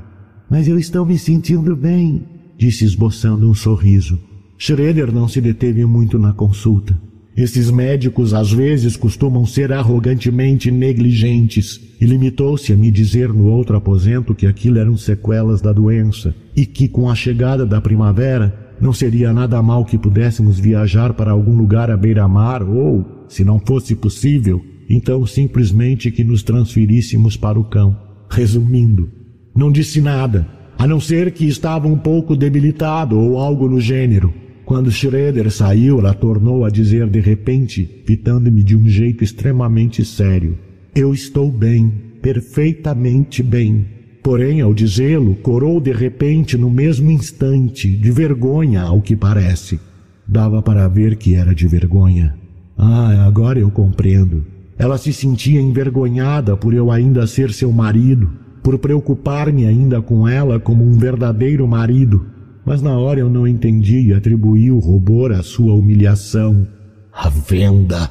[0.50, 2.26] Mas eu estou me sentindo bem,
[2.58, 4.20] disse esboçando um sorriso.
[4.58, 6.94] Schroeder não se deteve muito na consulta.
[7.34, 13.78] Esses médicos às vezes costumam ser arrogantemente negligentes e limitou-se a me dizer no outro
[13.78, 18.92] aposento que aquilo eram sequelas da doença e que com a chegada da primavera não
[18.92, 23.94] seria nada mal que pudéssemos viajar para algum lugar à beira-mar ou, se não fosse
[23.94, 27.96] possível, então simplesmente que nos transferíssemos para o cão.
[28.30, 29.10] Resumindo,
[29.54, 30.46] não disse nada,
[30.78, 34.32] a não ser que estava um pouco debilitado ou algo no gênero.
[34.64, 40.58] Quando Schroeder saiu, ela tornou a dizer de repente, fitando-me de um jeito extremamente sério:
[40.94, 41.88] Eu estou bem,
[42.20, 43.86] perfeitamente bem.
[44.22, 49.78] Porém, ao dizê-lo, corou de repente no mesmo instante, de vergonha, ao que parece.
[50.26, 52.34] Dava para ver que era de vergonha.
[52.76, 54.44] Ah, agora eu compreendo.
[54.78, 58.31] Ela se sentia envergonhada por eu ainda ser seu marido,
[58.62, 62.27] por preocupar-me ainda com ela como um verdadeiro marido.
[62.65, 66.66] Mas na hora eu não entendi e atribuí o rubor à sua humilhação.
[67.12, 68.11] A venda!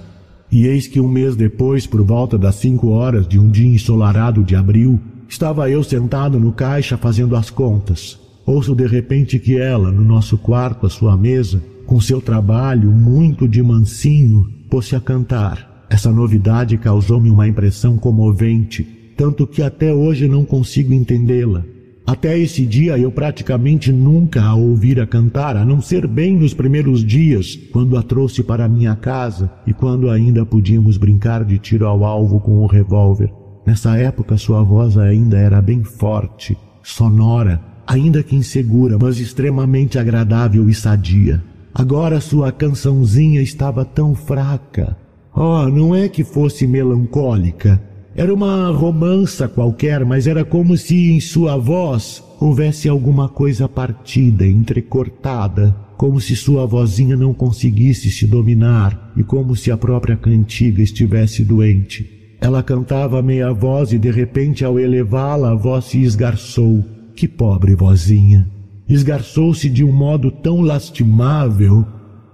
[0.51, 4.43] E eis que um mês depois, por volta das cinco horas de um dia ensolarado
[4.43, 8.17] de abril, estava eu sentado no caixa fazendo as contas.
[8.45, 13.47] Ouço de repente que ela, no nosso quarto à sua mesa, com seu trabalho muito
[13.47, 15.74] de mansinho, pôs-se a cantar.
[15.89, 18.83] Essa novidade causou-me uma impressão comovente,
[19.17, 21.63] tanto que até hoje não consigo entendê-la.
[22.05, 27.03] Até esse dia eu praticamente nunca a ouvira cantar, a não ser bem nos primeiros
[27.03, 32.05] dias, quando a trouxe para minha casa e quando ainda podíamos brincar de tiro ao
[32.05, 33.33] alvo com o revólver.
[33.65, 40.69] Nessa época sua voz ainda era bem forte, sonora, ainda que insegura, mas extremamente agradável
[40.69, 41.43] e sadia.
[41.73, 44.95] Agora sua cançãozinha estava tão fraca,
[45.35, 47.81] Oh, não é que fosse melancólica.
[48.15, 54.47] Era uma romança qualquer, mas era como se em sua voz houvesse alguma coisa partida,
[54.47, 60.81] entrecortada, como se sua vozinha não conseguisse se dominar e como se a própria cantiga
[60.81, 62.37] estivesse doente.
[62.39, 66.83] Ela cantava meia voz e de repente, ao elevá-la, a voz se esgarçou.
[67.13, 68.47] Que pobre vozinha!
[68.87, 71.85] Esgarçou-se de um modo tão lastimável.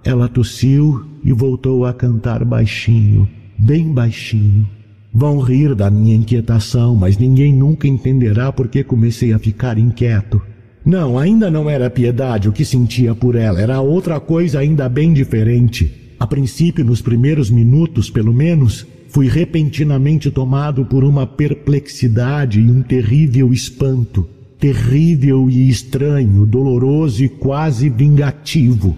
[0.04, 4.68] Ela tossiu e voltou a cantar baixinho, bem baixinho.
[5.14, 10.42] Vão rir da minha inquietação, mas ninguém nunca entenderá porque comecei a ficar inquieto.
[10.84, 15.12] Não, ainda não era piedade o que sentia por ela, era outra coisa ainda bem
[15.12, 16.14] diferente.
[16.18, 22.82] A princípio, nos primeiros minutos, pelo menos, fui repentinamente tomado por uma perplexidade e um
[22.82, 28.96] terrível espanto, terrível e estranho, doloroso e quase vingativo.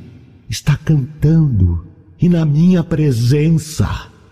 [0.55, 1.85] Está cantando,
[2.23, 3.89] e na minha presença.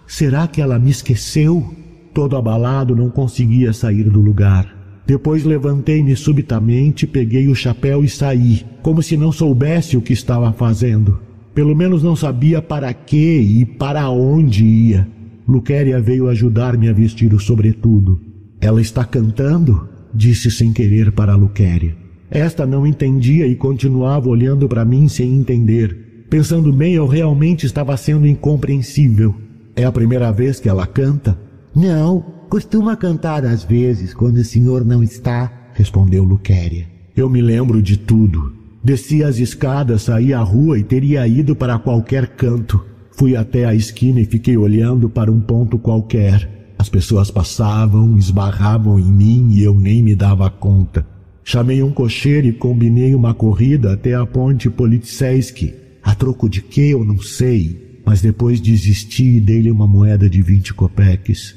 [0.07, 1.75] Será que ela me esqueceu?
[2.15, 5.03] Todo abalado, não conseguia sair do lugar.
[5.05, 10.53] Depois levantei-me subitamente, peguei o chapéu e saí, como se não soubesse o que estava
[10.53, 11.19] fazendo.
[11.53, 15.09] Pelo menos não sabia para que e para onde ia.
[15.49, 18.21] Luquéria veio ajudar-me a vestir o sobretudo.
[18.61, 19.89] Ela está cantando?
[20.15, 21.97] Disse sem querer para Luquéria.
[22.31, 26.02] Esta não entendia e continuava olhando para mim sem entender.
[26.33, 29.35] Pensando bem, eu realmente estava sendo incompreensível.
[29.77, 31.39] É a primeira vez que ela canta?
[31.77, 36.87] Não, costuma cantar às vezes quando o senhor não está, respondeu Luquéria.
[37.15, 38.51] Eu me lembro de tudo.
[38.83, 42.83] Desci as escadas, saí à rua e teria ido para qualquer canto.
[43.11, 46.75] Fui até a esquina e fiquei olhando para um ponto qualquer.
[46.79, 51.07] As pessoas passavam, esbarravam em mim e eu nem me dava conta.
[51.45, 55.82] Chamei um cocheiro e combinei uma corrida até a ponte Politseski.
[56.03, 60.43] A troco de que eu não sei, mas depois desisti e dei-lhe uma moeda de
[60.43, 61.55] vinte copeques.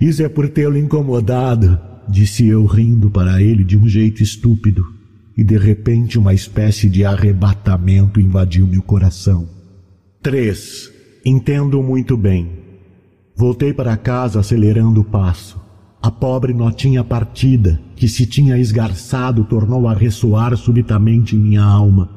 [0.00, 1.78] Isso é por tê-lo incomodado,
[2.08, 4.84] disse eu rindo para ele de um jeito estúpido.
[5.36, 9.48] E de repente uma espécie de arrebatamento invadiu meu coração.
[10.22, 10.90] 3.
[11.24, 12.50] Entendo muito bem.
[13.34, 15.60] Voltei para casa acelerando o passo.
[16.00, 22.15] A pobre notinha partida, que se tinha esgarçado, tornou a ressoar subitamente em minha alma.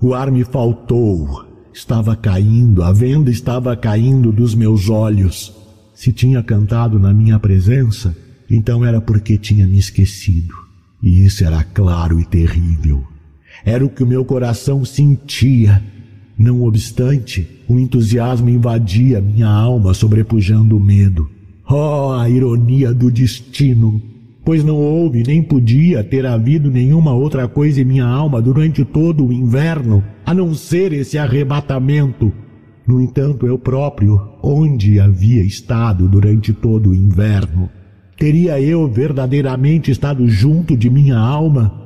[0.00, 1.46] O ar me faltou.
[1.72, 5.54] Estava caindo, a venda estava caindo dos meus olhos.
[5.94, 8.16] Se tinha cantado na minha presença,
[8.50, 10.54] então era porque tinha me esquecido.
[11.02, 13.04] E isso era claro e terrível.
[13.64, 15.82] Era o que o meu coração sentia
[16.40, 21.28] não obstante, o entusiasmo invadia minha alma, sobrepujando o medo.
[21.68, 24.00] Oh, a ironia do destino!
[24.44, 29.26] Pois não houve nem podia ter havido nenhuma outra coisa em minha alma durante todo
[29.26, 32.32] o inverno, a não ser esse arrebatamento.
[32.86, 37.68] No entanto, eu próprio, onde havia estado durante todo o inverno?
[38.16, 41.80] Teria eu verdadeiramente estado junto de minha alma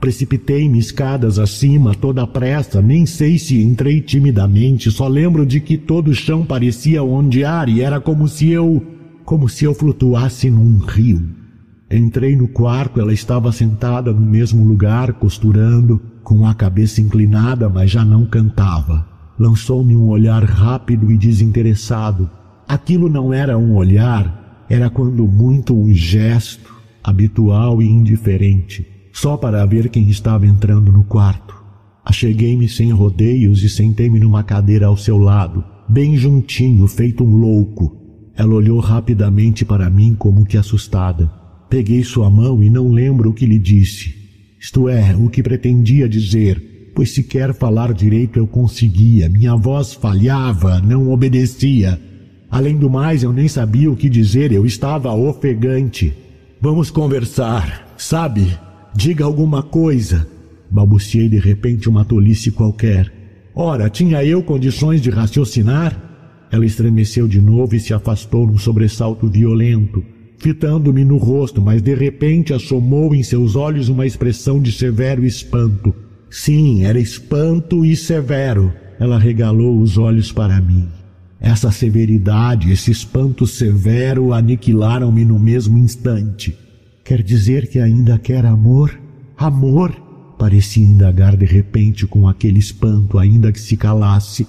[0.00, 6.08] Precipitei-me escadas acima, toda pressa, nem sei se entrei timidamente, só lembro de que todo
[6.08, 8.82] o chão parecia ondear e era como se eu.
[9.26, 11.39] como se eu flutuasse num rio.
[11.90, 17.90] Entrei no quarto, ela estava sentada no mesmo lugar, costurando, com a cabeça inclinada, mas
[17.90, 19.06] já não cantava.
[19.38, 22.30] Lançou-me um olhar rápido e desinteressado.
[22.68, 26.72] Aquilo não era um olhar, era quando muito um gesto,
[27.02, 31.54] habitual e indiferente só para ver quem estava entrando no quarto.
[32.04, 37.96] Acheguei-me sem rodeios e sentei-me numa cadeira ao seu lado, bem juntinho, feito um louco.
[38.34, 41.30] Ela olhou rapidamente para mim como que assustada.
[41.70, 44.12] Peguei sua mão e não lembro o que lhe disse.
[44.58, 50.80] Isto é, o que pretendia dizer, pois sequer falar direito eu conseguia, minha voz falhava,
[50.80, 51.98] não obedecia.
[52.50, 56.12] Além do mais, eu nem sabia o que dizer, eu estava ofegante.
[56.60, 58.58] Vamos conversar, sabe?
[58.92, 60.26] Diga alguma coisa.
[60.68, 63.12] Balbuciei de repente uma tolice qualquer.
[63.54, 65.96] Ora, tinha eu condições de raciocinar?
[66.50, 70.04] Ela estremeceu de novo e se afastou num sobressalto violento,
[70.40, 75.94] fitando-me no rosto, mas de repente assomou em seus olhos uma expressão de severo espanto.
[76.30, 78.72] Sim, era espanto e severo.
[78.98, 80.88] Ela regalou os olhos para mim.
[81.38, 86.56] Essa severidade, esse espanto severo aniquilaram-me no mesmo instante.
[87.04, 88.98] Quer dizer que ainda quer amor?
[89.36, 89.90] Amor?
[90.38, 94.46] Parecia indagar de repente com aquele espanto, ainda que se calasse.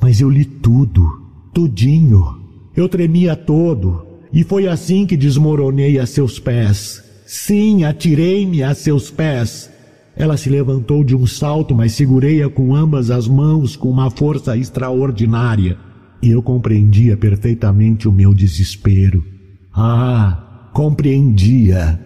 [0.00, 1.08] Mas eu li tudo,
[1.54, 2.40] tudinho.
[2.76, 7.02] Eu tremia todo, e foi assim que desmoronei a seus pés.
[7.26, 9.70] Sim, atirei-me a seus pés.
[10.16, 14.56] Ela se levantou de um salto, mas segurei-a com ambas as mãos com uma força
[14.56, 15.78] extraordinária.
[16.22, 19.24] E eu compreendia perfeitamente o meu desespero.
[19.72, 21.98] Ah, compreendia.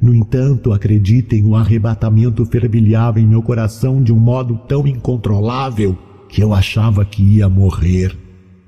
[0.00, 5.96] No entanto, acreditem, o arrebatamento fervilhava em meu coração de um modo tão incontrolável
[6.28, 8.14] que eu achava que ia morrer.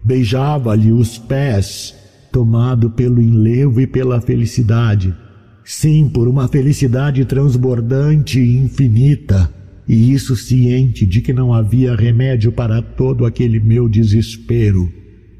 [0.02, 1.94] Beijava-lhe os pés,
[2.36, 5.14] tomado pelo enlevo e pela felicidade.
[5.64, 9.50] Sim, por uma felicidade transbordante e infinita,
[9.88, 14.92] e isso ciente de que não havia remédio para todo aquele meu desespero.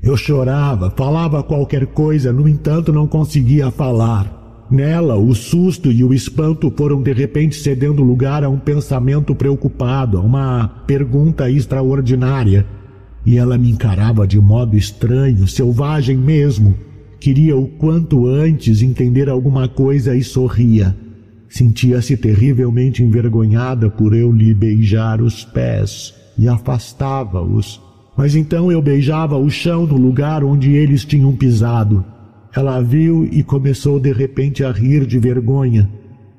[0.03, 4.65] Eu chorava, falava qualquer coisa, no entanto não conseguia falar.
[4.71, 10.17] Nela, o susto e o espanto foram de repente cedendo lugar a um pensamento preocupado,
[10.17, 12.65] a uma pergunta extraordinária.
[13.27, 16.86] e ela me encarava de modo estranho, selvagem mesmo.
[17.19, 20.97] Queria o quanto antes entender alguma coisa e sorria.
[21.49, 27.81] Sentia-se terrivelmente envergonhada por eu lhe beijar os pés e afastava-os.
[28.17, 32.05] Mas então eu beijava o chão no lugar onde eles tinham pisado.
[32.55, 35.89] Ela viu e começou de repente a rir de vergonha.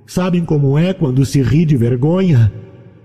[0.05, 2.51] Sabem como é quando se ri de vergonha?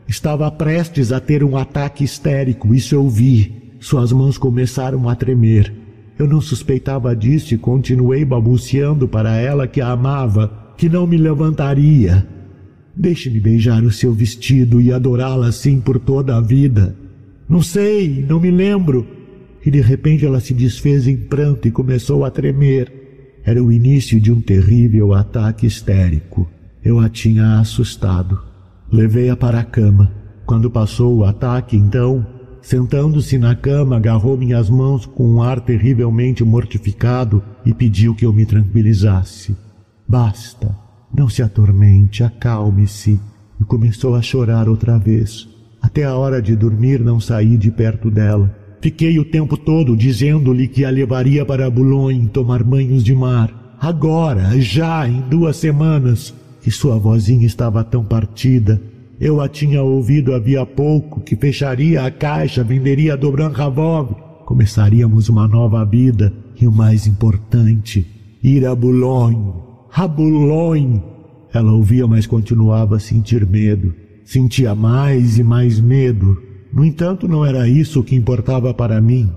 [0.09, 3.75] Estava prestes a ter um ataque histérico, isso eu vi.
[3.81, 5.82] Suas mãos começaram a tremer.
[6.23, 11.17] Eu não suspeitava disso e continuei balbuciando para ela que a amava que não me
[11.17, 12.25] levantaria.
[12.95, 16.95] Deixe-me beijar o seu vestido e adorá-la assim por toda a vida.
[17.49, 19.05] Não sei, não me lembro.
[19.67, 23.41] E de repente ela se desfez em pranto e começou a tremer.
[23.45, 26.49] Era o início de um terrível ataque histérico.
[26.85, 28.41] Eu a tinha assustado.
[28.93, 30.13] Levei-a para a cama.
[30.47, 32.25] Quando passou o ataque, então,
[32.63, 38.33] sentando-se na cama, agarrou minhas mãos com um ar terrivelmente mortificado e pediu que eu
[38.33, 39.55] me tranquilizasse.
[40.09, 40.75] Basta,
[41.15, 43.21] não se atormente, acalme-se.
[43.61, 45.49] E começou a chorar outra vez.
[45.81, 48.55] Até a hora de dormir não saí de perto dela.
[48.81, 53.77] Fiquei o tempo todo dizendo-lhe que a levaria para Boulogne tomar banhos de mar.
[53.81, 58.81] Agora, já em duas semanas, que sua vozinha estava tão partida.
[59.25, 64.17] Eu a tinha ouvido havia pouco que fecharia a caixa, venderia a Dobran Ravov.
[64.45, 68.05] Começaríamos uma nova vida e o mais importante,
[68.43, 69.53] ir a Boulogne.
[69.91, 71.01] Rabulon!
[71.55, 73.95] Ela ouvia, mas continuava a sentir medo.
[74.25, 76.43] Sentia mais e mais medo.
[76.73, 79.31] No entanto, não era isso que importava para mim,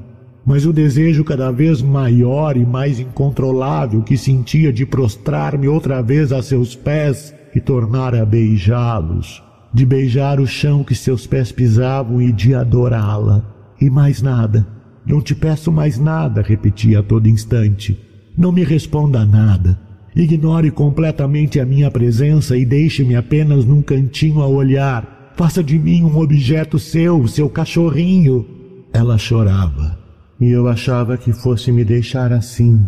[0.43, 6.31] mas o desejo cada vez maior e mais incontrolável que sentia de prostrar-me outra vez
[6.31, 9.44] a seus pés e tornar a beijá-los,
[9.75, 13.43] de beijar o chão que seus pés pisavam e de adorá-la.
[13.79, 14.65] E mais nada.
[15.05, 17.99] Não te peço mais nada, repetia a todo instante.
[18.37, 19.77] Não me responda nada.
[20.15, 25.33] Ignore completamente a minha presença e deixe-me apenas num cantinho a olhar.
[25.35, 28.45] Faça de mim um objeto seu, seu cachorrinho.
[28.93, 29.99] Ela chorava,
[30.39, 32.79] e eu achava que fosse me deixar assim.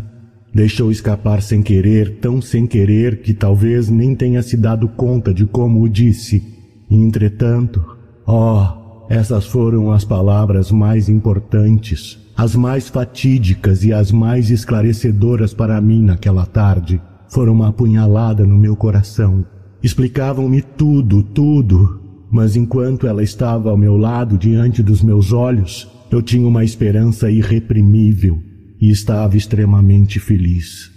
[0.54, 5.46] Deixou escapar sem querer, tão sem querer que talvez nem tenha se dado conta de
[5.46, 6.56] como o disse.
[6.90, 7.84] Entretanto,
[8.26, 8.66] oh,
[9.10, 16.04] essas foram as palavras mais importantes, as mais fatídicas e as mais esclarecedoras para mim
[16.04, 19.46] naquela tarde foram uma apunhalada no meu coração.
[19.82, 22.02] Explicavam-me tudo, tudo,
[22.32, 27.30] mas enquanto ela estava ao meu lado diante dos meus olhos, eu tinha uma esperança
[27.30, 28.42] irreprimível
[28.80, 30.92] e estava extremamente feliz.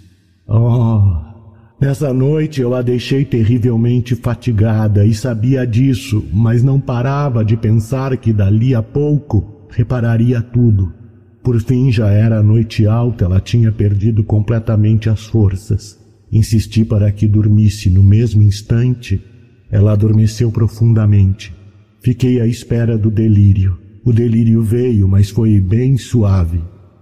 [0.47, 1.30] Oh,
[1.81, 8.15] nessa noite eu a deixei terrivelmente fatigada e sabia disso, mas não parava de pensar
[8.17, 10.93] que dali a pouco repararia tudo.
[11.43, 15.99] Por fim já era noite alta, ela tinha perdido completamente as forças.
[16.31, 19.19] Insisti para que dormisse no mesmo instante.
[19.69, 21.53] Ela adormeceu profundamente.
[21.99, 23.77] Fiquei à espera do delírio.
[24.05, 26.61] O delírio veio, mas foi bem suave.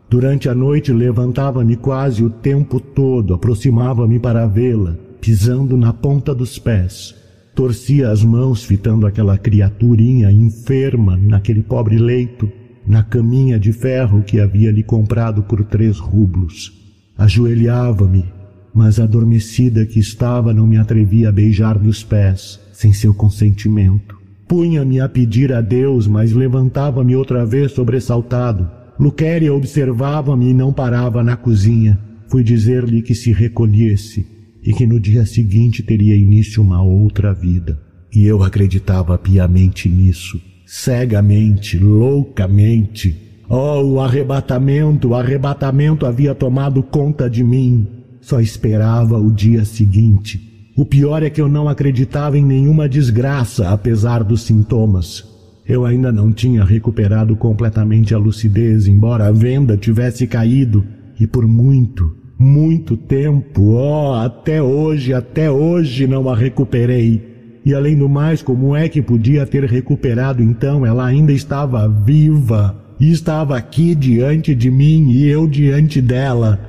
[0.09, 6.57] Durante a noite levantava-me quase o tempo todo, aproximava-me para vê-la, pisando na ponta dos
[6.57, 7.15] pés.
[7.53, 12.49] Torcia as mãos fitando aquela criaturinha enferma naquele pobre leito,
[12.87, 16.73] na caminha de ferro que havia lhe comprado por três rublos.
[17.17, 18.39] Ajoelhava-me
[18.73, 24.17] mas adormecida que estava não me atrevia a beijar-lhe os pés, sem seu consentimento.
[24.47, 28.69] Punha-me a pedir a Deus, mas levantava-me outra vez sobressaltado.
[28.99, 31.97] Luquéria observava-me e não parava na cozinha.
[32.27, 34.27] Fui dizer-lhe que se recolhesse
[34.61, 37.79] e que no dia seguinte teria início uma outra vida.
[38.13, 43.15] E eu acreditava piamente nisso, cegamente, loucamente.
[43.47, 47.87] Oh, o arrebatamento, o arrebatamento havia tomado conta de mim.
[48.19, 50.71] Só esperava o dia seguinte.
[50.75, 55.25] O pior é que eu não acreditava em nenhuma desgraça, apesar dos sintomas.
[55.69, 60.83] Eu ainda não tinha recuperado completamente a lucidez, embora a venda tivesse caído,
[61.19, 67.21] e por muito, muito tempo, oh, até hoje, até hoje não a recuperei.
[67.63, 70.83] E além do mais, como é que podia ter recuperado então?
[70.83, 76.59] Ela ainda estava viva e estava aqui diante de mim e eu diante dela.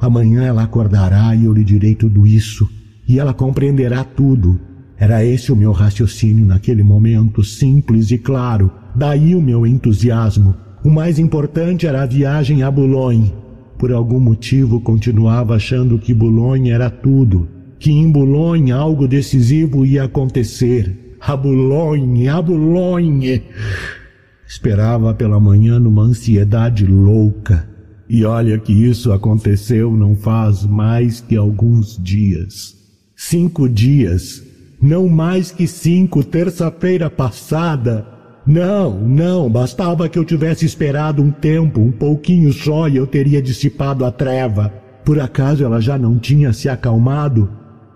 [0.00, 2.68] Amanhã ela acordará e eu lhe direi tudo isso,
[3.06, 4.58] e ela compreenderá tudo.
[4.98, 8.70] Era esse o meu raciocínio naquele momento, simples e claro.
[8.96, 10.54] Daí o meu entusiasmo.
[10.84, 13.32] O mais importante era a viagem a Boulogne.
[13.78, 17.48] Por algum motivo continuava achando que Boulogne era tudo,
[17.78, 21.16] que em Boulogne algo decisivo ia acontecer.
[21.20, 23.42] A Boulogne, a Boulogne!
[24.48, 27.68] Esperava pela manhã numa ansiedade louca.
[28.08, 32.74] E olha que isso aconteceu não faz mais que alguns dias.
[33.14, 34.47] Cinco dias.
[34.80, 38.06] Não mais que cinco, terça-feira passada.
[38.46, 43.42] Não, não, bastava que eu tivesse esperado um tempo, um pouquinho só, e eu teria
[43.42, 44.72] dissipado a treva.
[45.04, 47.50] Por acaso ela já não tinha se acalmado?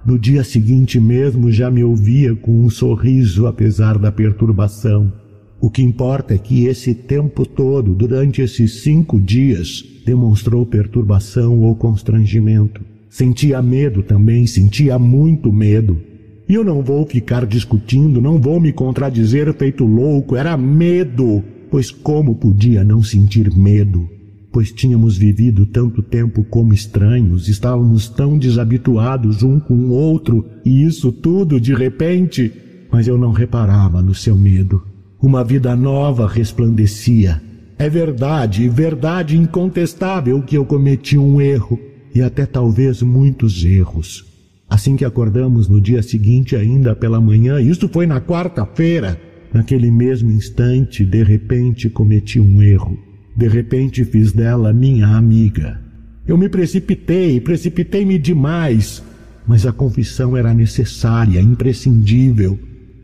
[0.04, 5.12] No dia seguinte mesmo já me ouvia com um sorriso, apesar da perturbação.
[5.60, 11.76] O que importa é que esse tempo todo, durante esses cinco dias, demonstrou perturbação ou
[11.76, 12.80] constrangimento.
[13.08, 16.11] Sentia medo também, sentia muito medo.
[16.48, 21.42] E eu não vou ficar discutindo, não vou me contradizer feito louco, era medo.
[21.70, 24.08] Pois como podia não sentir medo?
[24.52, 30.84] Pois tínhamos vivido tanto tempo como estranhos, estávamos tão desabituados um com o outro, e
[30.84, 32.52] isso tudo de repente.
[32.90, 34.82] Mas eu não reparava no seu medo.
[35.22, 37.40] Uma vida nova resplandecia.
[37.78, 41.78] É verdade, verdade incontestável que eu cometi um erro,
[42.14, 44.31] e até talvez muitos erros.
[44.72, 49.20] Assim que acordamos no dia seguinte, ainda pela manhã, isso foi na quarta-feira,
[49.52, 52.96] naquele mesmo instante, de repente cometi um erro.
[53.36, 55.78] De repente fiz dela minha amiga.
[56.26, 59.02] Eu me precipitei, precipitei-me demais,
[59.46, 62.58] mas a confissão era necessária, imprescindível.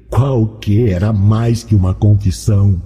[0.09, 2.81] Qual que era mais que uma confissão?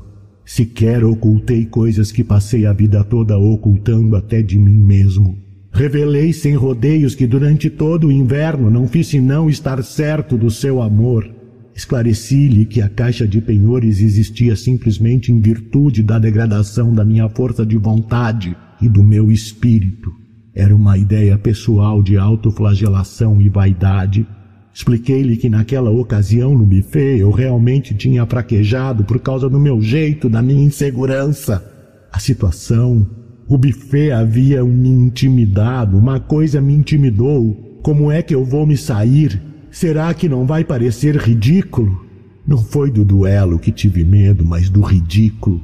[0.44, 5.51] Sequer ocultei coisas que passei a vida toda ocultando até de mim mesmo.
[5.72, 10.82] Revelei sem rodeios que durante todo o inverno não fiz senão estar certo do seu
[10.82, 11.28] amor.
[11.74, 17.64] Esclareci-lhe que a caixa de penhores existia simplesmente em virtude da degradação da minha força
[17.64, 20.12] de vontade e do meu espírito.
[20.54, 24.26] Era uma ideia pessoal de autoflagelação e vaidade
[24.74, 30.30] Expliquei-lhe que naquela ocasião no buffet eu realmente tinha fraquejado por causa do meu jeito,
[30.30, 31.62] da minha insegurança.
[32.10, 33.06] A situação,
[33.52, 37.80] o buffet havia me intimidado, uma coisa me intimidou.
[37.82, 39.42] Como é que eu vou me sair?
[39.70, 42.06] Será que não vai parecer ridículo?
[42.46, 45.60] Não foi do duelo que tive medo, mas do ridículo.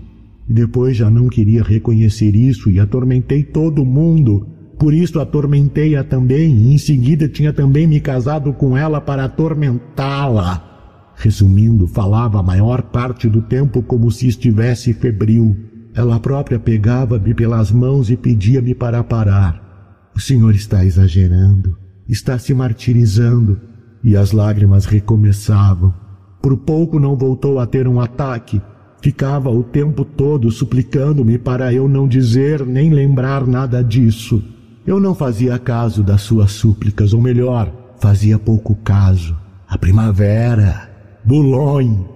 [0.48, 4.46] E depois já não queria reconhecer isso e atormentei todo mundo
[4.78, 11.12] por isso atormentei-a também, e em seguida tinha também me casado com ela para atormentá-la.
[11.16, 15.56] Resumindo, falava a maior parte do tempo como se estivesse febril.
[15.98, 20.10] Ela própria pegava-me pelas mãos e pedia-me para parar.
[20.14, 21.76] O senhor está exagerando,
[22.08, 23.60] está se martirizando.
[24.04, 25.92] E as lágrimas recomeçavam.
[26.40, 28.62] Por pouco não voltou a ter um ataque.
[29.02, 34.40] Ficava o tempo todo suplicando-me para eu não dizer nem lembrar nada disso.
[34.86, 39.36] Eu não fazia caso das suas súplicas, ou melhor, fazia pouco caso.
[39.68, 40.88] A primavera,
[41.24, 42.06] Boulogne,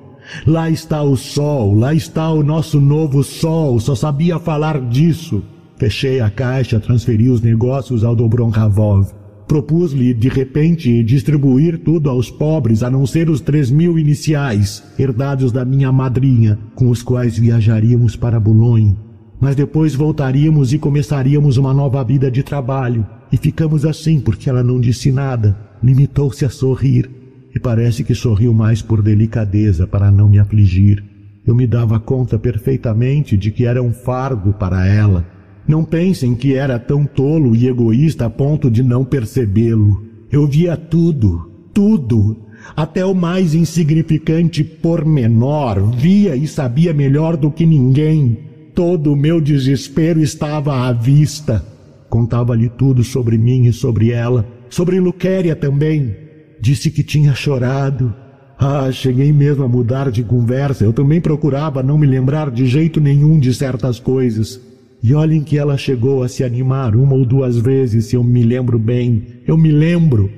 [0.47, 5.43] lá está o sol, lá está o nosso novo sol, só sabia falar disso.
[5.77, 9.09] Fechei a caixa, transferi os negócios ao Dobron Ravov.
[9.49, 15.53] Propus-lhe, de repente, distribuir tudo aos pobres, a não ser os três mil iniciais, herdados
[15.53, 18.97] da minha madrinha, com os quais viajaríamos para Boulogne
[19.43, 23.05] mas depois voltaríamos e começaríamos uma nova vida de trabalho.
[23.33, 27.11] E ficamos assim porque ela não disse nada, limitou-se a sorrir,
[27.55, 31.05] e parece que sorriu mais por delicadeza para não me afligir.
[31.47, 35.27] Eu me dava conta perfeitamente de que era um fardo para ela.
[35.67, 40.03] Não pensem que era tão tolo e egoísta a ponto de não percebê-lo.
[40.31, 42.37] Eu via tudo, tudo,
[42.77, 48.39] até o mais insignificante pormenor, via e sabia melhor do que ninguém.
[48.75, 51.65] Todo o meu desespero estava à vista.
[52.09, 56.22] Contava-lhe tudo sobre mim e sobre ela, sobre Luquéria também.
[56.63, 58.15] Disse que tinha chorado.
[58.57, 60.85] Ah, cheguei mesmo a mudar de conversa.
[60.85, 64.61] Eu também procurava não me lembrar de jeito nenhum de certas coisas.
[65.03, 68.45] E olhem que ela chegou a se animar uma ou duas vezes, se eu me
[68.45, 69.41] lembro bem.
[69.45, 70.31] Eu me lembro.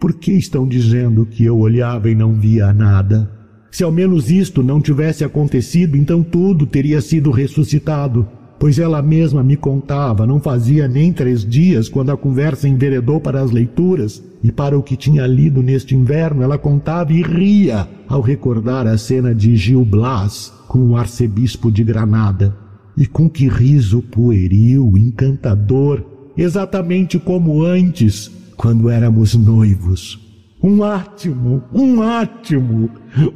[0.00, 3.30] Por que estão dizendo que eu olhava e não via nada?
[3.70, 8.28] Se ao menos isto não tivesse acontecido, então tudo teria sido ressuscitado.
[8.58, 13.40] Pois ela mesma me contava, não fazia nem três dias, quando a conversa enveredou para
[13.40, 18.20] as leituras, e para o que tinha lido neste inverno, ela contava e ria ao
[18.20, 22.56] recordar a cena de Gil Blas com o arcebispo de Granada.
[22.96, 26.04] E com que riso pueril, encantador,
[26.36, 30.18] exatamente como antes, quando éramos noivos.
[30.60, 32.90] Um átimo, um átimo!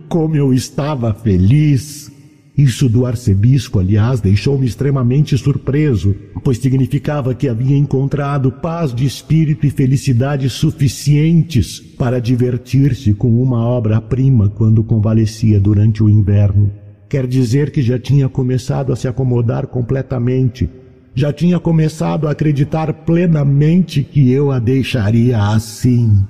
[0.08, 2.10] Como eu estava feliz!
[2.56, 6.14] Isso do arcebispo, aliás, deixou-me extremamente surpreso,
[6.44, 13.64] pois significava que havia encontrado paz de espírito e felicidade suficientes para divertir-se com uma
[13.64, 16.70] obra-prima quando convalescia durante o inverno.
[17.08, 20.68] Quer dizer que já tinha começado a se acomodar completamente.
[21.14, 26.22] Já tinha começado a acreditar plenamente que eu a deixaria assim.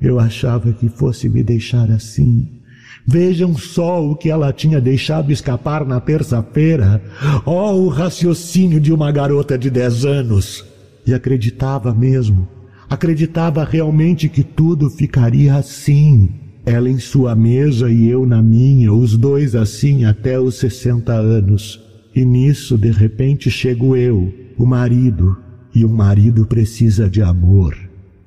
[0.00, 2.59] Eu achava que fosse me deixar assim.
[3.06, 7.02] Vejam só o que ela tinha deixado escapar na terça-feira.
[7.44, 10.64] Oh, o raciocínio de uma garota de dez anos!
[11.06, 12.46] E acreditava mesmo.
[12.88, 16.28] Acreditava realmente que tudo ficaria assim.
[16.66, 21.80] Ela em sua mesa e eu na minha, os dois assim até os sessenta anos.
[22.14, 25.36] E nisso, de repente, chego eu, o marido,
[25.74, 27.76] e o marido precisa de amor.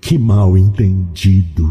[0.01, 1.69] Que mal entendido!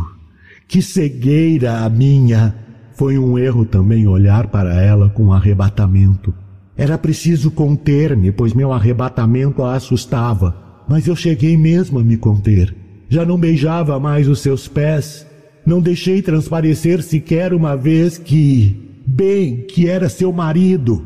[0.68, 2.61] Que cegueira a minha!
[2.94, 6.32] Foi um erro também olhar para ela com arrebatamento.
[6.76, 12.74] Era preciso conter-me, pois meu arrebatamento a assustava, mas eu cheguei mesmo a me conter.
[13.08, 15.26] Já não beijava mais os seus pés,
[15.66, 21.04] não deixei transparecer sequer uma vez que, bem, que era seu marido.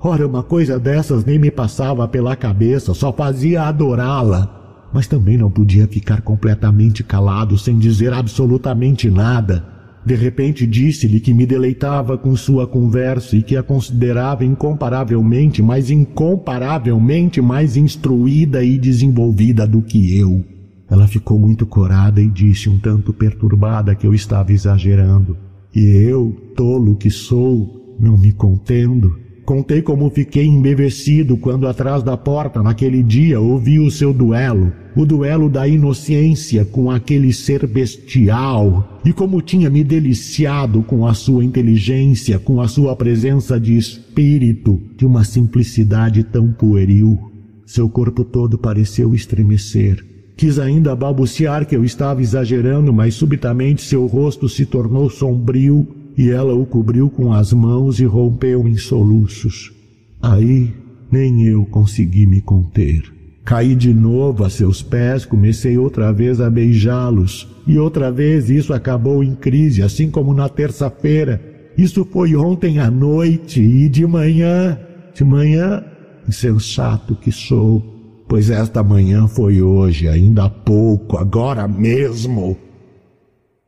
[0.00, 5.50] Ora, uma coisa dessas nem me passava pela cabeça, só fazia adorá-la mas também não
[5.50, 9.73] podia ficar completamente calado sem dizer absolutamente nada.
[10.04, 15.90] De repente disse-lhe que me deleitava com sua conversa e que a considerava incomparavelmente, mas
[15.90, 20.44] incomparavelmente mais instruída e desenvolvida do que eu.
[20.90, 25.36] Ela ficou muito corada e disse um tanto perturbada que eu estava exagerando.
[25.74, 32.16] E eu, tolo que sou, não me contendo, Contei como fiquei embevecido quando atrás da
[32.16, 39.00] porta naquele dia ouvi o seu duelo, o duelo da inocência com aquele ser bestial,
[39.04, 44.80] e como tinha me deliciado com a sua inteligência, com a sua presença de espírito,
[44.96, 47.18] de uma simplicidade tão pueril.
[47.66, 50.04] Seu corpo todo pareceu estremecer.
[50.36, 56.28] Quis ainda balbuciar que eu estava exagerando, mas subitamente seu rosto se tornou sombrio e
[56.28, 59.72] ela o cobriu com as mãos e rompeu em soluços.
[60.20, 60.72] Aí
[61.10, 63.02] nem eu consegui me conter.
[63.44, 68.72] Caí de novo a seus pés, comecei outra vez a beijá-los, e outra vez isso
[68.72, 71.40] acabou em crise, assim como na terça-feira.
[71.76, 74.78] Isso foi ontem à noite e de manhã,
[75.12, 75.84] de manhã,
[76.26, 82.56] insensato que sou, pois esta manhã foi hoje, ainda há pouco, agora mesmo.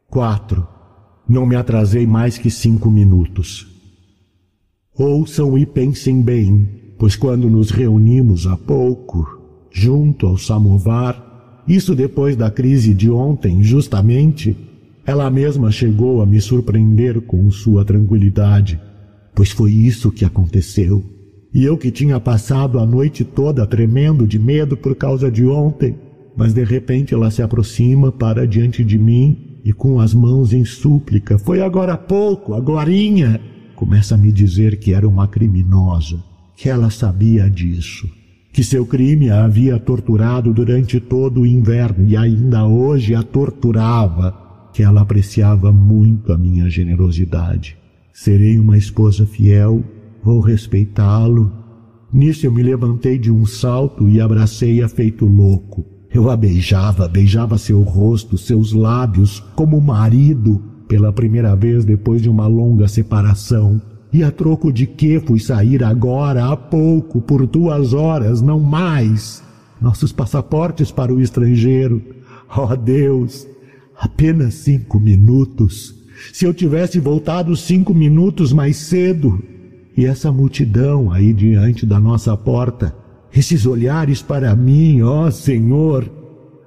[0.08, 0.66] 4.
[1.28, 3.66] Não me atrasei mais que cinco minutos.
[4.98, 9.35] Ouçam e pensem bem, pois quando nos reunimos há pouco,
[9.78, 14.56] junto ao samovar, isso depois da crise de ontem, justamente,
[15.04, 18.80] ela mesma chegou a me surpreender com sua tranquilidade,
[19.34, 21.04] pois foi isso que aconteceu.
[21.52, 25.94] E eu que tinha passado a noite toda tremendo de medo por causa de ontem,
[26.34, 30.64] mas de repente ela se aproxima para diante de mim e com as mãos em
[30.64, 33.38] súplica, foi agora há pouco, agorinha,
[33.74, 36.18] começa a me dizer que era uma criminosa,
[36.56, 38.08] que ela sabia disso,
[38.56, 44.34] que seu crime a havia torturado durante todo o inverno e ainda hoje a torturava,
[44.72, 47.76] que ela apreciava muito a minha generosidade.
[48.14, 49.84] Serei uma esposa fiel,
[50.24, 51.52] vou respeitá-lo.
[52.10, 55.84] Nisso eu me levantei de um salto e abracei-a feito louco.
[56.10, 62.30] Eu a beijava, beijava seu rosto, seus lábios, como marido, pela primeira vez depois de
[62.30, 63.82] uma longa separação.
[64.16, 69.42] E a troco de que fui sair agora, há pouco, por duas horas, não mais?
[69.78, 72.00] Nossos passaportes para o estrangeiro.
[72.56, 73.46] Oh Deus,
[74.00, 75.94] apenas cinco minutos.
[76.32, 79.38] Se eu tivesse voltado cinco minutos mais cedo.
[79.94, 82.96] E essa multidão aí diante da nossa porta,
[83.30, 86.10] esses olhares para mim, ó Senhor.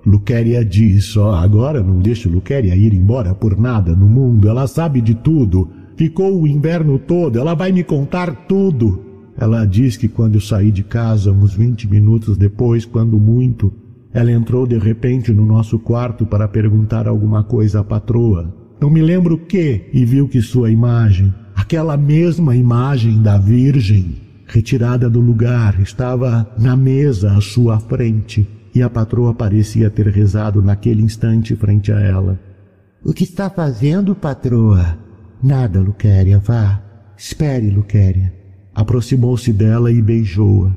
[0.06, 5.02] Luquéria diz, ó, agora não deixo Luquéria ir embora por nada no mundo, ela sabe
[5.02, 5.79] de tudo.
[6.00, 9.04] Ficou o inverno todo, ela vai me contar tudo.
[9.38, 13.70] Ela diz que quando eu saí de casa, uns vinte minutos depois, quando muito,
[14.14, 18.50] ela entrou de repente no nosso quarto para perguntar alguma coisa à patroa.
[18.80, 24.16] Não me lembro o que, e viu que sua imagem, aquela mesma imagem da Virgem,
[24.48, 30.62] retirada do lugar, estava na mesa à sua frente, e a patroa parecia ter rezado
[30.62, 32.40] naquele instante frente a ela.
[33.04, 35.09] O que está fazendo, patroa?
[35.42, 36.82] Nada, Luquéria, vá.
[37.18, 38.34] Espere, Luquéria.
[38.76, 40.74] Aproximou-se dela e beijou-a.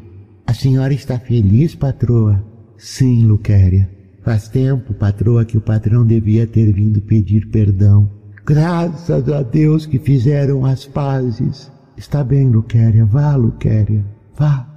[0.46, 2.42] A senhora está feliz, patroa?
[2.76, 3.88] Sim, Luquéria.
[4.22, 8.08] Faz tempo, patroa, que o patrão devia ter vindo pedir perdão.
[8.46, 11.70] Graças a Deus que fizeram as pazes.
[11.96, 14.04] Está bem, Luquéria, vá, Luquéria,
[14.36, 14.68] vá.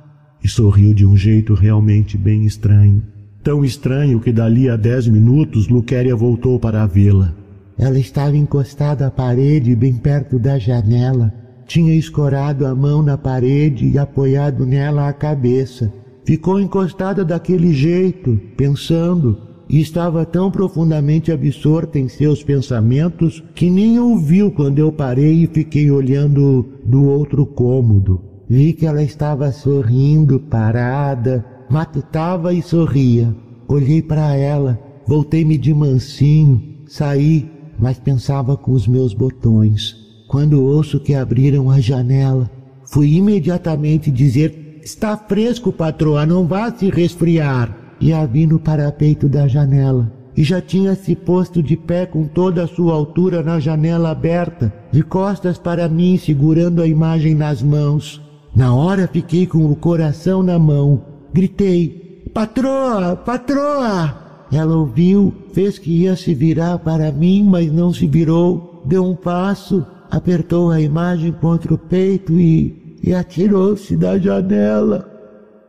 [0.44, 3.03] E sorriu de um jeito realmente bem estranho.
[3.44, 7.36] Tão estranho que dali a dez minutos Luquéria voltou para a vila.
[7.77, 11.34] Ela estava encostada à parede, bem perto da janela.
[11.68, 15.91] Tinha escorado a mão na parede e apoiado nela a cabeça.
[16.23, 19.38] Ficou encostada daquele jeito, pensando,
[19.68, 25.47] e estava tão profundamente absorta em seus pensamentos que nem ouviu quando eu parei e
[25.47, 28.22] fiquei olhando do outro cômodo.
[28.47, 33.35] Vi que ela estava sorrindo, parada, matutava e sorria.
[33.68, 37.49] Olhei para ela, voltei-me de mansinho, saí,
[37.80, 39.95] mas pensava com os meus botões.
[40.27, 42.49] Quando ouço que abriram a janela,
[42.85, 47.76] fui imediatamente dizer: Está fresco, patroa, não vá se resfriar.
[47.99, 50.11] E a vi no parapeito da janela.
[50.35, 54.73] E já tinha se posto de pé com toda a sua altura na janela aberta,
[54.91, 58.22] de costas para mim, segurando a imagem nas mãos.
[58.53, 61.03] Na hora fiquei com o coração na mão.
[61.34, 64.24] Gritei: Patroa, patroa!
[64.56, 68.82] Ela ouviu, fez que ia se virar para mim, mas não se virou.
[68.86, 75.11] Deu um passo, apertou a imagem contra o peito e, e atirou-se da janela.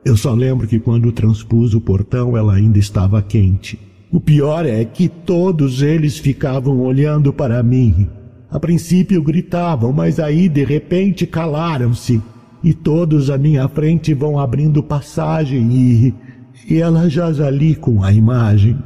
[0.04, 3.76] Eu só lembro que quando transpus o portão ela ainda estava quente.
[4.12, 8.08] O pior é que todos eles ficavam olhando para mim.
[8.48, 12.22] A princípio gritavam, mas aí de repente calaram-se.
[12.62, 16.14] E todos à minha frente vão abrindo passagem e.
[16.68, 18.76] e ela jaz ali com a imagem.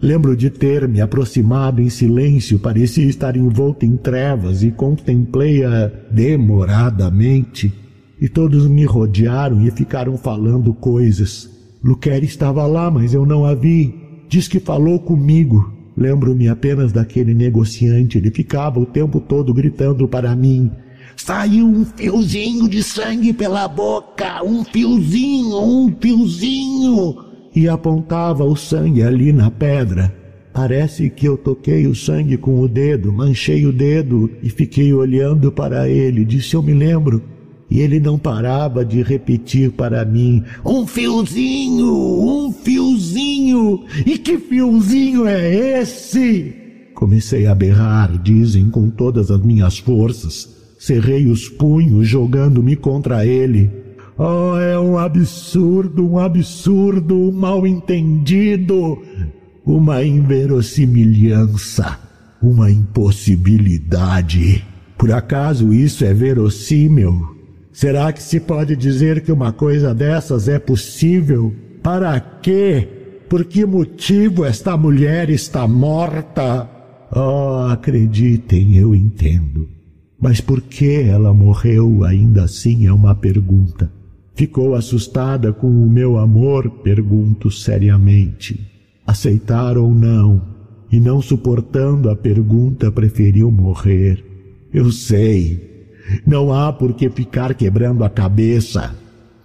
[0.00, 7.72] Lembro de ter me aproximado em silêncio, parecia estar envolto em trevas e contemplei-a demoradamente.
[8.20, 11.50] E todos me rodearam e ficaram falando coisas.
[11.82, 13.94] Luquer estava lá, mas eu não a vi.
[14.28, 15.72] Diz que falou comigo.
[15.96, 18.18] Lembro-me apenas daquele negociante.
[18.18, 20.70] Ele ficava o tempo todo gritando para mim:
[21.16, 29.02] Saiu um fiozinho de sangue pela boca, um fiozinho, um fiozinho e apontava o sangue
[29.02, 30.12] ali na pedra.
[30.52, 35.50] Parece que eu toquei o sangue com o dedo, manchei o dedo e fiquei olhando
[35.50, 36.24] para ele.
[36.24, 37.22] Disse: Eu me lembro.
[37.70, 43.84] E ele não parava de repetir para mim: Um fiozinho, um fiozinho.
[44.06, 46.54] E que fiozinho é esse?
[46.94, 50.63] Comecei a berrar, dizem, com todas as minhas forças.
[50.84, 53.70] Cerrei os punhos, jogando-me contra ele.
[54.18, 59.00] Oh, é um absurdo, um absurdo, um mal entendido,
[59.64, 61.98] uma inverossimilhança,
[62.42, 64.62] uma impossibilidade.
[64.98, 67.34] Por acaso isso é verossímil?
[67.72, 71.50] Será que se pode dizer que uma coisa dessas é possível?
[71.82, 72.86] Para quê?
[73.26, 76.68] Por que motivo esta mulher está morta?
[77.10, 79.73] Oh, acreditem, eu entendo.
[80.20, 83.90] Mas por que ela morreu ainda assim é uma pergunta.
[84.34, 86.68] Ficou assustada com o meu amor?
[86.82, 88.60] Pergunto seriamente.
[89.06, 90.42] Aceitar ou não?
[90.90, 94.24] E não suportando a pergunta, preferiu morrer.
[94.72, 95.88] Eu sei.
[96.26, 98.94] Não há por que ficar quebrando a cabeça.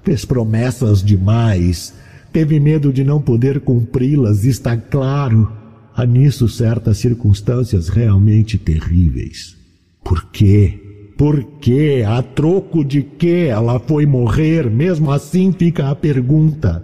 [0.04, 1.94] Fez promessas demais.
[2.32, 5.52] Teve medo de não poder cumpri-las, está claro.
[5.96, 9.59] Há nisso certas circunstâncias realmente terríveis.
[10.04, 10.80] Por quê?
[11.18, 12.04] Por quê?
[12.08, 14.70] A troco de que ela foi morrer?
[14.70, 16.84] Mesmo assim fica a pergunta.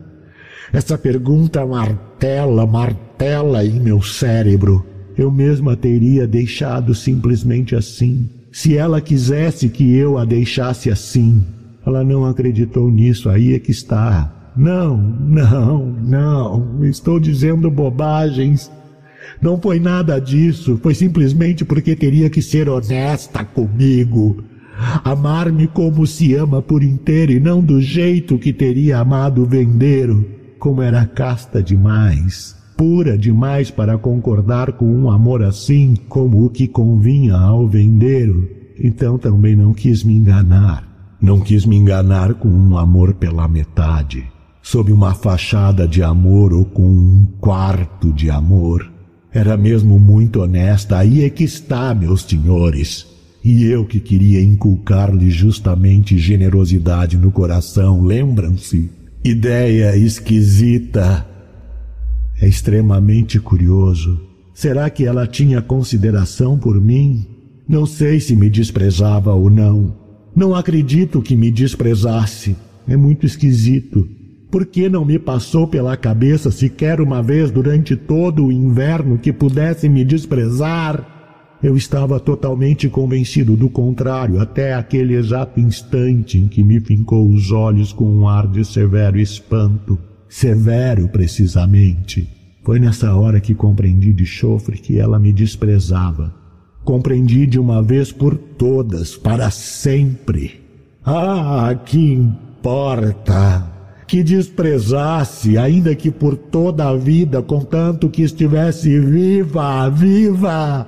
[0.74, 4.86] Essa pergunta martela, martela em meu cérebro.
[5.18, 8.30] Eu mesma teria deixado simplesmente assim.
[8.52, 11.44] Se ela quisesse que eu a deixasse assim.
[11.86, 14.52] Ela não acreditou nisso, aí é que está.
[14.56, 16.86] Não, não, não.
[16.86, 18.72] Estou dizendo bobagens.
[19.42, 24.44] Não foi nada disso, foi simplesmente porque teria que ser honesta comigo.
[25.04, 30.26] Amar-me como se ama por inteiro e não do jeito que teria amado o vendeiro,
[30.60, 36.68] como era casta demais, pura demais para concordar com um amor assim como o que
[36.68, 38.50] convinha ao vendeiro.
[38.78, 40.86] Então também não quis me enganar.
[41.22, 44.26] Não quis me enganar com um amor pela metade,
[44.62, 48.95] sob uma fachada de amor ou com um quarto de amor.
[49.36, 53.06] Era mesmo muito honesta, aí é que está, meus senhores.
[53.44, 58.90] E eu que queria inculcar-lhe justamente generosidade no coração, lembram-se?
[59.22, 61.28] Ideia esquisita.
[62.40, 64.22] É extremamente curioso.
[64.54, 67.28] Será que ela tinha consideração por mim?
[67.68, 69.94] Não sei se me desprezava ou não.
[70.34, 72.56] Não acredito que me desprezasse.
[72.88, 74.08] É muito esquisito.
[74.56, 79.34] Por que não me passou pela cabeça sequer uma vez durante todo o inverno que
[79.34, 81.58] pudesse me desprezar?
[81.62, 87.52] Eu estava totalmente convencido do contrário até aquele exato instante em que me fincou os
[87.52, 90.00] olhos com um ar de severo espanto.
[90.30, 92.26] Severo, precisamente.
[92.64, 96.34] Foi nessa hora que compreendi de chofre que ela me desprezava.
[96.82, 100.62] Compreendi de uma vez por todas, para sempre.
[101.04, 103.75] Ah, que importa!
[104.08, 110.88] Que desprezasse, ainda que por toda a vida, contanto que estivesse viva, viva!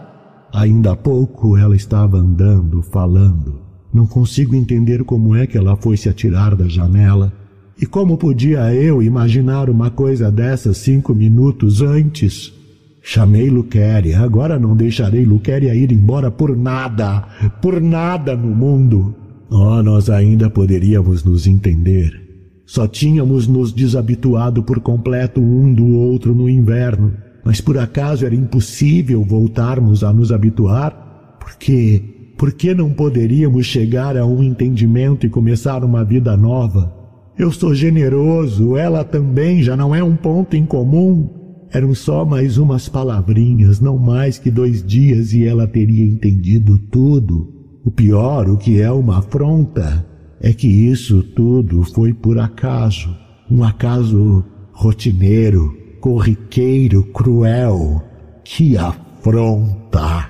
[0.53, 3.59] Ainda há pouco ela estava andando, falando.
[3.93, 7.33] Não consigo entender como é que ela foi se atirar da janela.
[7.79, 12.53] E como podia eu imaginar uma coisa dessas cinco minutos antes?
[13.01, 17.25] Chamei Luquéria, agora não deixarei Luquéria ir embora por nada,
[17.61, 19.15] por nada no mundo.
[19.49, 22.26] Oh, nós ainda poderíamos nos entender.
[22.67, 27.13] Só tínhamos nos desabituado por completo um do outro no inverno,
[27.45, 31.37] mas por acaso era impossível voltarmos a nos habituar?
[31.39, 32.33] Por quê?
[32.37, 36.93] Por que não poderíamos chegar a um entendimento e começar uma vida nova?
[37.37, 41.29] Eu sou generoso, ela também já não é um ponto em comum.
[41.71, 47.47] Eram só mais umas palavrinhas, não mais que dois dias e ela teria entendido tudo.
[47.85, 50.05] O pior, o que é uma afronta,
[50.39, 53.15] é que isso tudo foi por acaso.
[53.49, 58.01] Um acaso rotineiro, corriqueiro, cruel.
[58.43, 60.29] Que afronta!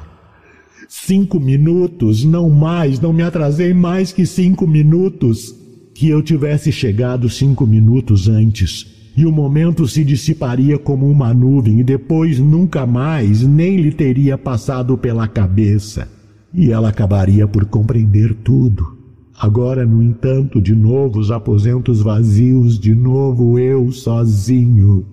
[0.90, 5.54] Cinco minutos, não mais, não me atrasei mais que cinco minutos.
[5.94, 11.80] Que eu tivesse chegado cinco minutos antes e o momento se dissiparia como uma nuvem
[11.80, 16.08] e depois nunca mais nem lhe teria passado pela cabeça.
[16.54, 18.97] E ela acabaria por compreender tudo.
[19.40, 25.06] Agora, no entanto, de novo os aposentos vazios, de novo eu sozinho.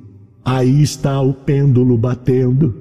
[0.43, 2.75] Aí está o pêndulo batendo.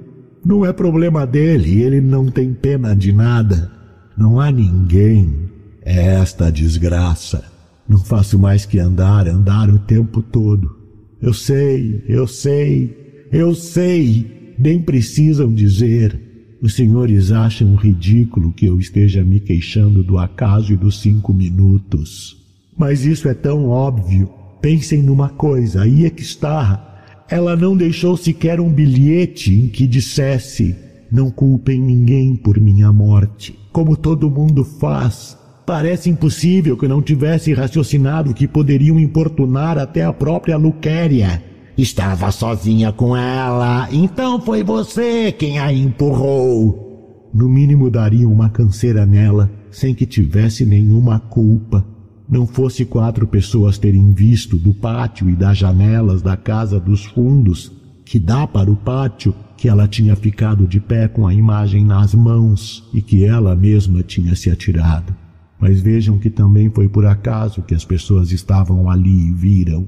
[0.45, 3.69] Não é problema dele, ele não tem pena de nada.
[4.17, 5.33] Não há ninguém.
[5.81, 7.43] É esta desgraça.
[7.87, 10.77] Não faço mais que andar, andar o tempo todo.
[11.21, 14.55] Eu sei, eu sei, eu sei.
[14.57, 16.32] Nem precisam dizer.
[16.63, 22.37] Os senhores acham ridículo que eu esteja me queixando do acaso e dos cinco minutos.
[22.77, 24.29] Mas isso é tão óbvio.
[24.61, 27.25] Pensem numa coisa, aí é que está.
[27.29, 30.73] Ela não deixou sequer um bilhete em que dissesse:
[31.11, 35.37] Não culpem ninguém por minha morte, como todo mundo faz.
[35.65, 41.43] Parece impossível que não tivesse raciocinado que poderiam importunar até a própria Luquéria.
[41.77, 47.29] Estava sozinha com ela, então foi você quem a empurrou.
[47.33, 51.83] No mínimo daria uma canseira nela, sem que tivesse nenhuma culpa.
[52.29, 57.71] Não fosse quatro pessoas terem visto do pátio e das janelas da casa dos fundos,
[58.05, 62.13] que dá para o pátio, que ela tinha ficado de pé com a imagem nas
[62.13, 65.15] mãos e que ela mesma tinha se atirado.
[65.59, 69.87] Mas vejam que também foi por acaso que as pessoas estavam ali e viram.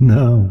[0.00, 0.50] Não,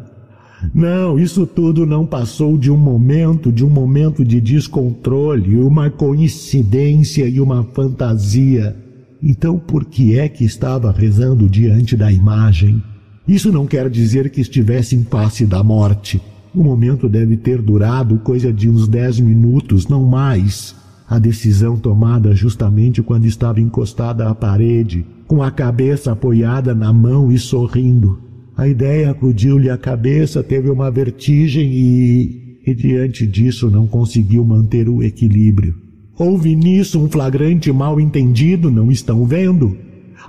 [0.74, 7.28] não, isso tudo não passou de um momento, de um momento de descontrole, uma coincidência
[7.28, 8.76] e uma fantasia.
[9.22, 12.82] Então por que é que estava rezando diante da imagem?
[13.28, 16.22] Isso não quer dizer que estivesse em face da morte.
[16.54, 20.76] O momento deve ter durado coisa de uns dez minutos, não mais.
[21.08, 27.32] A decisão tomada justamente quando estava encostada à parede, com a cabeça apoiada na mão
[27.32, 28.29] e sorrindo.
[28.60, 34.90] A ideia acudiu-lhe à cabeça, teve uma vertigem e, e diante disso não conseguiu manter
[34.90, 35.74] o equilíbrio.
[36.18, 39.78] Houve nisso um flagrante mal-entendido, não estão vendo?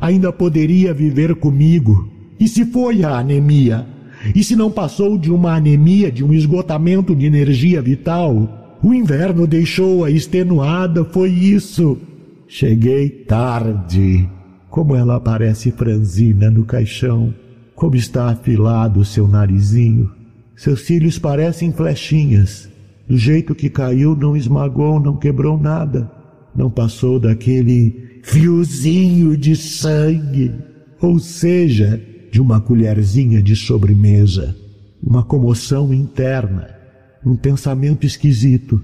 [0.01, 2.09] Ainda poderia viver comigo.
[2.39, 3.85] E se foi a anemia?
[4.33, 8.79] E se não passou de uma anemia, de um esgotamento de energia vital?
[8.81, 11.99] O inverno deixou-a extenuada, foi isso.
[12.47, 14.29] Cheguei tarde.
[14.69, 17.35] Como ela parece franzina no caixão.
[17.81, 20.13] Como está afilado o seu narizinho.
[20.55, 22.69] Seus cílios parecem flechinhas.
[23.09, 26.13] Do jeito que caiu, não esmagou, não quebrou nada.
[26.55, 30.53] Não passou daquele fiozinho de sangue.
[31.01, 31.99] Ou seja,
[32.31, 34.55] de uma colherzinha de sobremesa.
[35.03, 36.79] Uma comoção interna
[37.25, 38.81] um pensamento esquisito.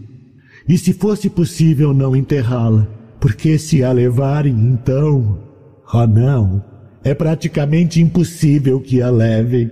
[0.69, 2.87] E se fosse possível não enterrá-la?
[3.21, 5.39] Porque se a levarem, então.
[5.93, 6.76] Oh, não!
[7.07, 9.71] É praticamente impossível que a levem.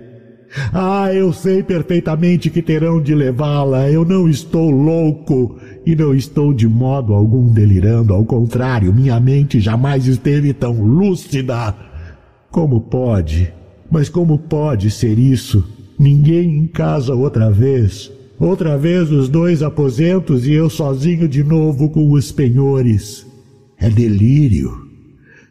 [0.71, 3.91] Ah, eu sei perfeitamente que terão de levá-la.
[3.91, 8.13] Eu não estou louco e não estou de modo algum delirando.
[8.13, 11.75] Ao contrário, minha mente jamais esteve tão lúcida.
[12.49, 13.53] Como pode?
[13.91, 15.61] Mas como pode ser isso?
[15.99, 18.09] Ninguém em casa outra vez.
[18.39, 23.27] Outra vez os dois aposentos e eu sozinho de novo com os penhores.
[23.77, 24.84] É delírio.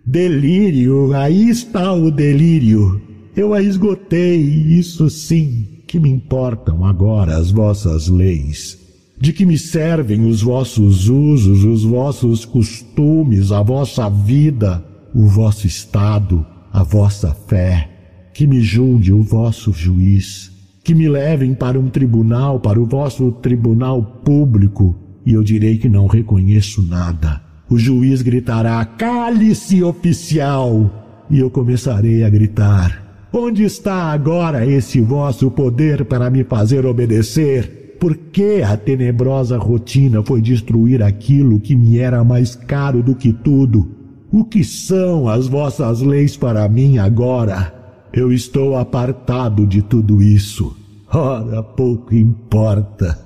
[0.07, 3.01] Delírio, aí está o delírio.
[3.35, 8.79] Eu a esgotei, isso sim, que me importam agora as vossas leis.
[9.19, 15.67] De que me servem os vossos usos, os vossos costumes, a vossa vida, o vosso
[15.67, 17.89] estado, a vossa fé?
[18.35, 20.53] Que me julgue o vosso juiz,
[20.85, 24.95] que me levem para um tribunal, para o vosso tribunal público,
[25.25, 27.44] e eu direi que não reconheço nada.
[27.69, 31.27] O juiz gritará: Cale-se, oficial!
[31.31, 37.97] E eu começarei a gritar: Onde está agora esse vosso poder para me fazer obedecer?
[37.99, 43.33] Por que a tenebrosa rotina foi destruir aquilo que me era mais caro do que
[43.33, 43.89] tudo?
[44.31, 47.73] O que são as vossas leis para mim agora?
[48.13, 50.77] Eu estou apartado de tudo isso.
[51.13, 53.19] Ora, pouco importa.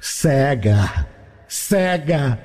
[0.00, 1.06] Cega,
[1.46, 2.38] cega,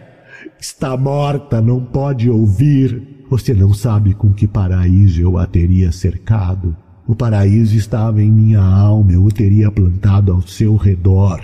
[0.59, 3.25] está morta, não pode ouvir.
[3.29, 6.75] Você não sabe com que paraíso eu a teria cercado.
[7.07, 11.41] O paraíso estava em minha alma, eu o teria plantado ao seu redor.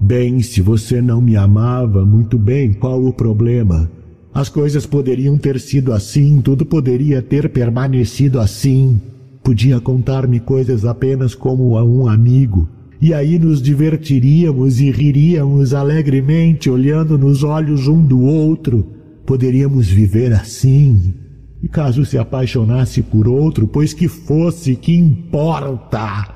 [0.00, 3.90] Bem, se você não me amava, muito bem, qual o problema?
[4.34, 9.00] As coisas poderiam ter sido assim, tudo poderia ter permanecido assim.
[9.44, 12.68] Podia contar-me coisas apenas como a um amigo,
[13.02, 18.86] e aí nos divertiríamos e riríamos alegremente, olhando nos olhos um do outro.
[19.26, 21.12] Poderíamos viver assim.
[21.60, 26.32] E caso se apaixonasse por outro, pois que fosse, que importa?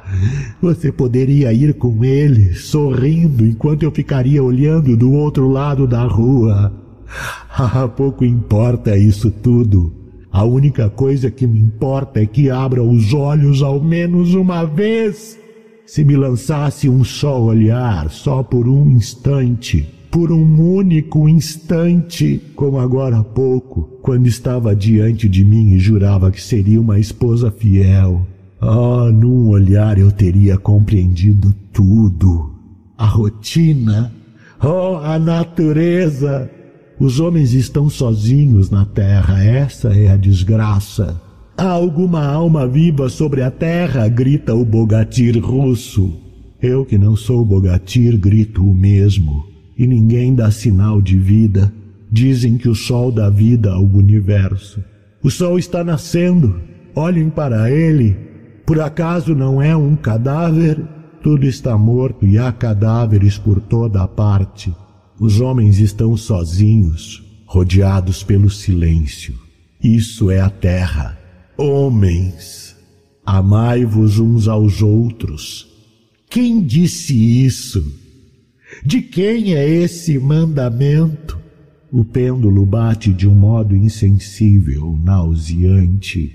[0.61, 6.75] Você poderia ir com ele, sorrindo, enquanto eu ficaria olhando do outro lado da rua.
[7.59, 9.95] Ah, pouco importa isso tudo.
[10.31, 15.39] A única coisa que me importa é que abra os olhos ao menos uma vez.
[15.87, 22.81] Se me lançasse um só olhar, só por um instante, por um único instante, como
[22.81, 28.27] agora há pouco, quando estava diante de mim e jurava que seria uma esposa fiel.
[28.61, 32.53] Oh, num olhar eu teria compreendido tudo.
[32.99, 34.13] A rotina,
[34.61, 36.51] oh, a natureza.
[36.99, 41.21] Os homens estão sozinhos na terra, essa é a desgraça.
[41.59, 44.07] Há alguma alma viva sobre a terra?
[44.09, 46.13] grita o Bogatir russo.
[46.61, 49.47] Eu que não sou Bogatir grito o mesmo.
[49.79, 51.73] E ninguém dá sinal de vida.
[52.13, 54.85] Dizem que o sol dá vida ao universo.
[55.23, 56.61] O sol está nascendo.
[56.95, 58.15] Olhem para ele.
[58.67, 60.79] Por acaso não é um cadáver?
[61.23, 64.75] Tudo está morto e há cadáveres por toda a parte.
[65.19, 69.35] Os homens estão sozinhos, rodeados pelo silêncio.
[69.83, 71.26] Isso é a terra.
[71.59, 72.77] Homens,
[73.25, 75.67] amai-vos uns aos outros.
[76.29, 77.83] Quem disse isso?
[78.85, 81.39] De quem é esse mandamento?
[81.91, 86.31] O pêndulo bate de um modo insensível, nauseante.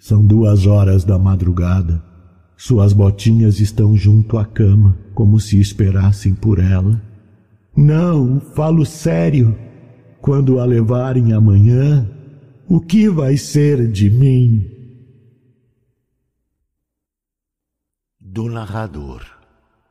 [0.00, 2.02] São duas horas da madrugada.
[2.56, 6.98] Suas botinhas estão junto à cama, como se esperassem por ela.
[7.76, 9.54] Não, falo sério.
[10.18, 12.08] Quando a levarem amanhã,
[12.74, 14.66] o que vai ser de mim?
[18.18, 19.26] Do narrador.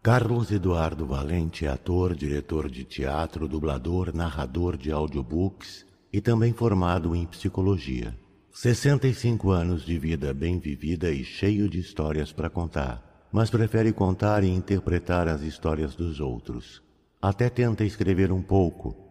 [0.01, 7.15] Carlos Eduardo Valente é ator, diretor de teatro, dublador, narrador de audiobooks e também formado
[7.15, 8.17] em psicologia.
[8.51, 14.43] 65 anos de vida bem vivida e cheio de histórias para contar, mas prefere contar
[14.43, 16.81] e interpretar as histórias dos outros.
[17.21, 19.10] Até tenta escrever um pouco,